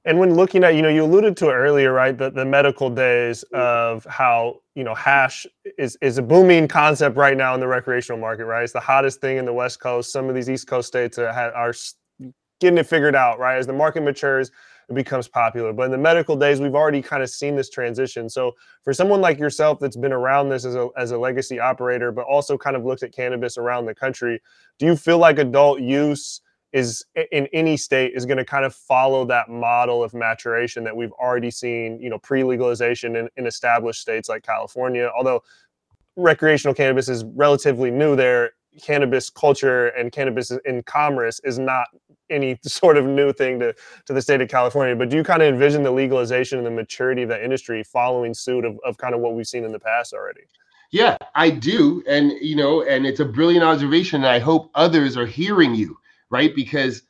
And 0.04 0.18
when 0.18 0.34
looking 0.34 0.64
at, 0.64 0.74
you 0.74 0.82
know, 0.82 0.88
you 0.88 1.04
alluded 1.04 1.36
to 1.38 1.48
it 1.48 1.54
earlier, 1.54 1.92
right? 1.92 2.16
The, 2.16 2.30
the 2.30 2.44
medical 2.44 2.88
days 2.88 3.44
mm-hmm. 3.52 3.60
of 3.60 4.04
how, 4.06 4.60
you 4.74 4.84
know, 4.84 4.94
hash 4.94 5.46
is, 5.76 5.96
is 6.00 6.18
a 6.18 6.22
booming 6.22 6.68
concept 6.68 7.16
right 7.16 7.36
now 7.36 7.54
in 7.54 7.60
the 7.60 7.68
recreational 7.68 8.18
market, 8.18 8.46
right? 8.46 8.62
It's 8.62 8.72
the 8.72 8.80
hottest 8.80 9.20
thing 9.20 9.36
in 9.36 9.44
the 9.44 9.52
West 9.52 9.80
Coast. 9.80 10.12
Some 10.12 10.28
of 10.28 10.34
these 10.34 10.48
East 10.48 10.66
Coast 10.66 10.88
states 10.88 11.18
are, 11.18 11.28
are 11.28 11.74
getting 12.60 12.78
it 12.78 12.86
figured 12.86 13.14
out, 13.14 13.38
right? 13.38 13.58
As 13.58 13.66
the 13.66 13.72
market 13.72 14.02
matures, 14.02 14.50
it 14.88 14.94
becomes 14.94 15.28
popular. 15.28 15.72
But 15.72 15.84
in 15.84 15.90
the 15.90 15.98
medical 15.98 16.34
days, 16.34 16.60
we've 16.60 16.74
already 16.74 17.02
kind 17.02 17.22
of 17.22 17.28
seen 17.28 17.54
this 17.54 17.68
transition. 17.68 18.28
So 18.28 18.52
for 18.82 18.94
someone 18.94 19.20
like 19.20 19.38
yourself 19.38 19.78
that's 19.78 19.96
been 19.96 20.12
around 20.12 20.48
this 20.48 20.64
as 20.64 20.74
a, 20.74 20.88
as 20.96 21.10
a 21.10 21.18
legacy 21.18 21.60
operator, 21.60 22.10
but 22.10 22.24
also 22.24 22.56
kind 22.56 22.74
of 22.74 22.84
looked 22.84 23.02
at 23.02 23.12
cannabis 23.12 23.58
around 23.58 23.84
the 23.84 23.94
country, 23.94 24.40
do 24.78 24.86
you 24.86 24.96
feel 24.96 25.18
like 25.18 25.38
adult 25.38 25.80
use 25.80 26.40
is 26.72 27.04
in 27.32 27.46
any 27.52 27.76
state 27.76 28.12
is 28.14 28.26
going 28.26 28.36
to 28.36 28.44
kind 28.44 28.64
of 28.64 28.74
follow 28.74 29.24
that 29.24 29.48
model 29.48 30.02
of 30.02 30.12
maturation 30.12 30.84
that 30.84 30.94
we've 30.94 31.12
already 31.12 31.50
seen, 31.50 31.98
you 32.00 32.10
know, 32.10 32.18
pre-legalization 32.18 33.16
in, 33.16 33.28
in 33.36 33.46
established 33.46 34.00
states 34.00 34.28
like 34.28 34.42
California. 34.42 35.10
Although 35.16 35.42
recreational 36.16 36.74
cannabis 36.74 37.08
is 37.08 37.24
relatively 37.24 37.90
new 37.90 38.16
there, 38.16 38.50
cannabis 38.82 39.30
culture 39.30 39.88
and 39.88 40.12
cannabis 40.12 40.52
in 40.66 40.82
commerce 40.82 41.40
is 41.44 41.58
not 41.58 41.86
any 42.30 42.58
sort 42.64 42.98
of 42.98 43.06
new 43.06 43.32
thing 43.32 43.58
to, 43.60 43.74
to 44.04 44.12
the 44.12 44.20
state 44.20 44.40
of 44.42 44.48
California. 44.48 44.94
But 44.94 45.08
do 45.08 45.16
you 45.16 45.24
kind 45.24 45.42
of 45.42 45.48
envision 45.48 45.82
the 45.82 45.90
legalization 45.90 46.58
and 46.58 46.66
the 46.66 46.70
maturity 46.70 47.22
of 47.22 47.30
that 47.30 47.42
industry 47.42 47.82
following 47.82 48.34
suit 48.34 48.64
of, 48.64 48.78
of 48.84 48.98
kind 48.98 49.14
of 49.14 49.20
what 49.20 49.34
we've 49.34 49.48
seen 49.48 49.64
in 49.64 49.72
the 49.72 49.80
past 49.80 50.12
already? 50.12 50.42
Yeah, 50.90 51.16
I 51.34 51.50
do. 51.50 52.02
And, 52.08 52.32
you 52.40 52.56
know, 52.56 52.82
and 52.82 53.06
it's 53.06 53.20
a 53.20 53.24
brilliant 53.24 53.64
observation. 53.64 54.16
And 54.16 54.26
I 54.26 54.38
hope 54.38 54.70
others 54.74 55.16
are 55.16 55.26
hearing 55.26 55.74
you 55.74 55.98
right? 56.30 56.54
Because 56.54 57.02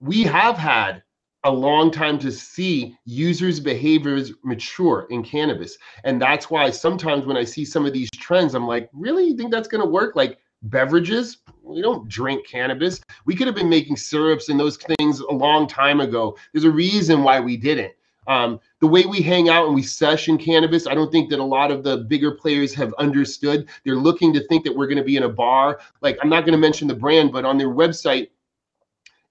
we 0.00 0.22
have 0.24 0.56
had 0.56 1.02
a 1.44 1.50
long 1.50 1.90
time 1.90 2.18
to 2.18 2.32
see 2.32 2.96
users' 3.04 3.60
behaviors 3.60 4.32
mature 4.42 5.06
in 5.10 5.22
cannabis. 5.22 5.78
And 6.04 6.20
that's 6.20 6.50
why 6.50 6.70
sometimes 6.70 7.24
when 7.24 7.36
I 7.36 7.44
see 7.44 7.64
some 7.64 7.86
of 7.86 7.92
these 7.92 8.10
trends, 8.10 8.54
I'm 8.54 8.66
like, 8.66 8.90
really? 8.92 9.26
You 9.28 9.36
think 9.36 9.52
that's 9.52 9.68
going 9.68 9.82
to 9.82 9.88
work? 9.88 10.16
Like 10.16 10.38
beverages? 10.62 11.38
We 11.62 11.82
don't 11.82 12.08
drink 12.08 12.46
cannabis. 12.46 13.00
We 13.26 13.36
could 13.36 13.46
have 13.46 13.54
been 13.54 13.68
making 13.68 13.96
syrups 13.96 14.48
and 14.48 14.58
those 14.58 14.76
things 14.76 15.20
a 15.20 15.32
long 15.32 15.68
time 15.68 16.00
ago. 16.00 16.36
There's 16.52 16.64
a 16.64 16.70
reason 16.70 17.22
why 17.22 17.38
we 17.40 17.56
didn't. 17.56 17.92
Um, 18.26 18.58
the 18.80 18.88
way 18.88 19.04
we 19.06 19.22
hang 19.22 19.48
out 19.48 19.66
and 19.66 19.74
we 19.74 19.82
session 19.82 20.36
cannabis, 20.36 20.88
I 20.88 20.94
don't 20.94 21.12
think 21.12 21.30
that 21.30 21.38
a 21.38 21.44
lot 21.44 21.70
of 21.70 21.84
the 21.84 21.98
bigger 21.98 22.32
players 22.32 22.74
have 22.74 22.92
understood. 22.94 23.68
They're 23.84 23.94
looking 23.94 24.32
to 24.32 24.44
think 24.48 24.64
that 24.64 24.74
we're 24.74 24.88
going 24.88 24.98
to 24.98 25.04
be 25.04 25.16
in 25.16 25.22
a 25.22 25.28
bar. 25.28 25.80
Like, 26.00 26.18
I'm 26.20 26.28
not 26.28 26.44
going 26.44 26.52
to 26.52 26.58
mention 26.58 26.88
the 26.88 26.94
brand, 26.94 27.32
but 27.32 27.44
on 27.44 27.56
their 27.56 27.68
website, 27.68 28.30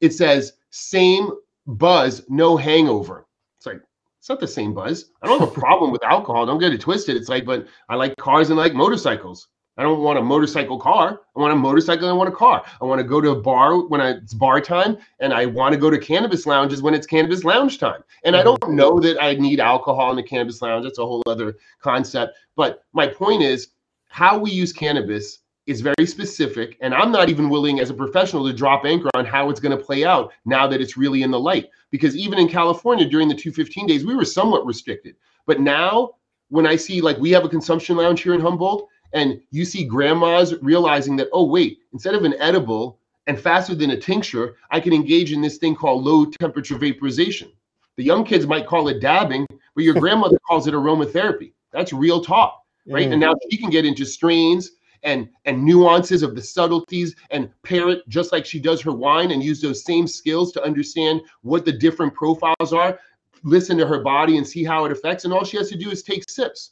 it 0.01 0.13
says 0.13 0.53
same 0.69 1.31
buzz, 1.67 2.23
no 2.29 2.57
hangover. 2.57 3.27
It's 3.57 3.65
like 3.65 3.81
it's 4.19 4.29
not 4.29 4.39
the 4.39 4.47
same 4.47 4.73
buzz. 4.73 5.11
I 5.21 5.27
don't 5.27 5.39
have 5.39 5.49
a 5.49 5.51
problem 5.59 5.91
with 5.91 6.03
alcohol. 6.03 6.45
Don't 6.45 6.59
get 6.59 6.73
it 6.73 6.81
twisted. 6.81 7.15
It's 7.15 7.29
like, 7.29 7.45
but 7.45 7.67
I 7.89 7.95
like 7.95 8.15
cars 8.17 8.49
and 8.49 8.59
I 8.59 8.63
like 8.63 8.73
motorcycles. 8.73 9.47
I 9.77 9.83
don't 9.83 10.01
want 10.01 10.17
a 10.17 10.21
motorcycle 10.21 10.79
car. 10.79 11.21
I 11.35 11.39
want 11.39 11.51
a 11.51 11.57
motorcycle. 11.57 12.07
I 12.07 12.13
want 12.13 12.29
a 12.29 12.31
car. 12.31 12.65
I 12.81 12.85
want 12.85 12.99
to 12.99 13.03
go 13.03 13.19
to 13.19 13.31
a 13.31 13.41
bar 13.41 13.85
when 13.87 13.99
I, 13.99 14.11
it's 14.11 14.33
bar 14.33 14.61
time, 14.61 14.97
and 15.19 15.33
I 15.33 15.45
want 15.45 15.73
to 15.73 15.79
go 15.79 15.89
to 15.89 15.97
cannabis 15.97 16.45
lounges 16.45 16.81
when 16.81 16.93
it's 16.93 17.05
cannabis 17.05 17.43
lounge 17.43 17.77
time. 17.77 18.01
And 18.23 18.37
I 18.37 18.43
don't 18.43 18.61
mm-hmm. 18.61 18.75
know 18.75 18.99
that 19.01 19.21
I 19.21 19.33
need 19.33 19.59
alcohol 19.59 20.11
in 20.11 20.15
the 20.15 20.23
cannabis 20.23 20.61
lounge. 20.61 20.85
That's 20.85 20.99
a 20.99 21.05
whole 21.05 21.21
other 21.27 21.57
concept. 21.81 22.37
But 22.55 22.83
my 22.93 23.05
point 23.05 23.41
is, 23.41 23.69
how 24.07 24.37
we 24.37 24.49
use 24.49 24.71
cannabis 24.71 25.39
is 25.67 25.81
very 25.81 26.05
specific 26.05 26.77
and 26.81 26.93
i'm 26.93 27.11
not 27.11 27.29
even 27.29 27.49
willing 27.49 27.79
as 27.79 27.89
a 27.89 27.93
professional 27.93 28.45
to 28.45 28.53
drop 28.53 28.85
anchor 28.85 29.09
on 29.15 29.25
how 29.25 29.49
it's 29.49 29.59
going 29.59 29.75
to 29.75 29.83
play 29.83 30.03
out 30.03 30.31
now 30.45 30.67
that 30.67 30.81
it's 30.81 30.97
really 30.97 31.23
in 31.23 31.31
the 31.31 31.39
light. 31.39 31.69
Because 31.91 32.15
even 32.15 32.39
in 32.39 32.47
california 32.47 33.05
during 33.07 33.27
the 33.27 33.35
215 33.35 33.87
days 33.87 34.05
we 34.05 34.15
were 34.15 34.25
somewhat 34.25 34.65
restricted. 34.65 35.15
But 35.45 35.59
now 35.59 36.11
when 36.49 36.67
i 36.67 36.75
see 36.75 37.01
like 37.01 37.17
we 37.17 37.31
have 37.31 37.45
a 37.45 37.49
consumption 37.49 37.97
lounge 37.97 38.21
here 38.21 38.33
in 38.33 38.41
humboldt 38.41 38.87
and 39.13 39.41
you 39.51 39.65
see 39.65 39.85
grandmas 39.85 40.53
realizing 40.61 41.15
that 41.15 41.29
oh 41.33 41.45
wait 41.45 41.79
instead 41.93 42.15
of 42.15 42.23
an 42.23 42.35
edible 42.39 42.99
and 43.27 43.39
faster 43.39 43.73
than 43.73 43.91
a 43.91 43.97
tincture 43.97 44.55
i 44.71 44.79
can 44.79 44.93
engage 44.93 45.31
in 45.31 45.41
this 45.41 45.57
thing 45.57 45.75
called 45.75 46.03
low 46.03 46.25
temperature 46.25 46.77
vaporization. 46.77 47.51
The 47.97 48.03
young 48.03 48.25
kids 48.25 48.45
might 48.45 48.67
call 48.67 48.87
it 48.89 48.99
dabbing 48.99 49.47
but 49.73 49.83
your 49.83 49.95
grandmother 49.95 50.37
calls 50.47 50.67
it 50.67 50.73
aromatherapy. 50.73 51.53
That's 51.71 51.91
real 51.91 52.23
talk 52.23 52.65
right? 52.87 53.07
Mm. 53.09 53.13
and 53.13 53.21
now 53.21 53.33
she 53.49 53.57
can 53.57 53.69
get 53.69 53.85
into 53.85 54.05
strains 54.05 54.71
and 55.05 55.29
and 55.45 55.63
nuances 55.63 56.23
of 56.23 56.35
the 56.35 56.41
subtleties 56.41 57.15
and 57.29 57.49
pair 57.63 57.89
it 57.89 58.07
just 58.09 58.31
like 58.31 58.45
she 58.45 58.59
does 58.59 58.81
her 58.81 58.91
wine 58.91 59.31
and 59.31 59.41
use 59.41 59.61
those 59.61 59.85
same 59.85 60.07
skills 60.07 60.51
to 60.51 60.63
understand 60.63 61.21
what 61.43 61.63
the 61.63 61.71
different 61.71 62.13
profiles 62.13 62.73
are 62.73 62.99
listen 63.43 63.77
to 63.77 63.87
her 63.87 63.99
body 63.99 64.37
and 64.37 64.45
see 64.45 64.63
how 64.63 64.83
it 64.83 64.91
affects 64.91 65.23
and 65.23 65.33
all 65.33 65.45
she 65.45 65.57
has 65.57 65.69
to 65.69 65.77
do 65.77 65.89
is 65.89 66.03
take 66.03 66.29
sips. 66.29 66.71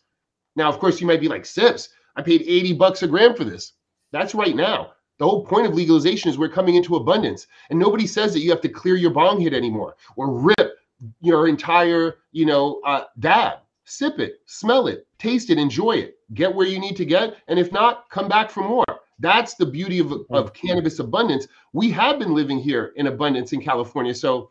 Now 0.55 0.67
of 0.67 0.79
course 0.79 0.99
you 0.99 1.07
might 1.07 1.21
be 1.21 1.29
like 1.29 1.45
sips? 1.45 1.89
I 2.15 2.21
paid 2.21 2.41
80 2.41 2.73
bucks 2.73 3.03
a 3.03 3.07
gram 3.07 3.35
for 3.35 3.43
this. 3.43 3.73
That's 4.11 4.35
right 4.35 4.55
now. 4.55 4.93
The 5.19 5.25
whole 5.25 5.45
point 5.45 5.67
of 5.67 5.73
legalization 5.73 6.29
is 6.29 6.37
we're 6.37 6.49
coming 6.49 6.75
into 6.75 6.95
abundance 6.95 7.47
and 7.69 7.79
nobody 7.79 8.07
says 8.07 8.33
that 8.33 8.41
you 8.41 8.49
have 8.49 8.61
to 8.61 8.69
clear 8.69 8.95
your 8.95 9.11
bong 9.11 9.39
hit 9.39 9.53
anymore 9.53 9.95
or 10.15 10.33
rip 10.33 10.77
your 11.21 11.47
entire 11.47 12.17
you 12.31 12.45
know 12.45 12.81
uh, 12.85 13.05
dab 13.19 13.59
sip 13.85 14.19
it 14.19 14.35
smell 14.45 14.87
it 14.87 15.07
taste 15.17 15.49
it 15.49 15.57
enjoy 15.57 15.93
it 15.93 16.17
get 16.33 16.53
where 16.53 16.67
you 16.67 16.79
need 16.79 16.95
to 16.97 17.05
get. 17.05 17.37
And 17.47 17.59
if 17.59 17.71
not, 17.71 18.09
come 18.09 18.27
back 18.27 18.49
for 18.49 18.67
more. 18.67 18.85
That's 19.19 19.55
the 19.55 19.65
beauty 19.65 19.99
of, 19.99 20.13
of 20.31 20.53
cannabis 20.53 20.99
abundance. 20.99 21.47
We 21.71 21.89
have 21.91 22.19
been 22.19 22.33
living 22.33 22.59
here 22.59 22.93
in 22.95 23.07
abundance 23.07 23.53
in 23.53 23.61
California. 23.61 24.13
So 24.13 24.49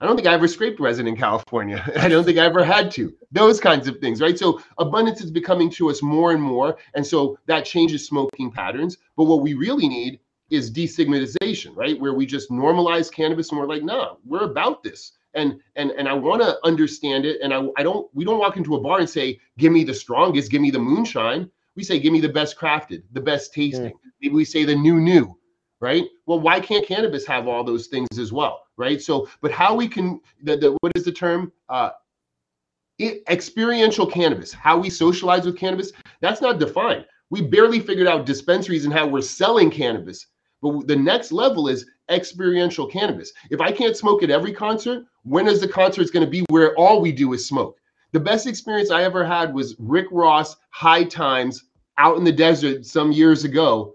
I 0.00 0.06
don't 0.06 0.14
think 0.14 0.28
I 0.28 0.34
ever 0.34 0.46
scraped 0.46 0.78
resin 0.78 1.08
in 1.08 1.16
California. 1.16 1.84
I 1.98 2.08
don't 2.08 2.24
think 2.24 2.38
I 2.38 2.44
ever 2.44 2.62
had 2.62 2.90
to. 2.92 3.12
Those 3.32 3.58
kinds 3.58 3.88
of 3.88 3.98
things, 3.98 4.20
right? 4.20 4.38
So 4.38 4.60
abundance 4.78 5.20
is 5.20 5.30
becoming 5.30 5.70
to 5.70 5.90
us 5.90 6.02
more 6.02 6.32
and 6.32 6.42
more. 6.42 6.78
And 6.94 7.04
so 7.04 7.38
that 7.46 7.64
changes 7.64 8.06
smoking 8.06 8.52
patterns. 8.52 8.98
But 9.16 9.24
what 9.24 9.42
we 9.42 9.54
really 9.54 9.88
need 9.88 10.20
is 10.50 10.70
destigmatization, 10.70 11.74
right? 11.74 11.98
Where 11.98 12.14
we 12.14 12.24
just 12.24 12.50
normalize 12.50 13.12
cannabis 13.12 13.50
and 13.50 13.58
we're 13.58 13.66
like, 13.66 13.82
nah, 13.82 14.16
we're 14.24 14.44
about 14.44 14.82
this 14.82 15.12
and 15.34 15.60
and 15.76 15.90
and 15.92 16.08
I 16.08 16.14
want 16.14 16.42
to 16.42 16.58
understand 16.64 17.24
it. 17.24 17.40
And 17.42 17.52
I 17.52 17.66
I 17.76 17.82
don't 17.82 18.08
we 18.14 18.24
don't 18.24 18.38
walk 18.38 18.56
into 18.56 18.76
a 18.76 18.80
bar 18.80 18.98
and 19.00 19.08
say, 19.08 19.38
give 19.58 19.72
me 19.72 19.84
the 19.84 19.94
strongest, 19.94 20.50
give 20.50 20.62
me 20.62 20.70
the 20.70 20.78
moonshine. 20.78 21.50
We 21.76 21.84
say, 21.84 22.00
give 22.00 22.12
me 22.12 22.20
the 22.20 22.28
best 22.28 22.58
crafted, 22.58 23.02
the 23.12 23.20
best 23.20 23.54
tasting. 23.54 23.92
Mm. 23.92 23.98
Maybe 24.20 24.34
we 24.34 24.44
say 24.44 24.64
the 24.64 24.74
new 24.74 25.00
new, 25.00 25.38
right? 25.80 26.04
Well, 26.26 26.40
why 26.40 26.60
can't 26.60 26.86
cannabis 26.86 27.24
have 27.26 27.46
all 27.46 27.62
those 27.62 27.86
things 27.86 28.18
as 28.18 28.32
well, 28.32 28.64
right? 28.76 29.00
So, 29.00 29.28
but 29.40 29.52
how 29.52 29.74
we 29.74 29.86
can 29.86 30.20
the, 30.42 30.56
the 30.56 30.76
what 30.80 30.92
is 30.96 31.04
the 31.04 31.12
term? 31.12 31.52
Uh, 31.68 31.90
it, 32.98 33.22
experiential 33.28 34.06
cannabis, 34.06 34.52
how 34.52 34.76
we 34.76 34.90
socialize 34.90 35.46
with 35.46 35.56
cannabis, 35.56 35.92
that's 36.20 36.40
not 36.40 36.58
defined. 36.58 37.06
We 37.30 37.42
barely 37.42 37.78
figured 37.80 38.08
out 38.08 38.26
dispensaries 38.26 38.84
and 38.84 38.92
how 38.92 39.06
we're 39.06 39.20
selling 39.20 39.70
cannabis. 39.70 40.26
But 40.60 40.88
the 40.88 40.96
next 40.96 41.30
level 41.30 41.68
is 41.68 41.86
experiential 42.10 42.86
cannabis. 42.86 43.32
If 43.50 43.60
I 43.60 43.70
can't 43.70 43.96
smoke 43.96 44.22
at 44.22 44.30
every 44.30 44.52
concert, 44.52 45.04
when 45.28 45.46
is 45.46 45.60
the 45.60 45.68
concert 45.68 46.10
going 46.12 46.24
to 46.24 46.30
be 46.30 46.44
where 46.48 46.74
all 46.76 47.00
we 47.00 47.12
do 47.12 47.32
is 47.34 47.46
smoke? 47.46 47.78
The 48.12 48.20
best 48.20 48.46
experience 48.46 48.90
I 48.90 49.02
ever 49.02 49.24
had 49.24 49.52
was 49.52 49.76
Rick 49.78 50.06
Ross 50.10 50.56
High 50.70 51.04
Times 51.04 51.64
out 51.98 52.16
in 52.16 52.24
the 52.24 52.32
desert 52.32 52.86
some 52.86 53.12
years 53.12 53.44
ago. 53.44 53.94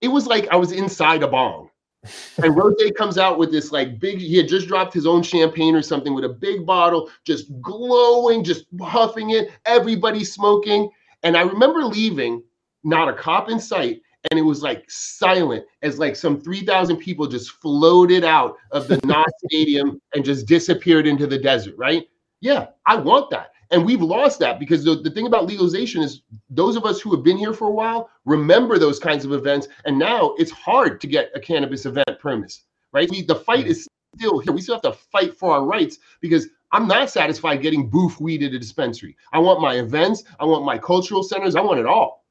It 0.00 0.08
was 0.08 0.26
like 0.26 0.48
I 0.50 0.56
was 0.56 0.72
inside 0.72 1.22
a 1.22 1.28
bong. 1.28 1.70
and 2.42 2.56
Ross 2.56 2.74
comes 2.96 3.18
out 3.18 3.38
with 3.38 3.52
this 3.52 3.70
like 3.70 4.00
big, 4.00 4.18
he 4.18 4.36
had 4.36 4.48
just 4.48 4.66
dropped 4.66 4.94
his 4.94 5.06
own 5.06 5.22
champagne 5.22 5.74
or 5.74 5.82
something 5.82 6.14
with 6.14 6.24
a 6.24 6.28
big 6.28 6.66
bottle, 6.66 7.10
just 7.24 7.46
glowing, 7.60 8.42
just 8.42 8.66
huffing 8.80 9.30
it, 9.30 9.50
everybody 9.66 10.24
smoking. 10.24 10.90
And 11.22 11.36
I 11.36 11.42
remember 11.42 11.84
leaving, 11.84 12.42
not 12.82 13.08
a 13.08 13.12
cop 13.12 13.50
in 13.50 13.60
sight, 13.60 14.00
and 14.30 14.38
it 14.38 14.42
was 14.42 14.62
like 14.62 14.84
silent 14.88 15.64
as 15.82 15.98
like 15.98 16.16
some 16.16 16.40
3000 16.40 16.96
people 16.96 17.26
just 17.26 17.50
floated 17.50 18.24
out 18.24 18.56
of 18.72 18.88
the 18.88 19.00
Knott 19.04 19.28
stadium 19.46 20.00
and 20.14 20.24
just 20.24 20.46
disappeared 20.46 21.06
into 21.06 21.26
the 21.26 21.38
desert 21.38 21.74
right 21.76 22.08
yeah 22.40 22.68
i 22.86 22.94
want 22.94 23.30
that 23.30 23.50
and 23.70 23.84
we've 23.84 24.00
lost 24.00 24.38
that 24.38 24.58
because 24.58 24.84
the, 24.84 24.96
the 24.96 25.10
thing 25.10 25.26
about 25.26 25.46
legalization 25.46 26.02
is 26.02 26.22
those 26.48 26.76
of 26.76 26.84
us 26.84 27.00
who 27.00 27.14
have 27.14 27.22
been 27.22 27.36
here 27.36 27.52
for 27.52 27.68
a 27.68 27.72
while 27.72 28.10
remember 28.24 28.78
those 28.78 28.98
kinds 28.98 29.24
of 29.24 29.32
events 29.32 29.68
and 29.84 29.98
now 29.98 30.34
it's 30.38 30.50
hard 30.50 31.00
to 31.00 31.06
get 31.06 31.30
a 31.34 31.40
cannabis 31.40 31.86
event 31.86 32.18
premise 32.20 32.64
right 32.92 33.10
we, 33.10 33.22
the 33.22 33.34
fight 33.34 33.66
is 33.66 33.88
still 34.16 34.38
here 34.38 34.52
we 34.52 34.60
still 34.60 34.74
have 34.74 34.82
to 34.82 34.92
fight 34.92 35.36
for 35.36 35.52
our 35.52 35.64
rights 35.64 35.98
because 36.20 36.48
I'm 36.70 36.86
not 36.86 37.10
satisfied 37.10 37.62
getting 37.62 37.88
booth 37.88 38.20
weed 38.20 38.42
at 38.42 38.52
a 38.52 38.58
dispensary. 38.58 39.16
I 39.32 39.38
want 39.38 39.60
my 39.60 39.76
events. 39.76 40.24
I 40.38 40.44
want 40.44 40.64
my 40.64 40.76
cultural 40.76 41.22
centers. 41.22 41.56
I 41.56 41.62
want 41.62 41.80
it 41.80 41.86
all. 41.86 42.26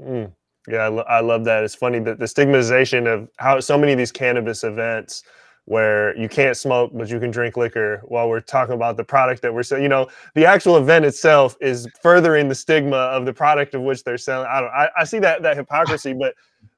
Mm. 0.00 0.32
Yeah, 0.68 0.78
I, 0.78 0.88
lo- 0.88 1.04
I 1.08 1.20
love 1.20 1.44
that. 1.44 1.64
It's 1.64 1.74
funny 1.74 2.00
that 2.00 2.18
the 2.18 2.26
stigmatization 2.26 3.06
of 3.06 3.28
how 3.36 3.60
so 3.60 3.78
many 3.78 3.92
of 3.92 3.98
these 3.98 4.12
cannabis 4.12 4.64
events 4.64 5.22
where 5.66 6.16
you 6.16 6.28
can't 6.28 6.56
smoke 6.56 6.92
but 6.94 7.08
you 7.08 7.18
can 7.18 7.30
drink 7.30 7.56
liquor 7.56 8.00
while 8.04 8.28
we're 8.28 8.40
talking 8.40 8.74
about 8.74 8.96
the 8.96 9.04
product 9.04 9.42
that 9.42 9.52
we're 9.52 9.62
selling. 9.62 9.82
You 9.82 9.88
know, 9.88 10.08
the 10.34 10.46
actual 10.46 10.76
event 10.76 11.04
itself 11.04 11.56
is 11.60 11.88
furthering 12.02 12.48
the 12.48 12.54
stigma 12.54 12.96
of 12.96 13.26
the 13.26 13.32
product 13.32 13.74
of 13.74 13.82
which 13.82 14.04
they're 14.04 14.18
selling. 14.18 14.48
I 14.48 14.60
don't. 14.60 14.70
I, 14.70 14.88
I 14.98 15.04
see 15.04 15.18
that 15.20 15.42
that 15.42 15.56
hypocrisy, 15.56 16.12
but 16.12 16.34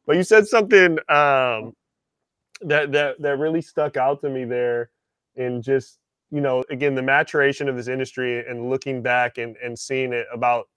but 0.06 0.16
you 0.16 0.22
said 0.22 0.46
something 0.46 0.98
um, 1.10 1.74
that 2.62 2.92
that 2.92 3.20
that 3.20 3.38
really 3.38 3.62
stuck 3.62 3.96
out 3.96 4.20
to 4.22 4.30
me 4.30 4.44
there 4.44 4.90
in 5.36 5.60
just 5.62 5.98
you 6.30 6.40
know, 6.40 6.62
again, 6.70 6.94
the 6.94 7.02
maturation 7.02 7.68
of 7.68 7.76
this 7.76 7.88
industry 7.88 8.46
and 8.46 8.68
looking 8.68 9.00
back 9.02 9.38
and, 9.38 9.56
and 9.58 9.78
seeing 9.78 10.12
it 10.12 10.26
about 10.32 10.68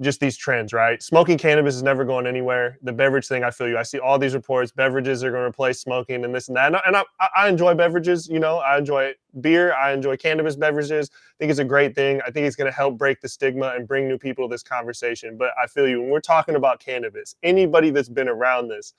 just 0.00 0.20
these 0.20 0.36
trends, 0.36 0.72
right? 0.72 1.02
Smoking 1.02 1.38
cannabis 1.38 1.74
is 1.74 1.82
never 1.82 2.04
going 2.04 2.26
anywhere. 2.26 2.78
The 2.82 2.92
beverage 2.92 3.26
thing, 3.26 3.44
I 3.44 3.50
feel 3.50 3.68
you. 3.68 3.78
I 3.78 3.82
see 3.82 3.98
all 3.98 4.18
these 4.18 4.34
reports. 4.34 4.70
Beverages 4.72 5.24
are 5.24 5.30
going 5.30 5.42
to 5.42 5.48
replace 5.48 5.80
smoking 5.80 6.24
and 6.24 6.34
this 6.34 6.48
and 6.48 6.56
that. 6.56 6.66
And, 6.66 6.76
I, 6.76 6.80
and 6.86 6.96
I, 6.96 7.28
I, 7.36 7.48
enjoy 7.48 7.74
beverages. 7.74 8.28
You 8.28 8.38
know, 8.38 8.58
I 8.58 8.78
enjoy 8.78 9.14
beer. 9.40 9.74
I 9.74 9.92
enjoy 9.92 10.16
cannabis 10.16 10.56
beverages. 10.56 11.10
I 11.12 11.34
think 11.38 11.50
it's 11.50 11.60
a 11.60 11.64
great 11.64 11.94
thing. 11.94 12.20
I 12.26 12.30
think 12.30 12.46
it's 12.46 12.56
going 12.56 12.70
to 12.70 12.76
help 12.76 12.98
break 12.98 13.20
the 13.20 13.28
stigma 13.28 13.72
and 13.76 13.88
bring 13.88 14.08
new 14.08 14.18
people 14.18 14.48
to 14.48 14.52
this 14.52 14.62
conversation. 14.62 15.36
But 15.38 15.50
I 15.62 15.66
feel 15.66 15.88
you. 15.88 16.00
When 16.00 16.10
we're 16.10 16.20
talking 16.20 16.56
about 16.56 16.80
cannabis, 16.80 17.36
anybody 17.42 17.90
that's 17.90 18.08
been 18.08 18.28
around 18.28 18.68
this, 18.68 18.94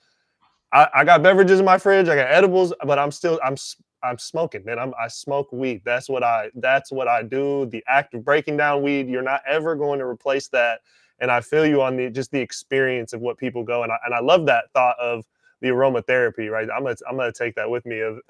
I, 0.72 0.88
I 0.94 1.04
got 1.04 1.22
beverages 1.22 1.60
in 1.60 1.64
my 1.64 1.78
fridge. 1.78 2.08
I 2.08 2.16
got 2.16 2.28
edibles, 2.28 2.72
but 2.84 2.98
I'm 2.98 3.10
still 3.10 3.38
I'm 3.44 3.56
I'm 4.02 4.18
smoking, 4.18 4.64
man. 4.64 4.78
I'm 4.78 4.92
I 5.00 5.08
smoke 5.08 5.52
weed. 5.52 5.82
That's 5.84 6.08
what 6.08 6.22
I 6.22 6.50
that's 6.54 6.92
what 6.92 7.08
I 7.08 7.22
do. 7.22 7.66
The 7.66 7.82
act 7.88 8.14
of 8.14 8.24
breaking 8.24 8.56
down 8.56 8.82
weed, 8.82 9.08
you're 9.08 9.22
not 9.22 9.42
ever 9.46 9.74
going 9.74 9.98
to 9.98 10.04
replace 10.04 10.48
that. 10.48 10.80
And 11.20 11.30
I 11.30 11.40
feel 11.40 11.66
you 11.66 11.82
on 11.82 11.96
the 11.96 12.10
just 12.10 12.30
the 12.30 12.40
experience 12.40 13.12
of 13.12 13.20
what 13.20 13.38
people 13.38 13.64
go 13.64 13.82
and 13.82 13.92
I 13.92 13.96
and 14.04 14.14
I 14.14 14.20
love 14.20 14.46
that 14.46 14.64
thought 14.72 14.96
of 15.00 15.24
the 15.60 15.68
aromatherapy, 15.68 16.50
right? 16.50 16.68
I'm 16.74 16.84
gonna 16.84 16.96
I'm 17.08 17.16
gonna 17.16 17.32
take 17.32 17.54
that 17.56 17.68
with 17.68 17.84
me 17.86 18.00
of 18.00 18.20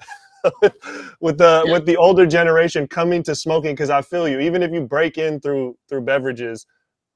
with 1.19 1.37
the 1.37 1.63
yeah. 1.65 1.71
with 1.71 1.85
the 1.85 1.97
older 1.97 2.25
generation 2.25 2.87
coming 2.87 3.21
to 3.23 3.35
smoking 3.35 3.73
because 3.73 3.89
I 3.89 4.01
feel 4.01 4.27
you. 4.27 4.39
Even 4.39 4.63
if 4.63 4.71
you 4.71 4.81
break 4.81 5.17
in 5.17 5.39
through 5.39 5.77
through 5.87 6.01
beverages, 6.01 6.65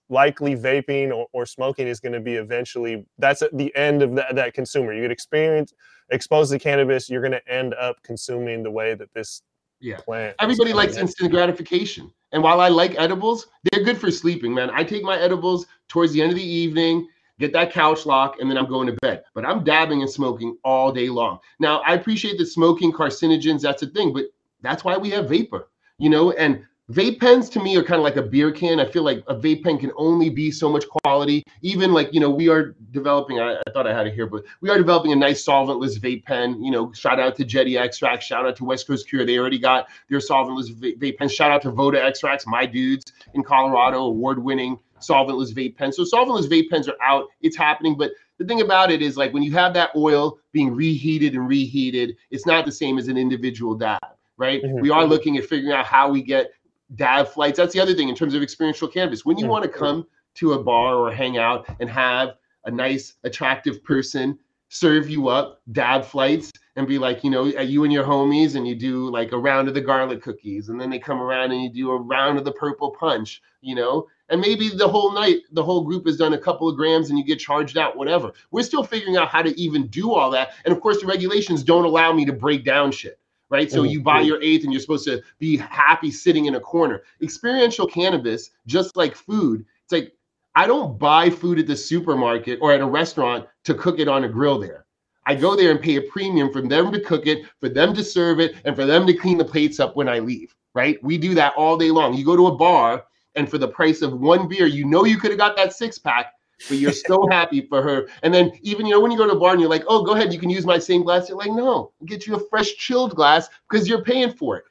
likely 0.10 0.56
vaping 0.56 1.12
or, 1.12 1.28
or 1.34 1.46
smoking 1.46 1.88
is 1.88 2.00
going 2.00 2.14
to 2.14 2.20
be 2.20 2.36
eventually 2.36 3.06
that's 3.18 3.44
the 3.54 3.76
end 3.76 4.02
of 4.02 4.16
that, 4.16 4.36
that 4.36 4.54
consumer 4.54 4.94
you 4.94 5.02
get 5.02 5.12
experience 5.12 5.74
exposed 6.12 6.52
to 6.52 6.60
cannabis 6.60 7.10
you're 7.10 7.22
going 7.22 7.32
to 7.32 7.52
end 7.52 7.74
up 7.76 8.02
consuming 8.04 8.64
the 8.64 8.72
way 8.72 8.96
that 8.96 9.14
this 9.14 9.42
yeah. 9.80 9.98
plant 9.98 10.36
everybody 10.40 10.74
likes 10.74 10.96
in. 10.96 11.02
instant 11.02 11.32
gratification. 11.32 12.12
And 12.32 12.42
while 12.42 12.62
i 12.62 12.68
like 12.68 12.96
edibles 12.98 13.48
they're 13.64 13.84
good 13.84 13.98
for 13.98 14.12
sleeping 14.12 14.54
man. 14.54 14.70
I 14.72 14.84
take 14.84 15.04
my 15.04 15.20
edibles 15.20 15.66
towards 15.88 16.14
the 16.14 16.22
end 16.22 16.32
of 16.32 16.38
the 16.38 16.44
evening 16.44 17.08
get 17.40 17.52
that 17.52 17.72
couch 17.74 18.06
lock 18.06 18.36
and 18.40 18.50
then 18.50 18.58
i'm 18.58 18.68
going 18.68 18.88
to 18.88 18.94
bed. 19.02 19.24
But 19.34 19.46
i'm 19.46 19.64
dabbing 19.64 20.02
and 20.02 20.10
smoking 20.10 20.58
all 20.64 20.92
day 20.92 21.10
long. 21.10 21.40
Now 21.60 21.82
i 21.86 21.94
appreciate 21.94 22.38
the 22.38 22.46
smoking 22.46 22.92
carcinogens 22.92 23.62
that's 23.62 23.84
a 23.84 23.88
thing 23.88 24.14
but 24.14 24.26
that's 24.62 24.84
why 24.84 24.98
we 24.98 25.10
have 25.10 25.30
vapor 25.30 25.68
you 25.98 26.10
know? 26.10 26.32
And 26.32 26.66
vape 26.94 27.20
pens 27.20 27.50
to 27.50 27.62
me 27.62 27.76
are 27.76 27.84
kind 27.84 28.00
of 28.00 28.04
like 28.04 28.18
a 28.18 28.22
beer 28.22 28.52
can. 28.52 28.80
I 28.80 28.86
feel 28.86 29.04
like 29.04 29.24
a 29.28 29.36
vape 29.36 29.64
pen 29.64 29.78
can 29.78 29.92
only 29.98 30.30
be 30.30 30.52
so 30.52 30.70
much 30.70 30.86
quality. 30.88 31.44
Even 31.62 31.92
like, 31.92 32.14
you 32.14 32.20
know, 32.20 32.30
we 32.30 32.50
are 32.50 32.76
developing, 32.92 33.40
I, 33.40 33.56
I, 33.56 33.72
thought 33.72 33.88
I 33.88 33.94
had 33.94 34.08
it 34.08 34.14
here, 34.14 34.28
but 34.28 34.44
we 34.62 34.70
are 34.70 34.78
developing 34.78 35.12
a 35.12 35.16
nice 35.16 35.44
solventless 35.44 36.00
vape 36.00 36.24
pen. 36.26 36.64
You 36.64 36.72
know, 36.72 36.92
shout 36.94 37.20
out 37.20 37.36
to 37.38 37.46
Jetty 37.46 37.78
Extract, 37.78 38.24
shout 38.24 38.46
out 38.46 38.56
to 38.58 38.66
West 38.66 38.88
Coast 38.88 39.10
Cure. 39.10 39.26
They 39.26 39.38
already 39.38 39.60
got 39.60 39.88
their 40.10 40.20
solventless 40.20 40.74
vape, 40.74 41.00
vape 41.00 41.18
pen. 41.18 41.30
Shout 41.30 41.52
out 41.52 41.62
to 41.64 41.72
Voda 41.72 42.04
Extracts, 42.04 42.46
my 42.46 42.66
dudes 42.66 43.12
in 43.34 43.44
Colorado, 43.44 44.00
award 44.04 44.44
winning 44.44 44.78
solventless 45.00 45.54
vape 45.54 45.76
pen. 45.76 45.92
So 45.92 46.04
solventless 46.04 46.48
vape 46.48 46.70
pens 46.70 46.88
are 46.88 46.98
out. 47.02 47.28
It's 47.42 47.58
happening, 47.58 47.98
but 47.98 48.12
the 48.38 48.46
thing 48.46 48.62
about 48.62 48.92
it 48.92 49.02
is 49.02 49.18
like 49.18 49.34
when 49.34 49.44
you 49.44 49.52
have 49.54 49.74
that 49.74 49.92
oil 49.96 50.40
being 50.52 50.74
reheated 50.74 51.34
and 51.34 51.48
reheated, 51.48 52.18
it's 52.32 52.46
not 52.46 52.66
the 52.66 52.72
same 52.72 52.98
as 52.98 53.08
an 53.08 53.18
individual 53.18 53.76
dab, 53.76 54.00
right? 54.38 54.64
Mm-hmm. 54.64 54.82
We 54.82 54.90
are 54.90 55.06
looking 55.06 55.38
at 55.38 55.46
figuring 55.46 55.74
out 55.74 55.86
how 55.86 56.10
we 56.10 56.22
get 56.22 56.52
dab 56.96 57.28
flights. 57.28 57.58
That's 57.58 57.74
the 57.74 57.80
other 57.80 57.94
thing 57.94 58.10
in 58.10 58.16
terms 58.16 58.34
of 58.34 58.42
experiential 58.42 58.88
cannabis. 58.88 59.26
When 59.26 59.38
you 59.38 59.44
mm-hmm. 59.44 59.52
want 59.52 59.64
to 59.64 59.70
come 59.70 60.08
to 60.36 60.54
a 60.54 60.64
bar 60.64 60.96
or 60.96 61.12
hang 61.12 61.38
out 61.38 61.68
and 61.80 61.90
have 61.90 62.36
a 62.66 62.72
nice, 62.72 63.16
attractive 63.24 63.84
person 63.84 64.38
serve 64.70 65.08
you 65.08 65.28
up 65.28 65.62
dab 65.72 66.04
flights 66.04 66.52
and 66.76 66.88
be 66.88 66.98
like, 66.98 67.24
you 67.24 67.30
know, 67.30 67.46
you 67.46 67.84
and 67.84 67.94
your 67.94 68.04
homies, 68.04 68.56
and 68.56 68.68
you 68.68 68.74
do 68.74 69.10
like 69.12 69.32
a 69.32 69.38
round 69.38 69.68
of 69.68 69.76
the 69.76 69.82
garlic 69.82 70.24
cookies, 70.24 70.70
and 70.70 70.82
then 70.82 70.90
they 70.90 70.98
come 70.98 71.22
around 71.22 71.52
and 71.52 71.62
you 71.62 71.70
do 71.70 71.92
a 71.92 72.02
round 72.02 72.40
of 72.40 72.46
the 72.46 72.52
purple 72.54 72.90
punch, 73.00 73.44
you 73.62 73.76
know, 73.76 74.08
and 74.30 74.42
maybe 74.42 74.70
the 74.70 74.88
whole 74.88 75.14
night 75.14 75.42
the 75.52 75.64
whole 75.64 75.84
group 75.84 76.08
has 76.08 76.18
done 76.18 76.34
a 76.34 76.38
couple 76.38 76.68
of 76.68 76.76
grams 76.76 77.12
and 77.12 77.20
you 77.20 77.26
get 77.26 77.38
charged 77.38 77.78
out, 77.78 77.96
whatever. 77.96 78.32
We're 78.50 78.64
still 78.64 78.84
figuring 78.84 79.18
out 79.18 79.28
how 79.28 79.44
to 79.44 79.60
even 79.62 79.86
do 79.88 80.12
all 80.12 80.32
that, 80.32 80.54
and 80.66 80.74
of 80.74 80.82
course, 80.82 81.00
the 81.02 81.06
regulations 81.06 81.62
don't 81.62 81.86
allow 81.86 82.12
me 82.12 82.26
to 82.26 82.34
break 82.34 82.66
down 82.66 82.92
shit 82.92 83.20
right? 83.54 83.72
So 83.72 83.84
you 83.84 84.02
buy 84.02 84.20
mm-hmm. 84.20 84.28
your 84.30 84.42
eighth 84.42 84.64
and 84.64 84.74
you're 84.74 84.82
supposed 84.82 85.06
to 85.06 85.22
be 85.38 85.58
happy 85.58 86.10
sitting 86.10 86.46
in 86.46 86.56
a 86.56 86.60
corner. 86.60 87.04
Experiential 87.22 87.86
cannabis, 87.86 88.50
just 88.66 88.98
like 88.98 89.16
food, 89.16 89.64
it's 89.84 89.94
like 89.94 90.12
I 90.56 90.66
don't 90.66 90.98
buy 90.98 91.30
food 91.30 91.60
at 91.60 91.68
the 91.68 91.76
supermarket 91.76 92.58
or 92.62 92.72
at 92.72 92.82
a 92.82 92.86
restaurant 92.86 93.48
to 93.66 93.76
cook 93.76 94.00
it 94.00 94.08
on 94.08 94.24
a 94.24 94.30
grill 94.30 94.60
there. 94.60 94.86
I 95.28 95.36
go 95.36 95.56
there 95.56 95.70
and 95.70 95.80
pay 95.80 95.98
a 95.98 96.02
premium 96.02 96.52
for 96.52 96.62
them 96.62 96.92
to 96.92 97.00
cook 97.00 97.28
it, 97.28 97.46
for 97.60 97.70
them 97.70 97.94
to 97.94 98.04
serve 98.04 98.40
it, 98.40 98.56
and 98.66 98.76
for 98.76 98.86
them 98.86 99.06
to 99.06 99.14
clean 99.14 99.38
the 99.38 99.46
plates 99.46 99.80
up 99.80 99.96
when 99.96 100.10
I 100.10 100.18
leave, 100.18 100.56
right? 100.74 101.02
We 101.04 101.20
do 101.20 101.36
that 101.36 101.54
all 101.56 101.78
day 101.78 101.92
long. 101.92 102.16
You 102.16 102.26
go 102.26 102.36
to 102.36 102.48
a 102.48 102.56
bar, 102.56 103.06
and 103.36 103.50
for 103.50 103.60
the 103.60 103.68
price 103.68 104.02
of 104.02 104.20
one 104.20 104.48
beer, 104.48 104.66
you 104.66 104.86
know 104.86 105.06
you 105.06 105.18
could 105.18 105.32
have 105.32 105.40
got 105.40 105.56
that 105.58 105.74
six 105.74 105.98
pack 105.98 106.34
but 106.68 106.78
you're 106.78 106.92
so 106.92 107.28
happy 107.30 107.62
for 107.62 107.82
her. 107.82 108.08
And 108.22 108.34
then 108.34 108.52
even 108.62 108.86
you 108.86 108.94
know 108.94 109.00
when 109.00 109.12
you 109.12 109.18
go 109.18 109.28
to 109.28 109.34
a 109.34 109.40
bar 109.40 109.52
and 109.52 109.62
you're 109.62 109.70
like, 109.70 109.84
oh, 109.88 110.04
go 110.04 110.14
ahead, 110.14 110.34
you 110.34 110.40
can 110.40 110.50
use 110.50 110.66
my 110.66 110.80
same 110.80 111.04
glass. 111.04 111.30
You're 111.30 111.38
like, 111.38 111.52
no, 111.52 111.92
I'll 112.00 112.06
get 112.06 112.26
you 112.28 112.36
a 112.36 112.50
fresh 112.50 112.76
chilled 112.76 113.16
glass 113.16 113.50
because 113.70 113.88
you're 113.88 114.04
paying 114.04 114.32
for 114.32 114.58
it. 114.58 114.64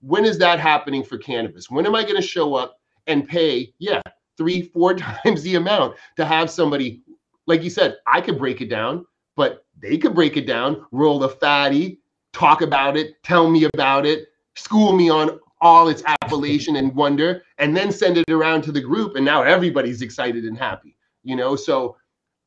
When 0.00 0.24
is 0.24 0.38
that 0.38 0.60
happening 0.60 1.02
for 1.02 1.18
cannabis? 1.18 1.70
When 1.70 1.86
am 1.86 1.94
I 1.94 2.02
going 2.02 2.16
to 2.16 2.22
show 2.22 2.54
up 2.54 2.78
and 3.06 3.28
pay? 3.28 3.72
Yeah, 3.78 4.00
three, 4.36 4.62
four 4.62 4.94
times 5.24 5.42
the 5.42 5.56
amount 5.56 5.96
to 6.16 6.24
have 6.24 6.50
somebody, 6.50 7.02
like 7.46 7.62
you 7.62 7.70
said, 7.70 7.96
I 8.06 8.20
could 8.20 8.38
break 8.38 8.60
it 8.60 8.70
down, 8.70 9.06
but 9.36 9.64
they 9.78 9.98
could 9.98 10.14
break 10.14 10.36
it 10.36 10.46
down, 10.46 10.86
roll 10.92 11.18
the 11.18 11.28
fatty, 11.28 12.00
talk 12.32 12.62
about 12.62 12.96
it, 12.96 13.22
tell 13.22 13.50
me 13.50 13.66
about 13.74 14.06
it, 14.06 14.28
school 14.54 14.92
me 14.92 15.10
on 15.10 15.40
all 15.62 15.88
its 15.88 16.02
appellation 16.22 16.76
and 16.76 16.94
wonder, 16.94 17.42
and 17.58 17.76
then 17.76 17.92
send 17.92 18.16
it 18.16 18.30
around 18.30 18.62
to 18.62 18.72
the 18.72 18.80
group. 18.80 19.16
And 19.16 19.24
now 19.24 19.42
everybody's 19.42 20.00
excited 20.00 20.44
and 20.44 20.56
happy 20.56 20.96
you 21.22 21.36
know 21.36 21.56
so 21.56 21.96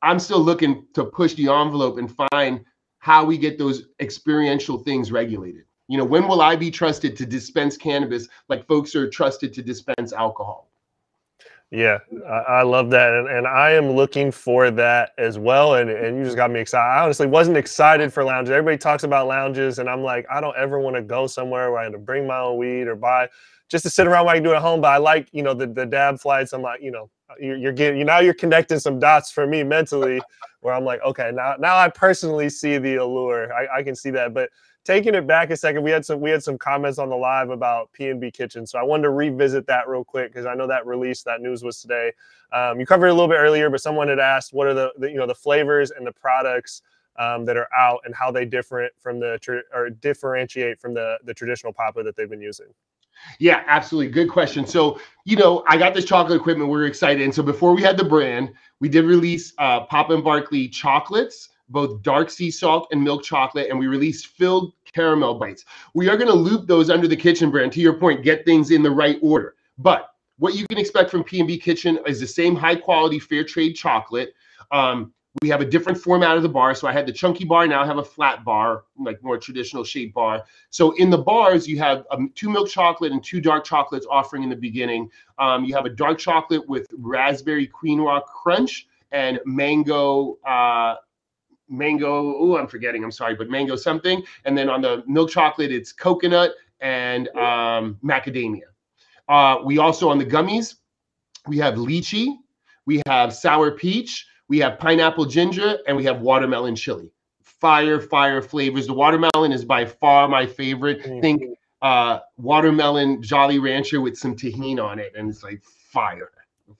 i'm 0.02 0.18
still 0.18 0.40
looking 0.40 0.86
to 0.94 1.04
push 1.04 1.34
the 1.34 1.48
envelope 1.48 1.98
and 1.98 2.14
find 2.30 2.64
how 2.98 3.24
we 3.24 3.36
get 3.36 3.58
those 3.58 3.84
experiential 4.00 4.78
things 4.78 5.12
regulated 5.12 5.64
you 5.88 5.98
know 5.98 6.04
when 6.04 6.26
will 6.26 6.40
i 6.40 6.56
be 6.56 6.70
trusted 6.70 7.16
to 7.16 7.26
dispense 7.26 7.76
cannabis 7.76 8.28
like 8.48 8.66
folks 8.66 8.94
are 8.94 9.08
trusted 9.08 9.52
to 9.52 9.62
dispense 9.62 10.12
alcohol 10.12 10.70
yeah, 11.74 11.98
I, 12.28 12.62
love 12.62 12.90
that, 12.90 13.14
and, 13.14 13.26
and 13.26 13.48
I 13.48 13.72
am 13.72 13.90
looking 13.90 14.30
for 14.30 14.70
that 14.70 15.10
as 15.18 15.38
well. 15.38 15.74
And, 15.74 15.90
and 15.90 16.16
you 16.16 16.22
just 16.22 16.36
got 16.36 16.52
me 16.52 16.60
excited. 16.60 16.88
I 16.88 17.02
honestly 17.02 17.26
wasn't 17.26 17.56
excited 17.56 18.12
for 18.12 18.22
lounges. 18.22 18.52
Everybody 18.52 18.78
talks 18.78 19.02
about 19.02 19.26
lounges, 19.26 19.80
and 19.80 19.88
I'm 19.88 20.02
like, 20.02 20.24
I 20.30 20.40
don't 20.40 20.56
ever 20.56 20.78
want 20.78 20.94
to 20.94 21.02
go 21.02 21.26
somewhere 21.26 21.72
where 21.72 21.80
I 21.80 21.84
have 21.84 21.92
to 21.92 21.98
bring 21.98 22.28
my 22.28 22.38
own 22.38 22.58
weed 22.58 22.86
or 22.86 22.94
buy 22.94 23.28
just 23.68 23.84
to 23.84 23.90
sit 23.90 24.06
around 24.06 24.26
while 24.26 24.34
I 24.34 24.36
can 24.36 24.44
do 24.44 24.52
it 24.52 24.56
at 24.56 24.62
home. 24.62 24.80
But 24.80 24.88
I 24.88 24.96
like, 24.98 25.28
you 25.32 25.42
know, 25.42 25.54
the 25.54 25.66
the 25.66 25.86
dab 25.86 26.20
flights. 26.20 26.52
I'm 26.52 26.62
like, 26.62 26.82
you 26.82 26.90
know, 26.90 27.10
you're, 27.40 27.56
you're 27.56 27.72
getting 27.72 27.98
you 27.98 28.04
now 28.04 28.20
you're 28.20 28.34
connecting 28.34 28.78
some 28.78 28.98
dots 28.98 29.30
for 29.30 29.46
me 29.46 29.62
mentally 29.62 30.20
where 30.60 30.74
I'm 30.74 30.84
like, 30.84 31.02
okay, 31.02 31.30
now 31.32 31.56
now 31.58 31.76
I 31.76 31.88
personally 31.88 32.48
see 32.48 32.78
the 32.78 32.96
allure. 32.96 33.52
I, 33.52 33.78
I 33.78 33.82
can 33.82 33.94
see 33.94 34.10
that. 34.10 34.34
But 34.34 34.50
taking 34.84 35.14
it 35.14 35.26
back 35.26 35.50
a 35.50 35.56
second, 35.56 35.82
we 35.82 35.90
had 35.90 36.04
some 36.04 36.20
we 36.20 36.30
had 36.30 36.42
some 36.42 36.58
comments 36.58 36.98
on 36.98 37.08
the 37.08 37.16
live 37.16 37.50
about 37.50 37.90
PNB 37.98 38.32
Kitchen, 38.32 38.66
so 38.66 38.78
I 38.78 38.82
wanted 38.82 39.04
to 39.04 39.10
revisit 39.10 39.66
that 39.66 39.88
real 39.88 40.04
quick 40.04 40.32
because 40.32 40.46
I 40.46 40.54
know 40.54 40.66
that 40.66 40.86
release 40.86 41.22
that 41.22 41.40
news 41.40 41.62
was 41.62 41.80
today. 41.80 42.12
Um, 42.52 42.78
you 42.78 42.86
covered 42.86 43.06
it 43.06 43.10
a 43.10 43.14
little 43.14 43.28
bit 43.28 43.38
earlier, 43.38 43.70
but 43.70 43.80
someone 43.80 44.08
had 44.08 44.18
asked 44.20 44.52
what 44.52 44.66
are 44.66 44.74
the, 44.74 44.92
the 44.98 45.10
you 45.10 45.16
know 45.16 45.26
the 45.26 45.34
flavors 45.34 45.90
and 45.90 46.06
the 46.06 46.12
products 46.12 46.82
um, 47.16 47.44
that 47.44 47.56
are 47.56 47.68
out 47.74 48.00
and 48.04 48.14
how 48.14 48.30
they 48.30 48.44
different 48.44 48.92
from 48.98 49.20
the 49.20 49.38
or 49.72 49.90
differentiate 49.90 50.78
from 50.80 50.94
the 50.94 51.18
the 51.24 51.34
traditional 51.34 51.72
papa 51.72 52.02
that 52.02 52.16
they've 52.16 52.30
been 52.30 52.42
using. 52.42 52.66
Yeah, 53.38 53.62
absolutely. 53.66 54.12
Good 54.12 54.28
question. 54.30 54.66
So, 54.66 55.00
you 55.24 55.36
know, 55.36 55.64
I 55.68 55.76
got 55.76 55.94
this 55.94 56.04
chocolate 56.04 56.38
equipment. 56.38 56.70
We 56.70 56.78
are 56.78 56.86
excited. 56.86 57.22
And 57.22 57.34
so 57.34 57.42
before 57.42 57.74
we 57.74 57.82
had 57.82 57.96
the 57.96 58.04
brand, 58.04 58.52
we 58.80 58.88
did 58.88 59.04
release 59.04 59.52
uh, 59.58 59.86
Papa 59.86 60.14
and 60.14 60.24
Barkley 60.24 60.68
chocolates, 60.68 61.50
both 61.68 62.02
dark 62.02 62.30
sea 62.30 62.50
salt 62.50 62.88
and 62.92 63.02
milk 63.02 63.22
chocolate, 63.22 63.68
and 63.70 63.78
we 63.78 63.86
released 63.86 64.28
filled 64.28 64.74
caramel 64.92 65.34
bites. 65.34 65.64
We 65.94 66.08
are 66.08 66.16
going 66.16 66.28
to 66.30 66.34
loop 66.34 66.66
those 66.66 66.90
under 66.90 67.08
the 67.08 67.16
kitchen 67.16 67.50
brand. 67.50 67.72
To 67.72 67.80
your 67.80 67.94
point, 67.94 68.22
get 68.22 68.44
things 68.44 68.70
in 68.70 68.82
the 68.82 68.90
right 68.90 69.18
order. 69.22 69.54
But 69.78 70.10
what 70.38 70.54
you 70.54 70.66
can 70.66 70.78
expect 70.78 71.10
from 71.10 71.24
P&B 71.24 71.58
Kitchen 71.58 71.98
is 72.06 72.20
the 72.20 72.26
same 72.26 72.54
high 72.54 72.76
quality 72.76 73.18
fair 73.18 73.44
trade 73.44 73.74
chocolate. 73.74 74.34
Um, 74.72 75.12
we 75.42 75.48
have 75.48 75.60
a 75.60 75.64
different 75.64 75.98
format 75.98 76.36
of 76.36 76.42
the 76.42 76.48
bar. 76.48 76.74
So 76.74 76.86
I 76.86 76.92
had 76.92 77.06
the 77.06 77.12
chunky 77.12 77.44
bar, 77.44 77.66
now 77.66 77.82
I 77.82 77.86
have 77.86 77.98
a 77.98 78.04
flat 78.04 78.44
bar, 78.44 78.84
like 78.98 79.22
more 79.22 79.36
traditional 79.36 79.82
shape 79.82 80.14
bar. 80.14 80.44
So 80.70 80.92
in 80.92 81.10
the 81.10 81.18
bars, 81.18 81.66
you 81.66 81.78
have 81.78 82.04
um, 82.10 82.30
two 82.34 82.48
milk 82.48 82.68
chocolate 82.68 83.12
and 83.12 83.22
two 83.22 83.40
dark 83.40 83.64
chocolates 83.64 84.06
offering 84.08 84.44
in 84.44 84.48
the 84.48 84.56
beginning. 84.56 85.10
Um, 85.38 85.64
you 85.64 85.74
have 85.74 85.86
a 85.86 85.90
dark 85.90 86.18
chocolate 86.18 86.68
with 86.68 86.86
raspberry 86.96 87.68
quinoa 87.68 88.24
crunch 88.26 88.86
and 89.12 89.40
mango. 89.44 90.38
Uh, 90.46 90.96
mango 91.66 92.36
oh 92.36 92.58
i'm 92.58 92.66
forgetting 92.66 93.02
i'm 93.02 93.10
sorry 93.10 93.34
but 93.34 93.48
mango 93.48 93.74
something 93.74 94.22
and 94.44 94.56
then 94.56 94.68
on 94.68 94.82
the 94.82 95.02
milk 95.06 95.30
chocolate 95.30 95.72
it's 95.72 95.92
coconut 95.92 96.52
and 96.82 97.28
um, 97.28 97.98
macadamia 98.04 98.64
uh, 99.30 99.56
we 99.64 99.78
also 99.78 100.10
on 100.10 100.18
the 100.18 100.26
gummies 100.26 100.74
we 101.48 101.56
have 101.56 101.76
lychee 101.76 102.36
we 102.84 103.00
have 103.06 103.32
sour 103.32 103.70
peach 103.70 104.26
we 104.48 104.58
have 104.58 104.78
pineapple 104.78 105.24
ginger 105.24 105.78
and 105.86 105.96
we 105.96 106.04
have 106.04 106.20
watermelon 106.20 106.76
chili. 106.76 107.10
Fire, 107.42 108.00
fire 108.00 108.42
flavors. 108.42 108.86
The 108.86 108.92
watermelon 108.92 109.52
is 109.52 109.64
by 109.64 109.86
far 109.86 110.28
my 110.28 110.46
favorite. 110.46 111.02
Mm-hmm. 111.02 111.20
Think 111.20 111.42
uh, 111.82 112.20
watermelon 112.36 113.22
Jolly 113.22 113.58
Rancher 113.58 114.00
with 114.00 114.16
some 114.16 114.34
Tajín 114.34 114.82
on 114.82 114.98
it, 114.98 115.12
and 115.16 115.28
it's 115.28 115.42
like 115.42 115.62
fire, 115.62 116.30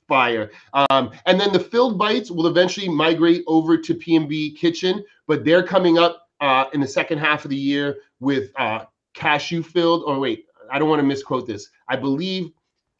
fire. 0.08 0.50
Um, 0.72 1.12
and 1.26 1.38
then 1.38 1.52
the 1.52 1.60
filled 1.60 1.98
bites 1.98 2.30
will 2.30 2.46
eventually 2.46 2.88
migrate 2.88 3.44
over 3.46 3.76
to 3.76 3.94
P&B 3.94 4.56
Kitchen, 4.58 5.04
but 5.26 5.44
they're 5.44 5.62
coming 5.62 5.98
up 5.98 6.28
uh, 6.40 6.64
in 6.72 6.80
the 6.80 6.88
second 6.88 7.18
half 7.18 7.44
of 7.44 7.50
the 7.50 7.56
year 7.56 7.96
with 8.20 8.50
uh, 8.56 8.84
cashew 9.14 9.62
filled. 9.62 10.04
Or 10.06 10.18
wait, 10.18 10.46
I 10.70 10.78
don't 10.78 10.88
want 10.88 11.00
to 11.00 11.06
misquote 11.06 11.46
this. 11.46 11.68
I 11.88 11.96
believe 11.96 12.50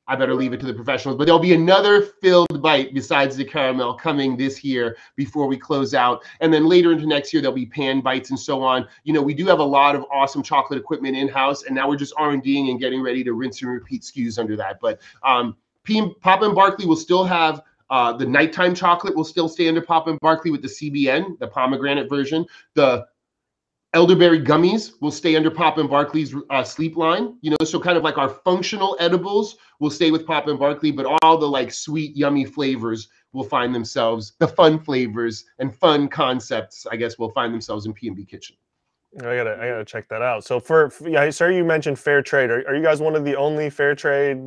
I 0.07 0.16
better 0.16 0.34
leave 0.34 0.52
it 0.52 0.61
to 0.61 0.66
the 0.66 0.74
professionals. 0.74 1.16
But 1.16 1.24
there'll 1.24 1.40
be 1.40 1.55
another 1.55 2.02
filled 2.02 2.61
bite 2.61 2.92
besides 2.92 3.36
the 3.36 3.44
caramel 3.44 3.94
coming 3.94 4.36
this 4.36 4.62
year 4.62 4.96
before 5.16 5.46
we 5.46 5.57
close 5.57 5.94
out. 5.94 6.24
And 6.40 6.52
then 6.52 6.66
later 6.66 6.92
into 6.92 7.07
next 7.07 7.32
year, 7.32 7.40
there'll 7.40 7.55
be 7.55 7.66
pan 7.66 8.00
bites 8.00 8.30
and 8.30 8.38
so 8.38 8.62
on. 8.62 8.86
You 9.05 9.14
know, 9.14 9.22
we 9.22 9.34
do 9.34 9.46
have 9.46 9.61
a 9.61 9.64
lot 9.64 9.94
of 9.94 10.05
awesome 10.12 10.42
chocolate 10.42 10.78
equipment 10.78 11.16
in 11.16 11.28
house, 11.28 11.64
and 11.64 11.74
now 11.74 11.88
we're 11.88 11.96
just 11.96 12.14
R 12.18 12.32
and 12.32 12.42
Ding 12.42 12.68
and 12.68 12.78
getting 12.78 13.02
ready 13.02 13.24
to 13.24 13.32
rinse 13.32 13.62
and 13.62 13.70
repeat 13.70 14.02
SKUs 14.02 14.38
under 14.38 14.57
that. 14.57 14.78
But 14.80 15.00
um, 15.22 15.57
P- 15.84 16.14
Papa 16.20 16.44
and 16.44 16.55
Barkley 16.55 16.86
will 16.86 16.96
still 16.96 17.24
have. 17.24 17.62
Uh, 17.90 18.12
the 18.16 18.26
nighttime 18.26 18.74
chocolate 18.74 19.14
will 19.14 19.24
still 19.24 19.48
stay 19.48 19.68
under 19.68 19.82
Papa 19.82 20.11
and 20.11 20.18
Barkley 20.20 20.50
with 20.50 20.62
the 20.62 20.68
CBN, 20.68 21.38
the 21.38 21.46
pomegranate 21.46 22.09
version. 22.09 22.44
The 22.74 23.07
elderberry 23.95 24.40
gummies 24.42 24.92
will 25.01 25.11
stay 25.11 25.36
under 25.36 25.51
Papa 25.51 25.80
and 25.80 25.88
Barkley's 25.88 26.34
uh, 26.51 26.64
sleep 26.64 26.97
line. 26.97 27.36
You 27.40 27.51
know, 27.51 27.64
so 27.64 27.80
kind 27.80 27.97
of 27.97 28.03
like 28.03 28.18
our 28.18 28.28
functional 28.28 28.97
edibles 29.01 29.57
will 29.80 29.90
stay 29.90 30.11
with 30.11 30.26
Papa 30.26 30.51
and 30.51 30.59
Barkley, 30.59 30.90
but 30.90 31.07
all 31.22 31.38
the 31.38 31.49
like 31.49 31.72
sweet, 31.72 32.16
yummy 32.16 32.45
flavors 32.45 33.09
will 33.32 33.45
find 33.45 33.74
themselves, 33.74 34.34
the 34.38 34.49
fun 34.49 34.78
flavors 34.78 35.45
and 35.59 35.74
fun 35.74 36.09
concepts, 36.09 36.86
I 36.90 36.97
guess, 36.97 37.18
will 37.18 37.30
find 37.30 37.53
themselves 37.53 37.86
in 37.86 37.95
PNB 37.95 38.28
Kitchen. 38.28 38.57
I 39.20 39.36
gotta, 39.36 39.59
I 39.61 39.68
gotta 39.68 39.84
check 39.84 40.09
that 40.09 40.22
out. 40.22 40.45
So 40.45 40.59
for, 40.59 40.92
yeah, 41.07 41.30
sir, 41.30 41.53
you 41.53 41.64
mentioned 41.64 41.99
fair 41.99 42.20
trade. 42.20 42.51
Are, 42.51 42.66
are 42.68 42.74
you 42.74 42.82
guys 42.82 43.01
one 43.01 43.14
of 43.14 43.24
the 43.24 43.36
only 43.36 43.70
fair 43.70 43.95
trade 43.95 44.38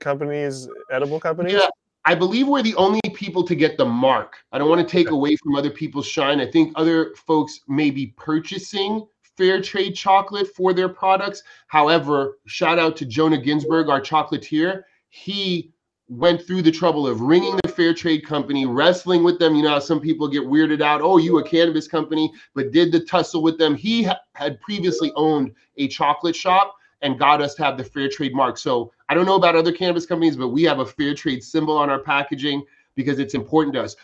companies, 0.00 0.68
edible 0.90 1.20
companies? 1.20 1.54
Yeah, 1.54 1.68
I 2.06 2.14
believe 2.14 2.46
we're 2.46 2.62
the 2.62 2.74
only 2.74 3.00
people 3.14 3.44
to 3.44 3.54
get 3.54 3.78
the 3.78 3.84
mark. 3.84 4.36
I 4.52 4.58
don't 4.58 4.68
want 4.68 4.86
to 4.86 4.90
take 4.90 5.10
away 5.10 5.36
from 5.36 5.56
other 5.56 5.70
people's 5.70 6.06
shine. 6.06 6.40
I 6.40 6.50
think 6.50 6.72
other 6.76 7.14
folks 7.14 7.60
may 7.66 7.90
be 7.90 8.08
purchasing 8.18 9.06
fair 9.36 9.60
trade 9.62 9.94
chocolate 9.94 10.48
for 10.54 10.72
their 10.72 10.88
products. 10.88 11.42
However, 11.68 12.38
shout 12.46 12.78
out 12.78 12.96
to 12.98 13.06
Jonah 13.06 13.38
Ginsburg, 13.38 13.88
our 13.88 14.00
chocolatier. 14.00 14.82
He 15.08 15.72
went 16.08 16.46
through 16.46 16.60
the 16.60 16.70
trouble 16.70 17.06
of 17.06 17.22
ringing 17.22 17.58
the 17.62 17.68
fair 17.68 17.94
trade 17.94 18.26
company, 18.26 18.66
wrestling 18.66 19.24
with 19.24 19.38
them. 19.38 19.54
You 19.54 19.62
know 19.62 19.70
how 19.70 19.78
some 19.78 20.00
people 20.00 20.28
get 20.28 20.42
weirded 20.42 20.82
out. 20.82 21.00
Oh, 21.00 21.16
you 21.16 21.38
a 21.38 21.42
cannabis 21.42 21.88
company, 21.88 22.30
but 22.54 22.70
did 22.70 22.92
the 22.92 23.00
tussle 23.00 23.42
with 23.42 23.58
them. 23.58 23.74
He 23.74 24.02
ha- 24.02 24.20
had 24.34 24.60
previously 24.60 25.10
owned 25.16 25.52
a 25.78 25.88
chocolate 25.88 26.36
shop 26.36 26.76
and 27.00 27.18
got 27.18 27.40
us 27.40 27.54
to 27.54 27.64
have 27.64 27.78
the 27.78 27.84
fair 27.84 28.08
trade 28.08 28.34
mark. 28.34 28.58
So 28.58 28.92
I 29.08 29.14
don't 29.14 29.26
know 29.26 29.36
about 29.36 29.56
other 29.56 29.72
cannabis 29.72 30.06
companies, 30.06 30.36
but 30.36 30.48
we 30.48 30.62
have 30.64 30.78
a 30.78 30.86
fair 30.86 31.14
trade 31.14 31.44
symbol 31.44 31.76
on 31.76 31.90
our 31.90 31.98
packaging 31.98 32.64
because 32.94 33.18
it's 33.18 33.34
important 33.34 33.74
to 33.74 33.82
us. 33.82 33.96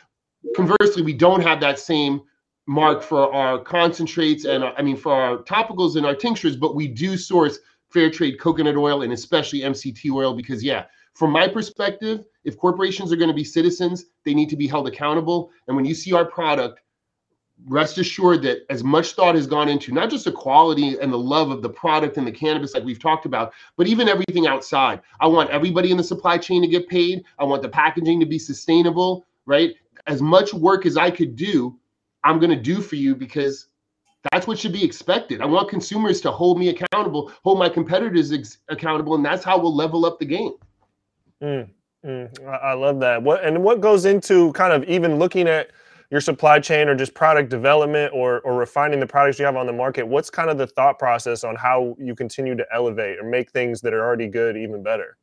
Conversely, 0.57 1.03
we 1.03 1.13
don't 1.13 1.43
have 1.43 1.61
that 1.61 1.79
same 1.79 2.23
mark 2.67 3.03
for 3.03 3.33
our 3.35 3.59
concentrates 3.59 4.45
and 4.45 4.63
I 4.63 4.83
mean 4.83 4.97
for 4.97 5.13
our 5.13 5.39
topicals 5.39 5.97
and 5.97 6.07
our 6.07 6.15
tinctures, 6.15 6.57
but 6.57 6.75
we 6.75 6.87
do 6.87 7.17
source 7.17 7.59
fair 7.89 8.11
trade 8.11 8.39
coconut 8.39 8.77
oil 8.77 9.03
and 9.03 9.13
especially 9.13 9.61
MCT 9.61 10.13
oil 10.13 10.35
because 10.35 10.63
yeah, 10.63 10.85
from 11.15 11.33
my 11.33 11.49
perspective, 11.49 12.25
if 12.45 12.57
corporations 12.57 13.13
are 13.13 13.17
going 13.17 13.29
to 13.29 13.35
be 13.35 13.45
citizens, 13.45 14.07
they 14.25 14.35
need 14.35 14.49
to 14.51 14.57
be 14.57 14.67
held 14.67 14.87
accountable. 14.87 15.51
And 15.67 15.77
when 15.77 15.85
you 15.85 15.95
see 15.95 16.13
our 16.13 16.25
product, 16.25 16.81
rest 17.67 17.99
assured 17.99 18.43
that 18.43 18.65
as 18.71 18.83
much 18.83 19.13
thought 19.13 19.35
has 19.35 19.47
gone 19.47 19.69
into 19.69 19.93
not 19.93 20.11
just 20.11 20.25
the 20.25 20.33
quality 20.33 20.99
and 20.99 21.13
the 21.13 21.19
love 21.19 21.51
of 21.51 21.63
the 21.63 21.69
product 21.69 22.17
and 22.17 22.27
the 22.27 22.33
cannabis 22.33 22.75
like 22.75 22.85
we've 22.85 22.99
talked 22.99 23.27
about 23.27 23.53
but 23.77 23.87
even 23.87 24.09
everything 24.09 24.47
outside. 24.47 25.01
I 25.21 25.27
want 25.27 25.51
everybody 25.51 25.91
in 25.91 25.97
the 25.97 26.05
supply 26.05 26.39
chain 26.39 26.63
to 26.63 26.69
get 26.69 26.89
paid. 26.89 27.25
I 27.39 27.45
want 27.45 27.63
the 27.63 27.69
packaging 27.69 28.21
to 28.21 28.27
be 28.27 28.39
sustainable 28.39 29.27
right? 29.47 29.75
As 30.07 30.23
much 30.23 30.55
work 30.55 30.87
as 30.87 30.97
i 30.97 31.11
could 31.11 31.37
do 31.37 31.79
i'm 32.25 32.39
going 32.39 32.51
to 32.51 32.57
do 32.57 32.81
for 32.81 32.97
you 32.97 33.15
because 33.15 33.69
that's 34.31 34.47
what 34.47 34.59
should 34.59 34.73
be 34.73 34.85
expected. 34.85 35.41
I 35.41 35.47
want 35.47 35.69
consumers 35.69 36.21
to 36.23 36.31
hold 36.31 36.59
me 36.59 36.69
accountable 36.69 37.33
hold 37.43 37.59
my 37.59 37.69
competitors 37.69 38.33
ex- 38.33 38.59
accountable 38.69 39.15
and 39.15 39.25
that's 39.25 39.45
how 39.45 39.59
we'll 39.59 39.75
level 39.75 40.05
up 40.05 40.19
the 40.19 40.27
game. 40.27 40.53
Mm, 41.43 41.71
mm, 42.05 42.49
I 42.49 42.75
love 42.75 43.01
that. 43.01 43.23
What 43.23 43.43
and 43.45 43.63
what 43.63 43.81
goes 43.81 44.05
into 44.05 44.53
kind 44.53 44.73
of 44.73 44.85
even 44.89 45.19
looking 45.19 45.49
at 45.49 45.71
your 46.11 46.21
supply 46.21 46.59
chain 46.59 46.89
or 46.89 46.95
just 46.95 47.15
product 47.15 47.49
development 47.49 48.13
or 48.15 48.41
or 48.41 48.55
refining 48.55 49.01
the 49.01 49.07
products 49.07 49.39
you 49.39 49.45
have 49.45 49.57
on 49.57 49.67
the 49.67 49.73
market 49.73 50.07
what's 50.07 50.31
kind 50.31 50.51
of 50.51 50.59
the 50.59 50.67
thought 50.67 50.99
process 50.99 51.45
on 51.45 51.57
how 51.57 51.97
you 51.99 52.15
continue 52.15 52.55
to 52.57 52.67
elevate 52.73 53.19
or 53.19 53.25
make 53.25 53.51
things 53.51 53.81
that 53.81 53.95
are 53.95 54.05
already 54.05 54.27
good 54.27 54.57
even 54.57 54.83
better? 54.83 55.17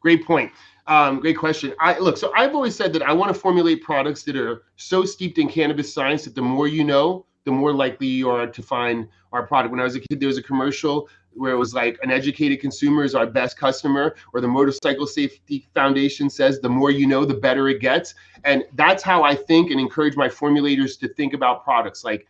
Great 0.00 0.24
point. 0.24 0.52
Um, 0.86 1.20
great 1.20 1.36
question. 1.36 1.74
I 1.80 1.98
look 1.98 2.16
so 2.16 2.32
i've 2.34 2.54
always 2.54 2.74
said 2.74 2.92
that 2.92 3.02
i 3.02 3.12
want 3.12 3.32
to 3.32 3.38
formulate 3.38 3.82
products 3.82 4.22
that 4.24 4.36
are 4.36 4.62
so 4.76 5.04
steeped 5.04 5.38
in 5.38 5.48
cannabis 5.48 5.92
science 5.92 6.24
that 6.24 6.34
the 6.34 6.42
more 6.42 6.66
you 6.66 6.84
know 6.84 7.26
the 7.48 7.52
more 7.52 7.72
likely 7.72 8.06
you 8.06 8.28
are 8.28 8.46
to 8.46 8.62
find 8.62 9.08
our 9.32 9.46
product 9.46 9.70
when 9.72 9.80
i 9.80 9.84
was 9.84 9.96
a 9.96 10.00
kid 10.00 10.20
there 10.20 10.26
was 10.28 10.36
a 10.36 10.42
commercial 10.42 11.08
where 11.38 11.52
it 11.52 11.56
was 11.56 11.72
like 11.72 11.98
an 12.02 12.10
educated 12.10 12.60
consumer 12.60 13.04
is 13.04 13.14
our 13.14 13.26
best 13.26 13.56
customer, 13.56 14.16
or 14.34 14.40
the 14.40 14.48
Motorcycle 14.48 15.06
Safety 15.06 15.66
Foundation 15.72 16.28
says 16.28 16.60
the 16.60 16.68
more 16.68 16.90
you 16.90 17.06
know, 17.06 17.24
the 17.24 17.34
better 17.34 17.68
it 17.68 17.80
gets. 17.80 18.14
And 18.44 18.64
that's 18.74 19.02
how 19.02 19.22
I 19.22 19.34
think 19.34 19.70
and 19.70 19.80
encourage 19.80 20.16
my 20.16 20.28
formulators 20.28 20.98
to 21.00 21.08
think 21.14 21.34
about 21.34 21.64
products. 21.64 22.04
Like, 22.04 22.26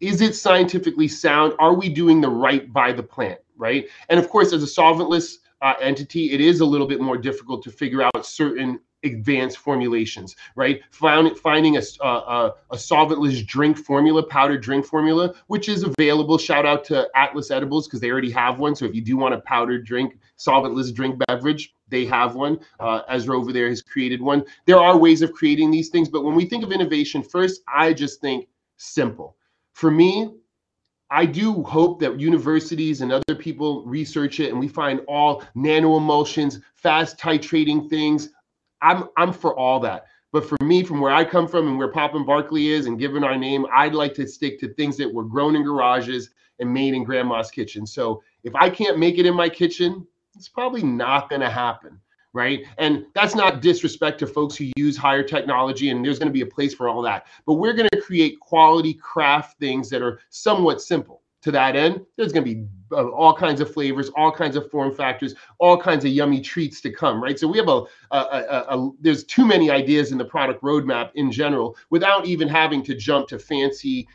is 0.00 0.20
it 0.20 0.34
scientifically 0.34 1.08
sound? 1.08 1.54
Are 1.58 1.74
we 1.74 1.88
doing 1.88 2.20
the 2.20 2.28
right 2.28 2.72
by 2.72 2.92
the 2.92 3.02
plant? 3.02 3.40
Right. 3.56 3.86
And 4.08 4.18
of 4.18 4.28
course, 4.28 4.52
as 4.52 4.62
a 4.62 4.66
solventless 4.66 5.36
uh, 5.60 5.74
entity, 5.80 6.32
it 6.32 6.40
is 6.40 6.60
a 6.60 6.66
little 6.66 6.86
bit 6.86 7.00
more 7.00 7.16
difficult 7.16 7.62
to 7.62 7.70
figure 7.70 8.02
out 8.02 8.26
certain 8.26 8.80
advanced 9.04 9.58
formulations, 9.58 10.36
right? 10.56 10.80
Found, 10.90 11.38
finding 11.38 11.76
a, 11.76 11.82
a, 12.02 12.52
a 12.70 12.76
solventless 12.76 13.44
drink 13.46 13.76
formula, 13.76 14.22
powdered 14.22 14.62
drink 14.62 14.84
formula, 14.84 15.34
which 15.46 15.68
is 15.68 15.82
available. 15.82 16.38
Shout 16.38 16.66
out 16.66 16.84
to 16.86 17.08
Atlas 17.14 17.50
Edibles 17.50 17.86
because 17.86 18.00
they 18.00 18.10
already 18.10 18.30
have 18.30 18.58
one. 18.58 18.74
So 18.74 18.84
if 18.84 18.94
you 18.94 19.02
do 19.02 19.16
want 19.16 19.34
a 19.34 19.40
powdered 19.40 19.84
drink, 19.84 20.18
solventless 20.38 20.94
drink 20.94 21.20
beverage, 21.26 21.74
they 21.88 22.06
have 22.06 22.34
one. 22.34 22.58
Uh, 22.80 23.00
Ezra 23.08 23.36
over 23.36 23.52
there 23.52 23.68
has 23.68 23.82
created 23.82 24.20
one. 24.20 24.44
There 24.66 24.78
are 24.78 24.96
ways 24.96 25.22
of 25.22 25.32
creating 25.32 25.70
these 25.70 25.90
things, 25.90 26.08
but 26.08 26.24
when 26.24 26.34
we 26.34 26.46
think 26.46 26.64
of 26.64 26.72
innovation, 26.72 27.22
first, 27.22 27.62
I 27.72 27.92
just 27.92 28.20
think 28.20 28.48
simple. 28.78 29.36
For 29.74 29.90
me, 29.90 30.30
I 31.12 31.26
do 31.26 31.62
hope 31.64 32.00
that 32.00 32.18
universities 32.18 33.02
and 33.02 33.12
other 33.12 33.34
people 33.38 33.84
research 33.84 34.40
it 34.40 34.50
and 34.50 34.58
we 34.58 34.66
find 34.66 35.00
all 35.06 35.44
nano 35.54 35.98
emulsions, 35.98 36.60
fast 36.74 37.18
titrating 37.18 37.90
things, 37.90 38.30
I'm 38.82 39.08
I'm 39.16 39.32
for 39.32 39.56
all 39.56 39.80
that. 39.80 40.06
But 40.32 40.48
for 40.48 40.56
me, 40.62 40.82
from 40.82 41.00
where 41.00 41.12
I 41.12 41.24
come 41.24 41.46
from 41.46 41.68
and 41.68 41.78
where 41.78 41.88
Papa 41.88 42.16
and 42.16 42.26
Barkley 42.26 42.68
is, 42.68 42.86
and 42.86 42.98
given 42.98 43.22
our 43.22 43.36
name, 43.36 43.66
I'd 43.72 43.94
like 43.94 44.14
to 44.14 44.26
stick 44.26 44.58
to 44.60 44.72
things 44.74 44.96
that 44.96 45.12
were 45.12 45.24
grown 45.24 45.54
in 45.56 45.62
garages 45.62 46.30
and 46.58 46.72
made 46.72 46.94
in 46.94 47.04
grandma's 47.04 47.50
kitchen. 47.50 47.86
So 47.86 48.22
if 48.42 48.54
I 48.54 48.70
can't 48.70 48.98
make 48.98 49.18
it 49.18 49.26
in 49.26 49.34
my 49.34 49.48
kitchen, 49.48 50.06
it's 50.34 50.48
probably 50.48 50.82
not 50.82 51.28
going 51.28 51.42
to 51.42 51.50
happen. 51.50 52.00
Right. 52.34 52.64
And 52.78 53.04
that's 53.14 53.34
not 53.34 53.60
disrespect 53.60 54.18
to 54.20 54.26
folks 54.26 54.56
who 54.56 54.72
use 54.74 54.96
higher 54.96 55.22
technology, 55.22 55.90
and 55.90 56.02
there's 56.02 56.18
going 56.18 56.30
to 56.30 56.32
be 56.32 56.40
a 56.40 56.46
place 56.46 56.72
for 56.72 56.88
all 56.88 57.02
that. 57.02 57.26
But 57.44 57.54
we're 57.54 57.74
going 57.74 57.90
to 57.92 58.00
create 58.00 58.40
quality 58.40 58.94
craft 58.94 59.58
things 59.58 59.90
that 59.90 60.00
are 60.00 60.18
somewhat 60.30 60.80
simple 60.80 61.22
to 61.42 61.50
that 61.50 61.76
end, 61.76 62.00
there's 62.16 62.32
going 62.32 62.44
to 62.44 62.54
be 62.54 62.66
uh, 62.92 63.08
all 63.08 63.34
kinds 63.34 63.60
of 63.60 63.72
flavors, 63.72 64.10
all 64.16 64.30
kinds 64.30 64.56
of 64.56 64.70
form 64.70 64.94
factors, 64.94 65.34
all 65.58 65.76
kinds 65.76 66.04
of 66.04 66.10
yummy 66.10 66.40
treats 66.40 66.80
to 66.82 66.90
come, 66.90 67.22
right? 67.22 67.38
So 67.38 67.48
we 67.48 67.58
have 67.58 67.68
a, 67.68 67.82
a, 68.10 68.18
a, 68.18 68.64
a, 68.78 68.90
there's 69.00 69.24
too 69.24 69.46
many 69.46 69.70
ideas 69.70 70.12
in 70.12 70.18
the 70.18 70.24
product 70.24 70.62
roadmap 70.62 71.10
in 71.14 71.32
general 71.32 71.76
without 71.90 72.26
even 72.26 72.48
having 72.48 72.82
to 72.84 72.94
jump 72.94 73.28
to 73.28 73.38
fancy 73.38 74.06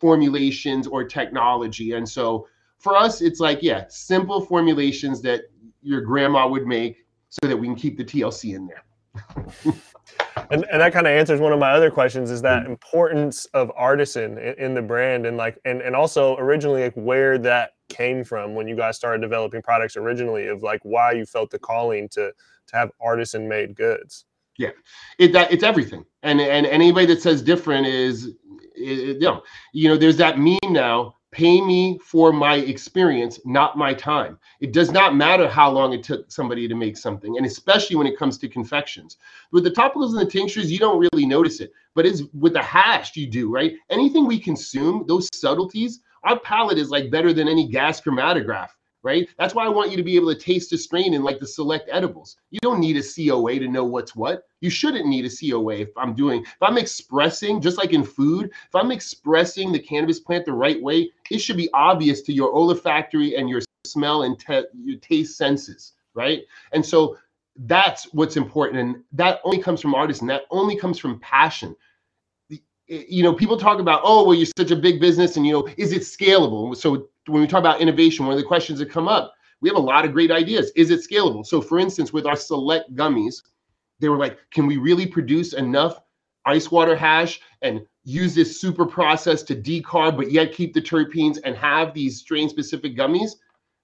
formulations 0.00 0.86
or 0.86 1.04
technology. 1.04 1.92
And 1.92 2.08
so 2.08 2.46
for 2.78 2.96
us, 2.96 3.20
it's 3.20 3.40
like, 3.40 3.62
yeah, 3.62 3.84
simple 3.88 4.44
formulations 4.44 5.22
that 5.22 5.42
your 5.82 6.00
grandma 6.00 6.46
would 6.48 6.66
make 6.66 7.04
so 7.30 7.48
that 7.48 7.56
we 7.56 7.66
can 7.66 7.76
keep 7.76 7.96
the 7.96 8.04
TLC 8.04 8.54
in 8.54 8.66
there. 8.66 8.84
and, 10.50 10.64
and 10.70 10.80
that 10.80 10.92
kind 10.92 11.06
of 11.06 11.12
answers 11.12 11.40
one 11.40 11.52
of 11.52 11.58
my 11.58 11.70
other 11.70 11.90
questions 11.90 12.30
is 12.30 12.42
that 12.42 12.66
importance 12.66 13.46
of 13.46 13.70
artisan 13.76 14.38
in, 14.38 14.54
in, 14.54 14.74
the 14.74 14.82
brand 14.82 15.26
and 15.26 15.36
like 15.36 15.58
and, 15.64 15.80
and 15.82 15.94
also 15.94 16.36
originally 16.36 16.82
like 16.82 16.94
where 16.94 17.38
that 17.38 17.73
came 17.88 18.24
from 18.24 18.54
when 18.54 18.66
you 18.66 18.76
guys 18.76 18.96
started 18.96 19.20
developing 19.20 19.62
products 19.62 19.96
originally 19.96 20.46
of 20.46 20.62
like 20.62 20.80
why 20.82 21.12
you 21.12 21.24
felt 21.24 21.50
the 21.50 21.58
calling 21.58 22.08
to 22.08 22.32
to 22.66 22.76
have 22.76 22.90
artisan 23.00 23.48
made 23.48 23.74
goods 23.74 24.24
yeah 24.58 24.70
it 25.18 25.32
that 25.32 25.52
it's 25.52 25.62
everything 25.62 26.04
and 26.22 26.40
and 26.40 26.66
anybody 26.66 27.06
that 27.06 27.20
says 27.20 27.42
different 27.42 27.86
is, 27.86 28.32
is 28.74 29.00
you 29.00 29.18
know 29.20 29.42
you 29.72 29.88
know 29.88 29.96
there's 29.96 30.16
that 30.16 30.38
meme 30.38 30.58
now 30.64 31.14
pay 31.34 31.60
me 31.60 31.98
for 31.98 32.32
my 32.32 32.54
experience, 32.54 33.40
not 33.44 33.76
my 33.76 33.92
time. 33.92 34.38
It 34.60 34.72
does 34.72 34.92
not 34.92 35.16
matter 35.16 35.48
how 35.48 35.68
long 35.68 35.92
it 35.92 36.04
took 36.04 36.30
somebody 36.30 36.68
to 36.68 36.76
make 36.76 36.96
something, 36.96 37.36
and 37.36 37.44
especially 37.44 37.96
when 37.96 38.06
it 38.06 38.16
comes 38.16 38.38
to 38.38 38.48
confections. 38.48 39.16
With 39.50 39.64
the 39.64 39.72
topicals 39.72 40.10
and 40.10 40.20
the 40.20 40.30
tinctures, 40.30 40.70
you 40.70 40.78
don't 40.78 41.00
really 41.00 41.26
notice 41.26 41.58
it, 41.58 41.72
but 41.96 42.06
it's 42.06 42.22
with 42.34 42.52
the 42.52 42.62
hash 42.62 43.16
you 43.16 43.26
do, 43.26 43.52
right? 43.52 43.74
Anything 43.90 44.26
we 44.26 44.38
consume, 44.38 45.04
those 45.08 45.28
subtleties, 45.34 46.00
our 46.24 46.38
palate 46.40 46.78
is 46.78 46.90
like 46.90 47.10
better 47.10 47.32
than 47.32 47.48
any 47.48 47.68
gas 47.68 48.00
chromatograph. 48.00 48.68
right? 49.02 49.28
That's 49.38 49.54
why 49.54 49.66
I 49.66 49.68
want 49.68 49.90
you 49.90 49.98
to 49.98 50.02
be 50.02 50.16
able 50.16 50.34
to 50.34 50.40
taste 50.40 50.72
a 50.72 50.78
strain 50.78 51.12
in 51.12 51.22
like 51.22 51.38
the 51.38 51.46
select 51.46 51.88
edibles. 51.92 52.36
You 52.50 52.58
don't 52.62 52.80
need 52.80 52.96
a 52.96 53.02
COA 53.02 53.58
to 53.58 53.68
know 53.68 53.84
what's 53.84 54.16
what. 54.16 54.44
You 54.62 54.70
shouldn't 54.70 55.06
need 55.06 55.26
a 55.26 55.30
COA 55.30 55.74
if 55.74 55.90
I'm 55.96 56.14
doing, 56.14 56.40
if 56.42 56.62
I'm 56.62 56.78
expressing, 56.78 57.60
just 57.60 57.76
like 57.76 57.92
in 57.92 58.02
food, 58.02 58.46
if 58.46 58.74
I'm 58.74 58.90
expressing 58.90 59.72
the 59.72 59.78
cannabis 59.78 60.20
plant 60.20 60.46
the 60.46 60.54
right 60.54 60.82
way, 60.82 61.10
it 61.30 61.38
should 61.38 61.58
be 61.58 61.68
obvious 61.74 62.22
to 62.22 62.32
your 62.32 62.50
olfactory 62.54 63.36
and 63.36 63.48
your 63.48 63.60
smell 63.86 64.22
and 64.22 64.38
te- 64.38 64.64
your 64.82 64.98
taste 65.00 65.36
senses, 65.36 65.92
right? 66.14 66.42
And 66.72 66.84
so 66.84 67.18
that's 67.66 68.04
what's 68.14 68.38
important. 68.38 68.80
And 68.80 69.04
that 69.12 69.40
only 69.44 69.58
comes 69.58 69.82
from 69.82 69.94
artists 69.94 70.22
and 70.22 70.30
that 70.30 70.42
only 70.50 70.76
comes 70.76 70.98
from 70.98 71.20
passion 71.20 71.76
Eh, 72.90 73.04
you 73.08 73.22
know, 73.22 73.32
people 73.32 73.56
talk 73.56 73.80
about, 73.80 74.00
oh, 74.04 74.24
well, 74.24 74.34
you're 74.34 74.48
such 74.58 74.70
a 74.70 74.76
big 74.76 75.00
business, 75.00 75.36
and 75.36 75.46
you 75.46 75.52
know, 75.52 75.68
is 75.76 75.92
it 75.92 76.02
scalable? 76.02 76.76
So 76.76 77.08
when 77.26 77.40
we 77.40 77.46
talk 77.46 77.60
about 77.60 77.80
innovation, 77.80 78.26
one 78.26 78.34
of 78.34 78.40
the 78.40 78.46
questions 78.46 78.78
that 78.78 78.90
come 78.90 79.08
up, 79.08 79.32
we 79.60 79.68
have 79.68 79.76
a 79.76 79.80
lot 79.80 80.04
of 80.04 80.12
great 80.12 80.30
ideas. 80.30 80.70
Is 80.76 80.90
it 80.90 81.00
scalable? 81.00 81.46
So 81.46 81.60
for 81.60 81.78
instance, 81.78 82.12
with 82.12 82.26
our 82.26 82.36
select 82.36 82.94
gummies, 82.94 83.42
they 84.00 84.08
were 84.08 84.18
like, 84.18 84.38
can 84.50 84.66
we 84.66 84.76
really 84.76 85.06
produce 85.06 85.54
enough 85.54 86.00
ice 86.44 86.70
water 86.70 86.94
hash 86.94 87.40
and 87.62 87.80
use 88.04 88.34
this 88.34 88.60
super 88.60 88.84
process 88.84 89.42
to 89.44 89.56
decarb, 89.56 90.16
but 90.16 90.30
yet 90.30 90.52
keep 90.52 90.74
the 90.74 90.82
terpenes 90.82 91.38
and 91.44 91.56
have 91.56 91.94
these 91.94 92.18
strain 92.18 92.48
specific 92.50 92.94
gummies? 92.94 93.30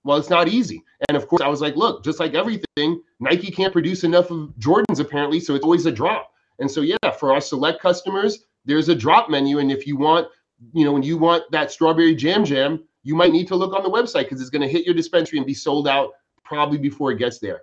Well, 0.05 0.19
it's 0.19 0.29
not 0.29 0.49
easy. 0.49 0.83
And 1.09 1.17
of 1.17 1.29
course, 1.29 1.41
I 1.43 1.49
was 1.49 1.63
like, 1.63 1.77
look, 1.77 2.05
just 2.05 2.21
like 2.21 2.35
everything, 2.35 3.03
Nike 3.19 3.51
can't 3.51 3.73
produce 3.73 4.05
enough 4.05 4.31
of 4.31 4.53
Jordans 4.59 5.01
apparently, 5.01 5.41
so 5.41 5.55
it's 5.55 5.65
always 5.65 5.87
a 5.87 5.93
drop. 5.93 6.33
And 6.59 6.71
so, 6.71 6.83
yeah, 6.83 7.11
for 7.19 7.33
our 7.33 7.41
select 7.41 7.81
customers, 7.81 8.45
there's 8.65 8.89
a 8.89 8.95
drop 8.95 9.31
menu. 9.31 9.59
And 9.59 9.71
if 9.71 9.87
you 9.87 9.97
want, 9.97 10.29
you 10.73 10.85
know, 10.85 10.93
when 10.93 11.03
you 11.03 11.17
want 11.17 11.51
that 11.51 11.71
strawberry 11.71 12.15
jam 12.15 12.45
jam, 12.45 12.85
you 13.03 13.15
might 13.15 13.33
need 13.33 13.49
to 13.49 13.57
look 13.57 13.75
on 13.75 13.83
the 13.83 13.91
website 13.91 14.25
because 14.25 14.41
it's 14.41 14.51
going 14.51 14.63
to 14.63 14.69
hit 14.69 14.85
your 14.85 14.95
dispensary 14.95 15.39
and 15.39 15.47
be 15.47 15.55
sold 15.55 15.89
out 15.89 16.11
probably 16.45 16.79
before 16.79 17.11
it 17.13 17.19
gets 17.19 17.39
there. 17.39 17.63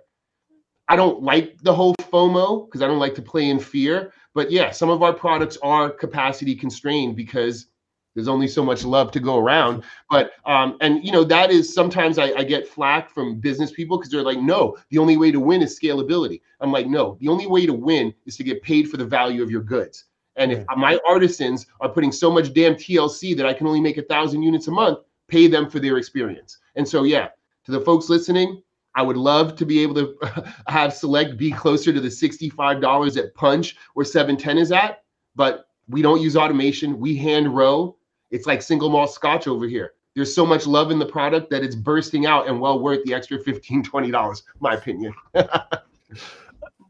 I 0.88 0.96
don't 0.96 1.22
like 1.22 1.58
the 1.62 1.74
whole 1.74 1.94
FOMO 1.96 2.66
because 2.66 2.82
I 2.82 2.86
don't 2.86 2.98
like 2.98 3.14
to 3.16 3.22
play 3.22 3.50
in 3.50 3.58
fear. 3.58 4.12
But 4.34 4.50
yeah, 4.50 4.70
some 4.70 4.88
of 4.88 5.02
our 5.02 5.12
products 5.12 5.58
are 5.62 5.90
capacity 5.90 6.54
constrained 6.54 7.14
because 7.14 7.66
there's 8.14 8.28
only 8.28 8.48
so 8.48 8.64
much 8.64 8.84
love 8.84 9.12
to 9.12 9.20
go 9.20 9.36
around. 9.36 9.84
But 10.10 10.32
um, 10.44 10.76
and 10.80 11.04
you 11.04 11.12
know 11.12 11.24
that 11.24 11.50
is 11.50 11.72
sometimes 11.72 12.18
I, 12.18 12.32
I 12.32 12.42
get 12.42 12.66
flack 12.66 13.10
from 13.10 13.38
business 13.38 13.70
people 13.70 13.98
because 13.98 14.10
they're 14.10 14.22
like, 14.22 14.40
no, 14.40 14.76
the 14.90 14.98
only 14.98 15.16
way 15.16 15.30
to 15.30 15.38
win 15.38 15.62
is 15.62 15.78
scalability. 15.78 16.40
I'm 16.60 16.72
like, 16.72 16.86
no, 16.86 17.16
the 17.20 17.28
only 17.28 17.46
way 17.46 17.66
to 17.66 17.72
win 17.72 18.12
is 18.26 18.36
to 18.38 18.44
get 18.44 18.62
paid 18.62 18.90
for 18.90 18.96
the 18.96 19.04
value 19.04 19.42
of 19.42 19.50
your 19.50 19.62
goods. 19.62 20.06
And 20.38 20.52
if 20.52 20.64
my 20.76 20.98
artisans 21.08 21.66
are 21.80 21.88
putting 21.88 22.12
so 22.12 22.30
much 22.30 22.54
damn 22.54 22.74
TLC 22.74 23.36
that 23.36 23.46
I 23.46 23.52
can 23.52 23.66
only 23.66 23.80
make 23.80 23.98
a 23.98 24.02
thousand 24.02 24.42
units 24.42 24.68
a 24.68 24.70
month, 24.70 24.98
pay 25.26 25.46
them 25.48 25.68
for 25.68 25.78
their 25.78 25.98
experience. 25.98 26.58
And 26.76 26.88
so, 26.88 27.02
yeah, 27.02 27.28
to 27.64 27.72
the 27.72 27.80
folks 27.80 28.08
listening, 28.08 28.62
I 28.94 29.02
would 29.02 29.16
love 29.16 29.56
to 29.56 29.66
be 29.66 29.80
able 29.80 29.94
to 29.96 30.54
have 30.68 30.94
Select 30.94 31.36
be 31.36 31.52
closer 31.52 31.92
to 31.92 32.00
the 32.00 32.08
$65 32.08 33.16
at 33.16 33.34
Punch 33.34 33.76
or 33.94 34.04
710 34.04 34.58
is 34.58 34.72
at, 34.72 35.02
but 35.36 35.68
we 35.88 36.02
don't 36.02 36.20
use 36.20 36.36
automation. 36.36 36.98
We 36.98 37.16
hand 37.16 37.54
row. 37.54 37.96
It's 38.30 38.46
like 38.46 38.62
single 38.62 38.90
malt 38.90 39.12
scotch 39.12 39.46
over 39.46 39.66
here. 39.66 39.92
There's 40.14 40.34
so 40.34 40.44
much 40.44 40.66
love 40.66 40.90
in 40.90 40.98
the 40.98 41.06
product 41.06 41.50
that 41.50 41.62
it's 41.62 41.76
bursting 41.76 42.26
out 42.26 42.48
and 42.48 42.60
well 42.60 42.80
worth 42.80 43.04
the 43.04 43.14
extra 43.14 43.38
$15, 43.38 43.84
$20, 43.84 44.42
my 44.60 44.74
opinion. 44.74 45.14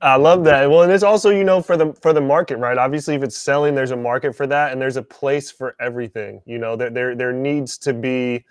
I 0.01 0.17
love 0.17 0.45
that. 0.45 0.71
Well, 0.71 0.83
and 0.83 0.93
it's 0.93 1.03
also 1.03 1.31
you 1.31 1.45
know 1.45 1.61
for 1.61 1.77
the 1.77 1.93
for 1.95 2.13
the 2.13 2.21
market, 2.21 2.59
right? 2.59 2.79
Obviously, 2.79 3.15
if 3.15 3.23
it's 3.23 3.37
selling, 3.37 3.75
there's 3.75 3.91
a 3.91 3.97
market 3.97 4.35
for 4.37 4.47
that, 4.47 4.73
and 4.73 4.81
there's 4.81 4.97
a 4.97 5.03
place 5.03 5.51
for 5.51 5.75
everything. 5.81 6.41
You 6.47 6.59
know, 6.59 6.77
there 6.77 6.91
there 6.91 7.15
there 7.15 7.33
needs 7.33 7.79
to 7.79 7.93
be. 7.93 8.45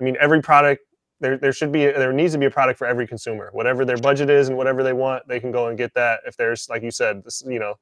I 0.00 0.04
mean, 0.04 0.16
every 0.20 0.42
product 0.42 0.82
there 1.20 1.36
there 1.36 1.52
should 1.52 1.70
be 1.72 1.84
there 1.86 2.12
needs 2.12 2.32
to 2.32 2.38
be 2.38 2.46
a 2.46 2.50
product 2.50 2.78
for 2.78 2.86
every 2.86 3.06
consumer. 3.06 3.50
Whatever 3.52 3.84
their 3.84 3.96
budget 3.96 4.28
is 4.28 4.48
and 4.48 4.56
whatever 4.56 4.82
they 4.82 4.92
want, 4.92 5.26
they 5.28 5.38
can 5.38 5.52
go 5.52 5.68
and 5.68 5.78
get 5.78 5.94
that. 5.94 6.20
If 6.26 6.36
there's 6.36 6.68
like 6.68 6.82
you 6.82 6.90
said, 6.90 7.24
this, 7.24 7.44
you 7.46 7.60
know, 7.60 7.74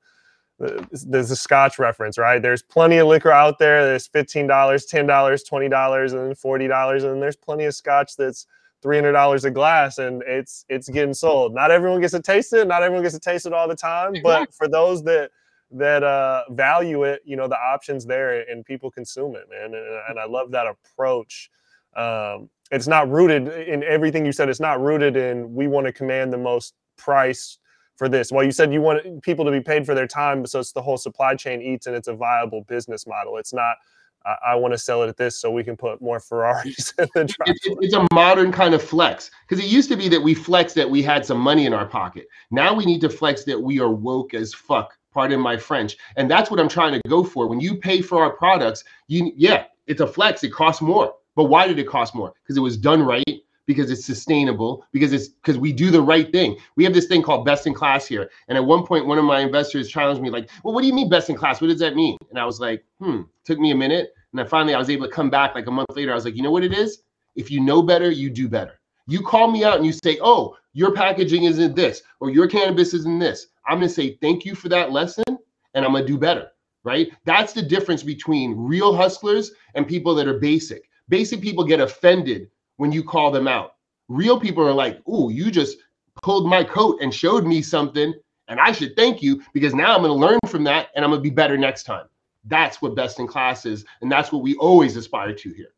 there's 0.59 1.31
a 1.31 1.37
Scotch 1.37 1.79
reference, 1.79 2.19
right? 2.19 2.41
There's 2.41 2.63
plenty 2.63 2.99
of 2.99 3.09
liquor 3.09 3.31
out 3.31 3.59
there. 3.59 3.85
There's 3.85 4.07
fifteen 4.07 4.47
dollars, 4.47 4.87
ten 4.87 5.07
dollars, 5.07 5.43
twenty 5.43 5.69
dollars, 5.69 6.13
and 6.13 6.37
forty 6.37 6.69
dollars, 6.69 7.05
and 7.05 7.23
there's 7.23 7.37
plenty 7.37 7.65
of 7.65 7.75
Scotch 7.75 8.17
that's 8.17 8.47
three 8.87 8.97
hundred 8.97 9.13
dollars 9.13 9.45
a 9.45 9.51
glass, 9.51 9.99
and 9.99 10.23
it's 10.29 10.65
it's 10.69 10.89
getting 10.89 11.13
sold. 11.13 11.53
Not 11.53 11.73
everyone 11.73 12.01
gets 12.01 12.13
to 12.13 12.23
taste 12.23 12.53
it. 12.53 12.69
Not 12.69 12.85
everyone 12.85 13.03
gets 13.03 13.17
to 13.17 13.21
taste 13.21 13.45
it 13.45 13.53
all 13.53 13.67
the 13.67 13.75
time. 13.75 14.13
But 14.23 14.55
for 14.55 14.69
those 14.69 15.03
that 15.05 15.33
that 15.73 16.05
uh, 16.05 16.45
value 16.51 17.03
it, 17.03 17.21
you 17.25 17.35
know, 17.35 17.49
the 17.49 17.59
options 17.59 18.07
there, 18.07 18.49
and 18.49 18.65
people 18.65 18.89
consume 18.89 19.35
it, 19.35 19.49
man. 19.51 19.75
And, 19.75 20.01
and 20.09 20.21
I 20.21 20.27
love 20.27 20.53
that 20.53 20.67
approach. 20.69 21.51
Um, 21.97 22.49
it's 22.71 22.87
not 22.87 23.11
rooted 23.11 23.49
in 23.49 23.83
everything 23.83 24.25
you 24.25 24.31
said. 24.31 24.49
It's 24.49 24.61
not 24.61 24.81
rooted 24.81 25.17
in 25.17 25.53
we 25.53 25.67
want 25.67 25.89
to 25.89 25.93
command 25.93 26.33
the 26.33 26.39
most 26.39 26.75
price 26.97 27.59
for 27.97 28.09
this. 28.09 28.31
Well, 28.31 28.45
you 28.45 28.53
said 28.53 28.73
you 28.73 28.83
want 28.83 29.21
people 29.23 29.45
to 29.47 29.51
be 29.51 29.61
paid 29.61 29.85
for 29.85 29.97
their 29.97 30.07
time, 30.07 30.47
so 30.47 30.61
it's 30.61 30.71
the 30.71 30.83
whole 30.83 30.97
supply 30.97 31.35
chain 31.35 31.61
eats, 31.61 31.89
and 31.89 31.97
it's 31.97 32.07
a 32.07 32.15
viable 32.15 32.63
business 32.69 33.05
model. 33.05 33.37
It's 33.37 33.53
not 33.53 33.79
I, 34.27 34.53
I 34.53 34.55
want 34.57 34.75
to 34.75 34.79
sell 34.79 35.03
it 35.03 35.09
at 35.09 35.17
this 35.17 35.41
so 35.41 35.51
we 35.51 35.65
can 35.65 35.77
put 35.77 36.01
more 36.01 36.21
Ferraris 36.21 36.93
in 36.99 37.09
the 37.15 37.25
driveway. 37.25 37.55
It, 37.65 37.79
it's 37.81 37.95
a 37.95 38.07
modern 38.13 38.53
kind 38.53 38.75
of 38.75 38.83
flex 38.83 39.31
because 39.49 39.65
it 39.65 39.69
used 39.69 39.89
to 39.91 39.97
be 39.97 40.09
that 40.09 40.21
we 40.21 40.35
flex 40.35 40.75
that 40.75 40.89
we 40.89 41.03
had 41.03 41.25
some 41.25 41.39
money 41.39 41.67
in 41.67 41.73
our 41.73 41.87
pocket. 41.87 42.27
Now 42.51 42.75
we 42.75 42.85
need 42.85 43.01
to 43.03 43.09
flex 43.09 43.45
that 43.45 43.61
we 43.61 43.81
are 43.81 43.91
woke 43.91 44.35
as 44.35 44.53
fuck. 44.53 44.97
Pardon 45.13 45.41
my 45.41 45.57
French. 45.57 45.97
And 46.17 46.31
that's 46.31 46.51
what 46.51 46.61
I'm 46.61 46.69
trying 46.69 46.93
to 46.93 47.01
go 47.09 47.25
for. 47.25 47.47
When 47.47 47.61
you 47.61 47.77
pay 47.77 48.03
for 48.03 48.23
our 48.23 48.31
products, 48.31 48.85
you 49.09 49.33
yeah, 49.37 49.65
it's 49.87 50.01
a 50.01 50.07
flex. 50.07 50.45
It 50.45 50.53
costs 50.53 50.83
more. 50.83 51.15
But 51.35 51.45
why 51.45 51.67
did 51.67 51.79
it 51.79 51.87
cost 51.87 52.15
more? 52.15 52.33
Because 52.43 52.57
it 52.57 52.61
was 52.61 52.77
done 52.77 53.03
right 53.03 53.43
because 53.67 53.91
it's 53.91 54.05
sustainable, 54.05 54.85
because 54.93 55.13
it's 55.13 55.29
because 55.29 55.59
we 55.59 55.73
do 55.73 55.91
the 55.91 56.01
right 56.01 56.31
thing. 56.33 56.57
We 56.77 56.85
have 56.85 56.95
this 56.95 57.07
thing 57.07 57.23
called 57.23 57.45
best 57.45 57.67
in 57.67 57.75
class 57.75 58.07
here. 58.07 58.31
And 58.49 58.57
at 58.57 58.65
one 58.65 58.87
point, 58.87 59.07
one 59.07 59.19
of 59.19 59.25
my 59.25 59.41
investors 59.41 59.89
challenged 59.89 60.23
me, 60.23 60.31
like, 60.31 60.49
well, 60.63 60.73
what 60.73 60.81
do 60.81 60.87
you 60.87 60.95
mean 60.95 61.11
best 61.11 61.29
in 61.29 61.37
class? 61.37 61.61
What 61.61 61.69
does 61.69 61.81
that 61.81 61.97
mean? 61.97 62.17
And 62.31 62.39
I 62.39 62.47
was 62.47 62.61
like, 62.61 62.85
hmm, 63.01 63.23
took 63.45 63.59
me 63.59 63.73
a 63.73 63.75
minute. 63.75 64.15
And 64.37 64.45
then 64.45 64.51
finally, 64.51 64.75
I 64.75 64.79
was 64.79 64.91
able 64.91 65.07
to 65.07 65.13
come 65.13 65.31
back 65.31 65.55
like 65.55 65.67
a 65.67 65.71
month 65.71 65.97
later. 65.97 66.13
I 66.13 66.15
was 66.15 66.27
like, 66.27 66.37
you 66.37 66.43
know 66.43 66.51
what 66.51 66.63
it 66.63 66.75
is? 66.75 66.99
If 67.37 67.51
you 67.51 67.59
know 67.59 67.81
better, 67.81 68.11
you 68.11 68.29
do 68.29 68.51
better. 68.51 68.79
You 69.07 69.23
call 69.23 69.51
me 69.51 69.65
out 69.65 69.79
and 69.79 69.87
you 69.87 69.93
say, 69.93 70.19
oh, 70.21 70.59
your 70.75 70.93
packaging 70.93 71.45
isn't 71.45 71.75
this, 71.75 72.03
or 72.21 72.29
your 72.29 72.47
cannabis 72.47 72.93
isn't 72.93 73.19
this. 73.19 73.47
I'm 73.67 73.79
going 73.79 73.89
to 73.89 73.95
say, 73.95 74.19
thank 74.21 74.45
you 74.45 74.55
for 74.55 74.69
that 74.69 74.93
lesson, 74.93 75.25
and 75.73 75.87
I'm 75.87 75.93
going 75.93 76.05
to 76.05 76.07
do 76.07 76.19
better, 76.19 76.49
right? 76.85 77.09
That's 77.25 77.55
the 77.55 77.63
difference 77.63 78.03
between 78.03 78.55
real 78.55 78.95
hustlers 78.95 79.53
and 79.75 79.89
people 79.89 80.15
that 80.17 80.29
are 80.29 80.39
basic. 80.39 80.83
Basic 81.09 81.41
people 81.41 81.65
get 81.65 81.81
offended 81.81 82.51
when 82.77 82.93
you 82.93 83.03
call 83.03 83.31
them 83.31 83.49
out. 83.49 83.77
Real 84.11 84.39
people 84.39 84.69
are 84.69 84.75
like, 84.75 85.01
"Ooh, 85.09 85.31
you 85.33 85.51
just 85.51 85.79
pulled 86.23 86.47
my 86.47 86.63
coat 86.63 86.99
and 87.01 87.15
showed 87.15 87.47
me 87.47 87.63
something, 87.63 88.13
and 88.49 88.61
I 88.61 88.73
should 88.73 88.97
thank 88.97 89.23
you 89.23 89.43
because 89.55 89.73
now 89.75 89.95
I'm 89.95 90.03
going 90.03 90.11
to 90.11 90.27
learn 90.27 90.41
from 90.47 90.65
that 90.65 90.89
and 90.95 91.07
I'm 91.07 91.11
going 91.11 91.23
to 91.23 91.31
be 91.31 91.35
better 91.35 91.57
next 91.57 91.85
time." 91.85 92.07
That's 92.47 92.81
what 92.81 92.95
best 92.95 93.19
in 93.19 93.27
class 93.27 93.67
is, 93.67 93.85
and 94.01 94.11
that's 94.11 94.33
what 94.33 94.43
we 94.43 94.55
always 94.57 94.97
aspire 94.97 95.33
to 95.35 95.53
here. 95.53 95.75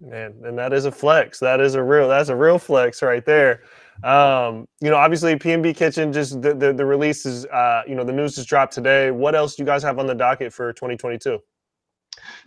Man, 0.00 0.34
and 0.44 0.58
that 0.58 0.72
is 0.72 0.84
a 0.84 0.92
flex. 0.92 1.38
That 1.38 1.60
is 1.60 1.74
a 1.74 1.82
real. 1.82 2.08
That's 2.08 2.28
a 2.28 2.36
real 2.36 2.58
flex 2.58 3.02
right 3.02 3.24
there. 3.24 3.62
Um, 4.04 4.68
you 4.80 4.90
know, 4.90 4.96
obviously, 4.96 5.34
PNB 5.36 5.74
Kitchen 5.74 6.12
just 6.12 6.42
the 6.42 6.54
the, 6.54 6.72
the 6.72 6.84
release 6.84 7.24
is. 7.24 7.46
Uh, 7.46 7.82
you 7.86 7.94
know, 7.94 8.04
the 8.04 8.12
news 8.12 8.34
just 8.34 8.48
dropped 8.48 8.74
today. 8.74 9.10
What 9.10 9.34
else 9.34 9.56
do 9.56 9.62
you 9.62 9.66
guys 9.66 9.82
have 9.82 9.98
on 9.98 10.06
the 10.06 10.14
docket 10.14 10.52
for 10.52 10.72
2022? 10.72 11.38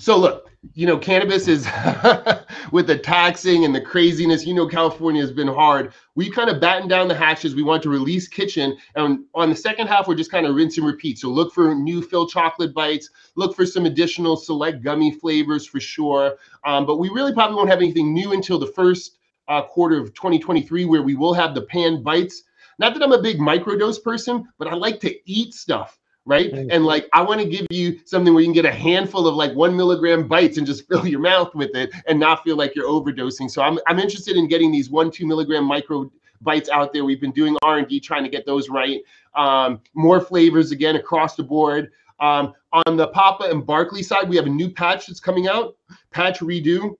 So 0.01 0.17
look, 0.17 0.49
you 0.75 0.87
know, 0.87 0.97
cannabis 0.97 1.49
is 1.49 1.65
with 2.71 2.87
the 2.87 2.97
taxing 2.97 3.65
and 3.65 3.75
the 3.75 3.81
craziness. 3.81 4.45
You 4.45 4.53
know, 4.53 4.65
California 4.65 5.21
has 5.21 5.31
been 5.31 5.47
hard. 5.49 5.93
We 6.15 6.31
kind 6.31 6.49
of 6.49 6.61
batten 6.61 6.87
down 6.87 7.09
the 7.09 7.15
hatches. 7.15 7.53
We 7.53 7.63
want 7.63 7.83
to 7.83 7.89
release 7.89 8.29
kitchen, 8.29 8.77
and 8.95 9.25
on 9.35 9.49
the 9.49 9.57
second 9.57 9.87
half, 9.87 10.07
we're 10.07 10.15
just 10.15 10.31
kind 10.31 10.45
of 10.45 10.55
rinse 10.55 10.77
and 10.77 10.87
repeat. 10.87 11.19
So 11.19 11.27
look 11.27 11.53
for 11.53 11.75
new 11.75 12.01
fill 12.01 12.27
chocolate 12.27 12.73
bites. 12.73 13.09
Look 13.35 13.57
for 13.57 13.65
some 13.65 13.85
additional 13.85 14.37
select 14.37 14.81
gummy 14.83 15.11
flavors 15.11 15.67
for 15.67 15.81
sure. 15.81 16.37
Um, 16.65 16.85
but 16.85 16.95
we 16.97 17.09
really 17.09 17.33
probably 17.33 17.57
won't 17.57 17.69
have 17.69 17.79
anything 17.79 18.13
new 18.13 18.31
until 18.31 18.57
the 18.57 18.67
first 18.67 19.17
uh, 19.49 19.63
quarter 19.63 19.97
of 19.97 20.13
2023, 20.13 20.85
where 20.85 21.03
we 21.03 21.15
will 21.15 21.33
have 21.33 21.53
the 21.53 21.63
pan 21.63 22.01
bites. 22.01 22.43
Not 22.77 22.93
that 22.93 23.03
I'm 23.03 23.11
a 23.11 23.21
big 23.21 23.39
microdose 23.39 24.01
person, 24.01 24.47
but 24.57 24.69
I 24.69 24.75
like 24.75 25.01
to 25.01 25.13
eat 25.29 25.53
stuff 25.53 25.98
right? 26.25 26.51
And 26.53 26.85
like, 26.85 27.09
I 27.13 27.21
want 27.21 27.41
to 27.41 27.47
give 27.47 27.65
you 27.71 27.99
something 28.05 28.33
where 28.33 28.41
you 28.41 28.47
can 28.47 28.53
get 28.53 28.65
a 28.65 28.71
handful 28.71 29.27
of 29.27 29.35
like 29.35 29.53
one 29.53 29.75
milligram 29.75 30.27
bites 30.27 30.57
and 30.57 30.67
just 30.67 30.87
fill 30.89 31.07
your 31.07 31.19
mouth 31.19 31.53
with 31.55 31.75
it 31.75 31.91
and 32.07 32.19
not 32.19 32.43
feel 32.43 32.55
like 32.55 32.75
you're 32.75 32.87
overdosing. 32.87 33.49
So 33.49 33.61
I'm, 33.61 33.79
I'm 33.87 33.99
interested 33.99 34.37
in 34.37 34.47
getting 34.47 34.71
these 34.71 34.89
one, 34.89 35.11
two 35.11 35.25
milligram 35.25 35.65
micro 35.65 36.11
bites 36.41 36.69
out 36.69 36.93
there. 36.93 37.03
We've 37.03 37.19
been 37.19 37.31
doing 37.31 37.57
R&D 37.63 37.99
trying 37.99 38.23
to 38.23 38.29
get 38.29 38.45
those 38.45 38.69
right. 38.69 39.01
Um, 39.35 39.81
more 39.93 40.21
flavors 40.21 40.71
again 40.71 40.95
across 40.95 41.35
the 41.35 41.43
board. 41.43 41.91
Um, 42.19 42.53
on 42.85 42.97
the 42.97 43.07
Papa 43.07 43.45
and 43.45 43.65
Barkley 43.65 44.03
side, 44.03 44.29
we 44.29 44.35
have 44.35 44.45
a 44.45 44.49
new 44.49 44.69
patch 44.69 45.07
that's 45.07 45.19
coming 45.19 45.47
out, 45.47 45.77
Patch 46.11 46.39
Redo. 46.39 46.95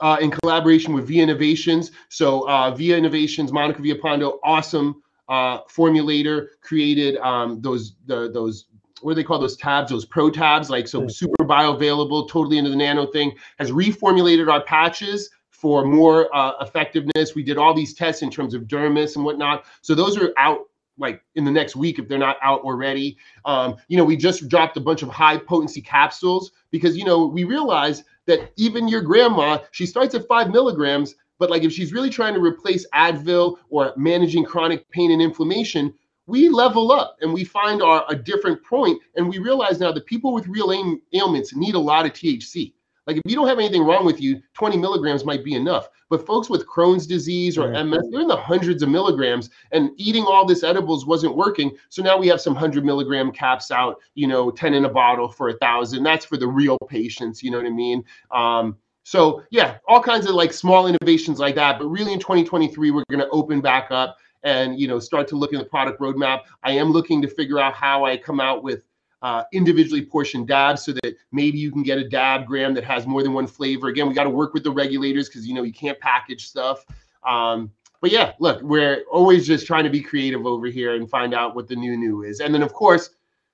Uh, 0.00 0.16
in 0.22 0.30
collaboration 0.30 0.94
with 0.94 1.06
Via 1.06 1.22
Innovations. 1.22 1.90
So 2.08 2.48
uh, 2.48 2.70
Via 2.70 2.96
Innovations, 2.96 3.52
Monica 3.52 3.82
Vialpando, 3.82 4.38
awesome 4.42 5.02
uh, 5.32 5.62
formulator 5.64 6.48
created 6.60 7.16
um, 7.16 7.58
those 7.62 7.94
the, 8.04 8.30
those 8.30 8.66
what 9.00 9.12
do 9.12 9.14
they 9.14 9.24
call 9.24 9.38
those 9.38 9.56
tabs? 9.56 9.90
Those 9.90 10.04
pro 10.04 10.28
tabs, 10.30 10.68
like 10.68 10.86
so 10.86 11.08
super 11.08 11.44
bioavailable, 11.44 12.28
totally 12.28 12.58
into 12.58 12.68
the 12.68 12.76
nano 12.76 13.06
thing. 13.06 13.32
Has 13.58 13.70
reformulated 13.70 14.52
our 14.52 14.62
patches 14.62 15.30
for 15.48 15.86
more 15.86 16.34
uh, 16.36 16.52
effectiveness. 16.60 17.34
We 17.34 17.42
did 17.42 17.56
all 17.56 17.72
these 17.72 17.94
tests 17.94 18.20
in 18.20 18.30
terms 18.30 18.52
of 18.52 18.64
dermis 18.64 19.16
and 19.16 19.24
whatnot. 19.24 19.64
So 19.80 19.94
those 19.94 20.18
are 20.18 20.34
out 20.36 20.66
like 20.98 21.22
in 21.34 21.46
the 21.46 21.50
next 21.50 21.76
week 21.76 21.98
if 21.98 22.08
they're 22.08 22.18
not 22.18 22.36
out 22.42 22.60
already. 22.60 23.16
Um, 23.46 23.76
you 23.88 23.96
know, 23.96 24.04
we 24.04 24.18
just 24.18 24.48
dropped 24.48 24.76
a 24.76 24.80
bunch 24.80 25.00
of 25.00 25.08
high 25.08 25.38
potency 25.38 25.80
capsules 25.80 26.52
because 26.70 26.94
you 26.94 27.06
know 27.06 27.26
we 27.26 27.44
realize 27.44 28.04
that 28.26 28.52
even 28.56 28.86
your 28.86 29.00
grandma, 29.00 29.58
she 29.70 29.86
starts 29.86 30.14
at 30.14 30.28
five 30.28 30.50
milligrams, 30.50 31.14
but 31.42 31.50
like 31.50 31.64
if 31.64 31.72
she's 31.72 31.92
really 31.92 32.08
trying 32.08 32.34
to 32.34 32.40
replace 32.40 32.86
Advil 32.94 33.56
or 33.68 33.92
managing 33.96 34.44
chronic 34.44 34.88
pain 34.90 35.10
and 35.10 35.20
inflammation, 35.20 35.92
we 36.26 36.48
level 36.48 36.92
up 36.92 37.16
and 37.20 37.34
we 37.34 37.42
find 37.42 37.82
our 37.82 38.04
a 38.08 38.14
different 38.14 38.64
point, 38.64 39.02
and 39.16 39.28
we 39.28 39.38
realize 39.38 39.80
now 39.80 39.90
that 39.90 40.06
people 40.06 40.32
with 40.32 40.46
real 40.46 40.72
ailments 41.12 41.56
need 41.56 41.74
a 41.74 41.80
lot 41.80 42.06
of 42.06 42.12
THC. 42.12 42.74
Like 43.08 43.16
if 43.16 43.22
you 43.26 43.34
don't 43.34 43.48
have 43.48 43.58
anything 43.58 43.82
wrong 43.82 44.06
with 44.06 44.20
you, 44.20 44.40
20 44.54 44.76
milligrams 44.76 45.24
might 45.24 45.42
be 45.42 45.54
enough. 45.54 45.88
But 46.10 46.24
folks 46.24 46.48
with 46.48 46.64
Crohn's 46.68 47.08
disease 47.08 47.58
or 47.58 47.72
MS, 47.72 48.08
they're 48.12 48.20
in 48.20 48.28
the 48.28 48.36
hundreds 48.36 48.84
of 48.84 48.88
milligrams, 48.88 49.50
and 49.72 49.90
eating 49.96 50.22
all 50.22 50.46
this 50.46 50.62
edibles 50.62 51.06
wasn't 51.06 51.34
working. 51.34 51.72
So 51.88 52.04
now 52.04 52.16
we 52.16 52.28
have 52.28 52.40
some 52.40 52.54
hundred 52.54 52.84
milligram 52.84 53.32
caps 53.32 53.72
out, 53.72 53.96
you 54.14 54.28
know, 54.28 54.52
10 54.52 54.74
in 54.74 54.84
a 54.84 54.88
bottle 54.88 55.28
for 55.28 55.48
a 55.48 55.58
thousand. 55.58 56.04
That's 56.04 56.24
for 56.24 56.36
the 56.36 56.46
real 56.46 56.78
patients, 56.88 57.42
you 57.42 57.50
know 57.50 57.56
what 57.56 57.66
I 57.66 57.70
mean? 57.70 58.04
Um, 58.30 58.76
so 59.04 59.42
yeah, 59.50 59.78
all 59.88 60.02
kinds 60.02 60.26
of 60.26 60.34
like 60.34 60.52
small 60.52 60.86
innovations 60.86 61.38
like 61.38 61.54
that. 61.56 61.78
But 61.78 61.86
really 61.86 62.12
in 62.12 62.18
2023, 62.18 62.90
we're 62.90 63.04
gonna 63.10 63.28
open 63.30 63.60
back 63.60 63.88
up 63.90 64.16
and 64.42 64.78
you 64.78 64.88
know 64.88 64.98
start 64.98 65.28
to 65.28 65.36
look 65.36 65.52
at 65.52 65.58
the 65.58 65.64
product 65.64 66.00
roadmap. 66.00 66.42
I 66.62 66.72
am 66.72 66.90
looking 66.92 67.22
to 67.22 67.28
figure 67.28 67.58
out 67.58 67.74
how 67.74 68.04
I 68.04 68.16
come 68.16 68.40
out 68.40 68.62
with 68.62 68.84
uh, 69.22 69.44
individually 69.52 70.04
portioned 70.04 70.48
dabs 70.48 70.84
so 70.84 70.92
that 70.92 71.16
maybe 71.30 71.56
you 71.56 71.70
can 71.70 71.82
get 71.82 71.98
a 71.98 72.08
dab 72.08 72.46
gram 72.46 72.74
that 72.74 72.84
has 72.84 73.06
more 73.06 73.22
than 73.22 73.32
one 73.32 73.46
flavor. 73.46 73.88
Again, 73.88 74.08
we 74.08 74.14
got 74.14 74.24
to 74.24 74.30
work 74.30 74.52
with 74.52 74.64
the 74.64 74.70
regulators 74.70 75.28
because 75.28 75.46
you 75.46 75.54
know 75.54 75.62
you 75.62 75.72
can't 75.72 75.98
package 76.00 76.48
stuff. 76.48 76.84
Um, 77.24 77.70
but 78.00 78.10
yeah, 78.10 78.32
look, 78.40 78.60
we're 78.62 79.04
always 79.10 79.46
just 79.46 79.64
trying 79.64 79.84
to 79.84 79.90
be 79.90 80.00
creative 80.00 80.44
over 80.44 80.66
here 80.66 80.96
and 80.96 81.08
find 81.08 81.34
out 81.34 81.54
what 81.54 81.68
the 81.68 81.76
new 81.76 81.96
new 81.96 82.24
is. 82.24 82.40
And 82.40 82.52
then 82.52 82.62
of 82.62 82.72
course, 82.72 83.10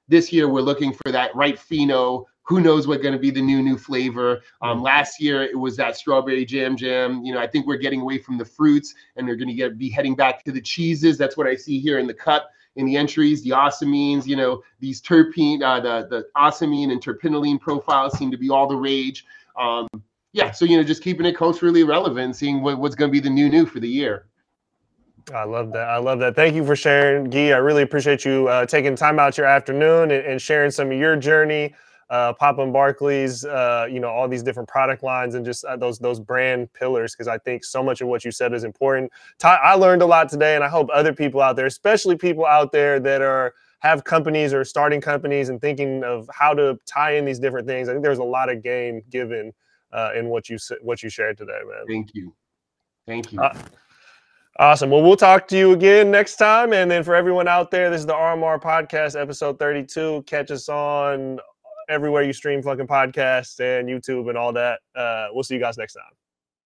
this 0.09 0.33
year 0.33 0.49
we're 0.49 0.63
looking 0.63 0.93
for 0.93 1.13
that 1.13 1.37
right 1.37 1.57
pheno. 1.57 2.25
Who 2.49 2.61
knows 2.61 2.87
what's 2.87 3.03
going 3.03 3.13
to 3.13 3.19
be 3.19 3.31
the 3.31 3.43
new 3.43 3.63
new 3.63 3.77
flavor? 3.77 4.41
Um, 4.63 4.81
last 4.81 5.21
year 5.21 5.43
it 5.43 5.59
was 5.59 5.77
that 5.77 5.97
strawberry 5.97 6.47
jam 6.47 6.79
jam. 6.79 7.23
You 7.23 7.35
know, 7.35 7.41
I 7.41 7.47
think 7.47 7.67
we're 7.67 7.77
getting 7.77 8.01
away 8.01 8.19
from 8.19 8.39
the 8.39 8.45
fruits 8.45 8.95
and 9.17 9.29
they're 9.29 9.37
going 9.37 9.49
to 9.49 9.55
get 9.55 9.77
be 9.77 9.91
heading 9.91 10.17
back 10.17 10.45
to 10.45 10.53
the 10.53 10.61
cheeses. 10.61 11.19
That's 11.19 11.37
what 11.37 11.47
I 11.47 11.55
see 11.55 11.79
here 11.79 11.99
in 11.99 12.07
the 12.07 12.15
cut 12.15 12.47
in 12.77 12.87
the 12.87 12.97
entries, 12.97 13.43
the 13.43 13.51
ocimenes, 13.51 14.25
you 14.25 14.37
know, 14.37 14.63
these 14.81 15.03
terpene, 15.03 15.63
uh, 15.63 15.81
the 15.81 16.07
the 16.09 16.27
ocimene 16.37 16.91
and 16.91 17.05
terpinolene 17.05 17.61
profiles 17.61 18.17
seem 18.17 18.31
to 18.31 18.39
be 18.39 18.49
all 18.49 18.67
the 18.67 18.77
rage. 18.77 19.27
Um, 19.59 19.87
yeah, 20.33 20.51
so 20.51 20.65
you 20.65 20.79
know, 20.79 20.83
just 20.83 21.03
keeping 21.03 21.27
it 21.27 21.37
culturally 21.37 21.85
relevant, 21.85 22.37
seeing 22.37 22.63
what, 22.63 22.79
what's 22.79 22.95
going 22.95 23.11
to 23.11 23.13
be 23.13 23.21
the 23.21 23.29
new 23.29 23.51
new 23.51 23.67
for 23.67 23.81
the 23.81 23.89
year. 23.89 24.27
I 25.35 25.45
love 25.45 25.73
that. 25.73 25.89
I 25.89 25.99
love 25.99 26.21
that. 26.21 26.35
Thank 26.35 26.55
you 26.55 26.65
for 26.65 26.77
sharing, 26.77 27.29
Guy. 27.29 27.51
I 27.51 27.59
really 27.59 27.83
appreciate 27.83 28.25
you 28.25 28.49
uh, 28.49 28.65
taking 28.65 28.97
time 28.97 29.19
out 29.19 29.37
your 29.37 29.47
afternoon 29.47 30.11
and, 30.11 30.25
and 30.25 30.41
sharing 30.41 30.71
some 30.71 30.91
of 30.91 30.99
your 30.99 31.17
journey 31.17 31.75
uh, 32.11 32.33
Papa 32.33 32.63
and 32.63 32.73
Barkley's, 32.73 33.45
uh, 33.45 33.87
you 33.91 34.01
know, 34.01 34.09
all 34.09 34.29
these 34.29 34.43
different 34.43 34.69
product 34.69 35.03
lines 35.03 35.35
and 35.35 35.45
just 35.45 35.65
uh, 35.65 35.77
those 35.77 35.99
those 35.99 36.21
brand 36.21 36.73
pillars. 36.73 37.15
Because 37.15 37.29
I 37.29 37.39
think 37.39 37.65
so 37.65 37.83
much 37.83 38.01
of 38.01 38.09
what 38.09 38.25
you 38.25 38.31
said 38.31 38.53
is 38.53 38.65
important. 38.65 39.11
Ty, 39.39 39.57
I 39.57 39.75
learned 39.75 40.03
a 40.03 40.07
lot 40.07 40.29
today, 40.29 40.55
and 40.55 40.65
I 40.65 40.69
hope 40.69 40.89
other 40.93 41.13
people 41.13 41.41
out 41.41 41.57
there, 41.57 41.67
especially 41.67 42.17
people 42.17 42.47
out 42.47 42.73
there 42.73 42.99
that 43.01 43.21
are 43.21 43.55
have 43.81 44.05
companies 44.05 44.53
or 44.53 44.65
starting 44.65 45.01
companies 45.01 45.51
and 45.51 45.61
thinking 45.61 46.03
of 46.03 46.29
how 46.33 46.53
to 46.53 46.79
tie 46.85 47.13
in 47.13 47.25
these 47.25 47.39
different 47.39 47.67
things. 47.67 47.89
I 47.89 47.93
think 47.93 48.03
there's 48.03 48.19
a 48.19 48.25
lot 48.25 48.51
of 48.51 48.63
game 48.63 49.03
given 49.11 49.53
uh, 49.93 50.11
in 50.17 50.29
what 50.29 50.49
you 50.49 50.59
what 50.83 51.03
you 51.03 51.11
shared 51.11 51.39
today, 51.39 51.61
man. 51.67 51.87
Thank 51.87 52.15
you. 52.15 52.35
Thank 53.07 53.33
you. 53.33 53.41
Uh, 53.41 53.57
awesome. 54.59 54.91
Well, 54.91 55.03
we'll 55.03 55.17
talk 55.17 55.49
to 55.49 55.59
you 55.59 55.73
again 55.73 56.11
next 56.11 56.37
time. 56.37 56.73
And 56.73 56.91
then 56.91 57.03
for 57.03 57.15
everyone 57.15 57.49
out 57.49 57.71
there, 57.71 57.89
this 57.89 58.01
is 58.01 58.07
the 58.07 58.13
RMR 58.13 58.61
Podcast, 58.61 59.19
episode 59.19 59.59
32. 59.59 60.25
Catch 60.27 60.51
us 60.51 60.69
on 60.69 61.39
everywhere 61.89 62.23
you 62.23 62.33
stream 62.33 62.63
fucking 62.63 62.87
podcasts 62.87 63.61
and 63.61 63.89
YouTube 63.89 64.29
and 64.29 64.39
all 64.39 64.53
that. 64.53 64.81
Uh, 64.95 65.29
we'll 65.33 65.45
see 65.45 65.55
you 65.55 65.61
guys 65.61 65.79
next 65.79 65.95
time. 65.95 66.05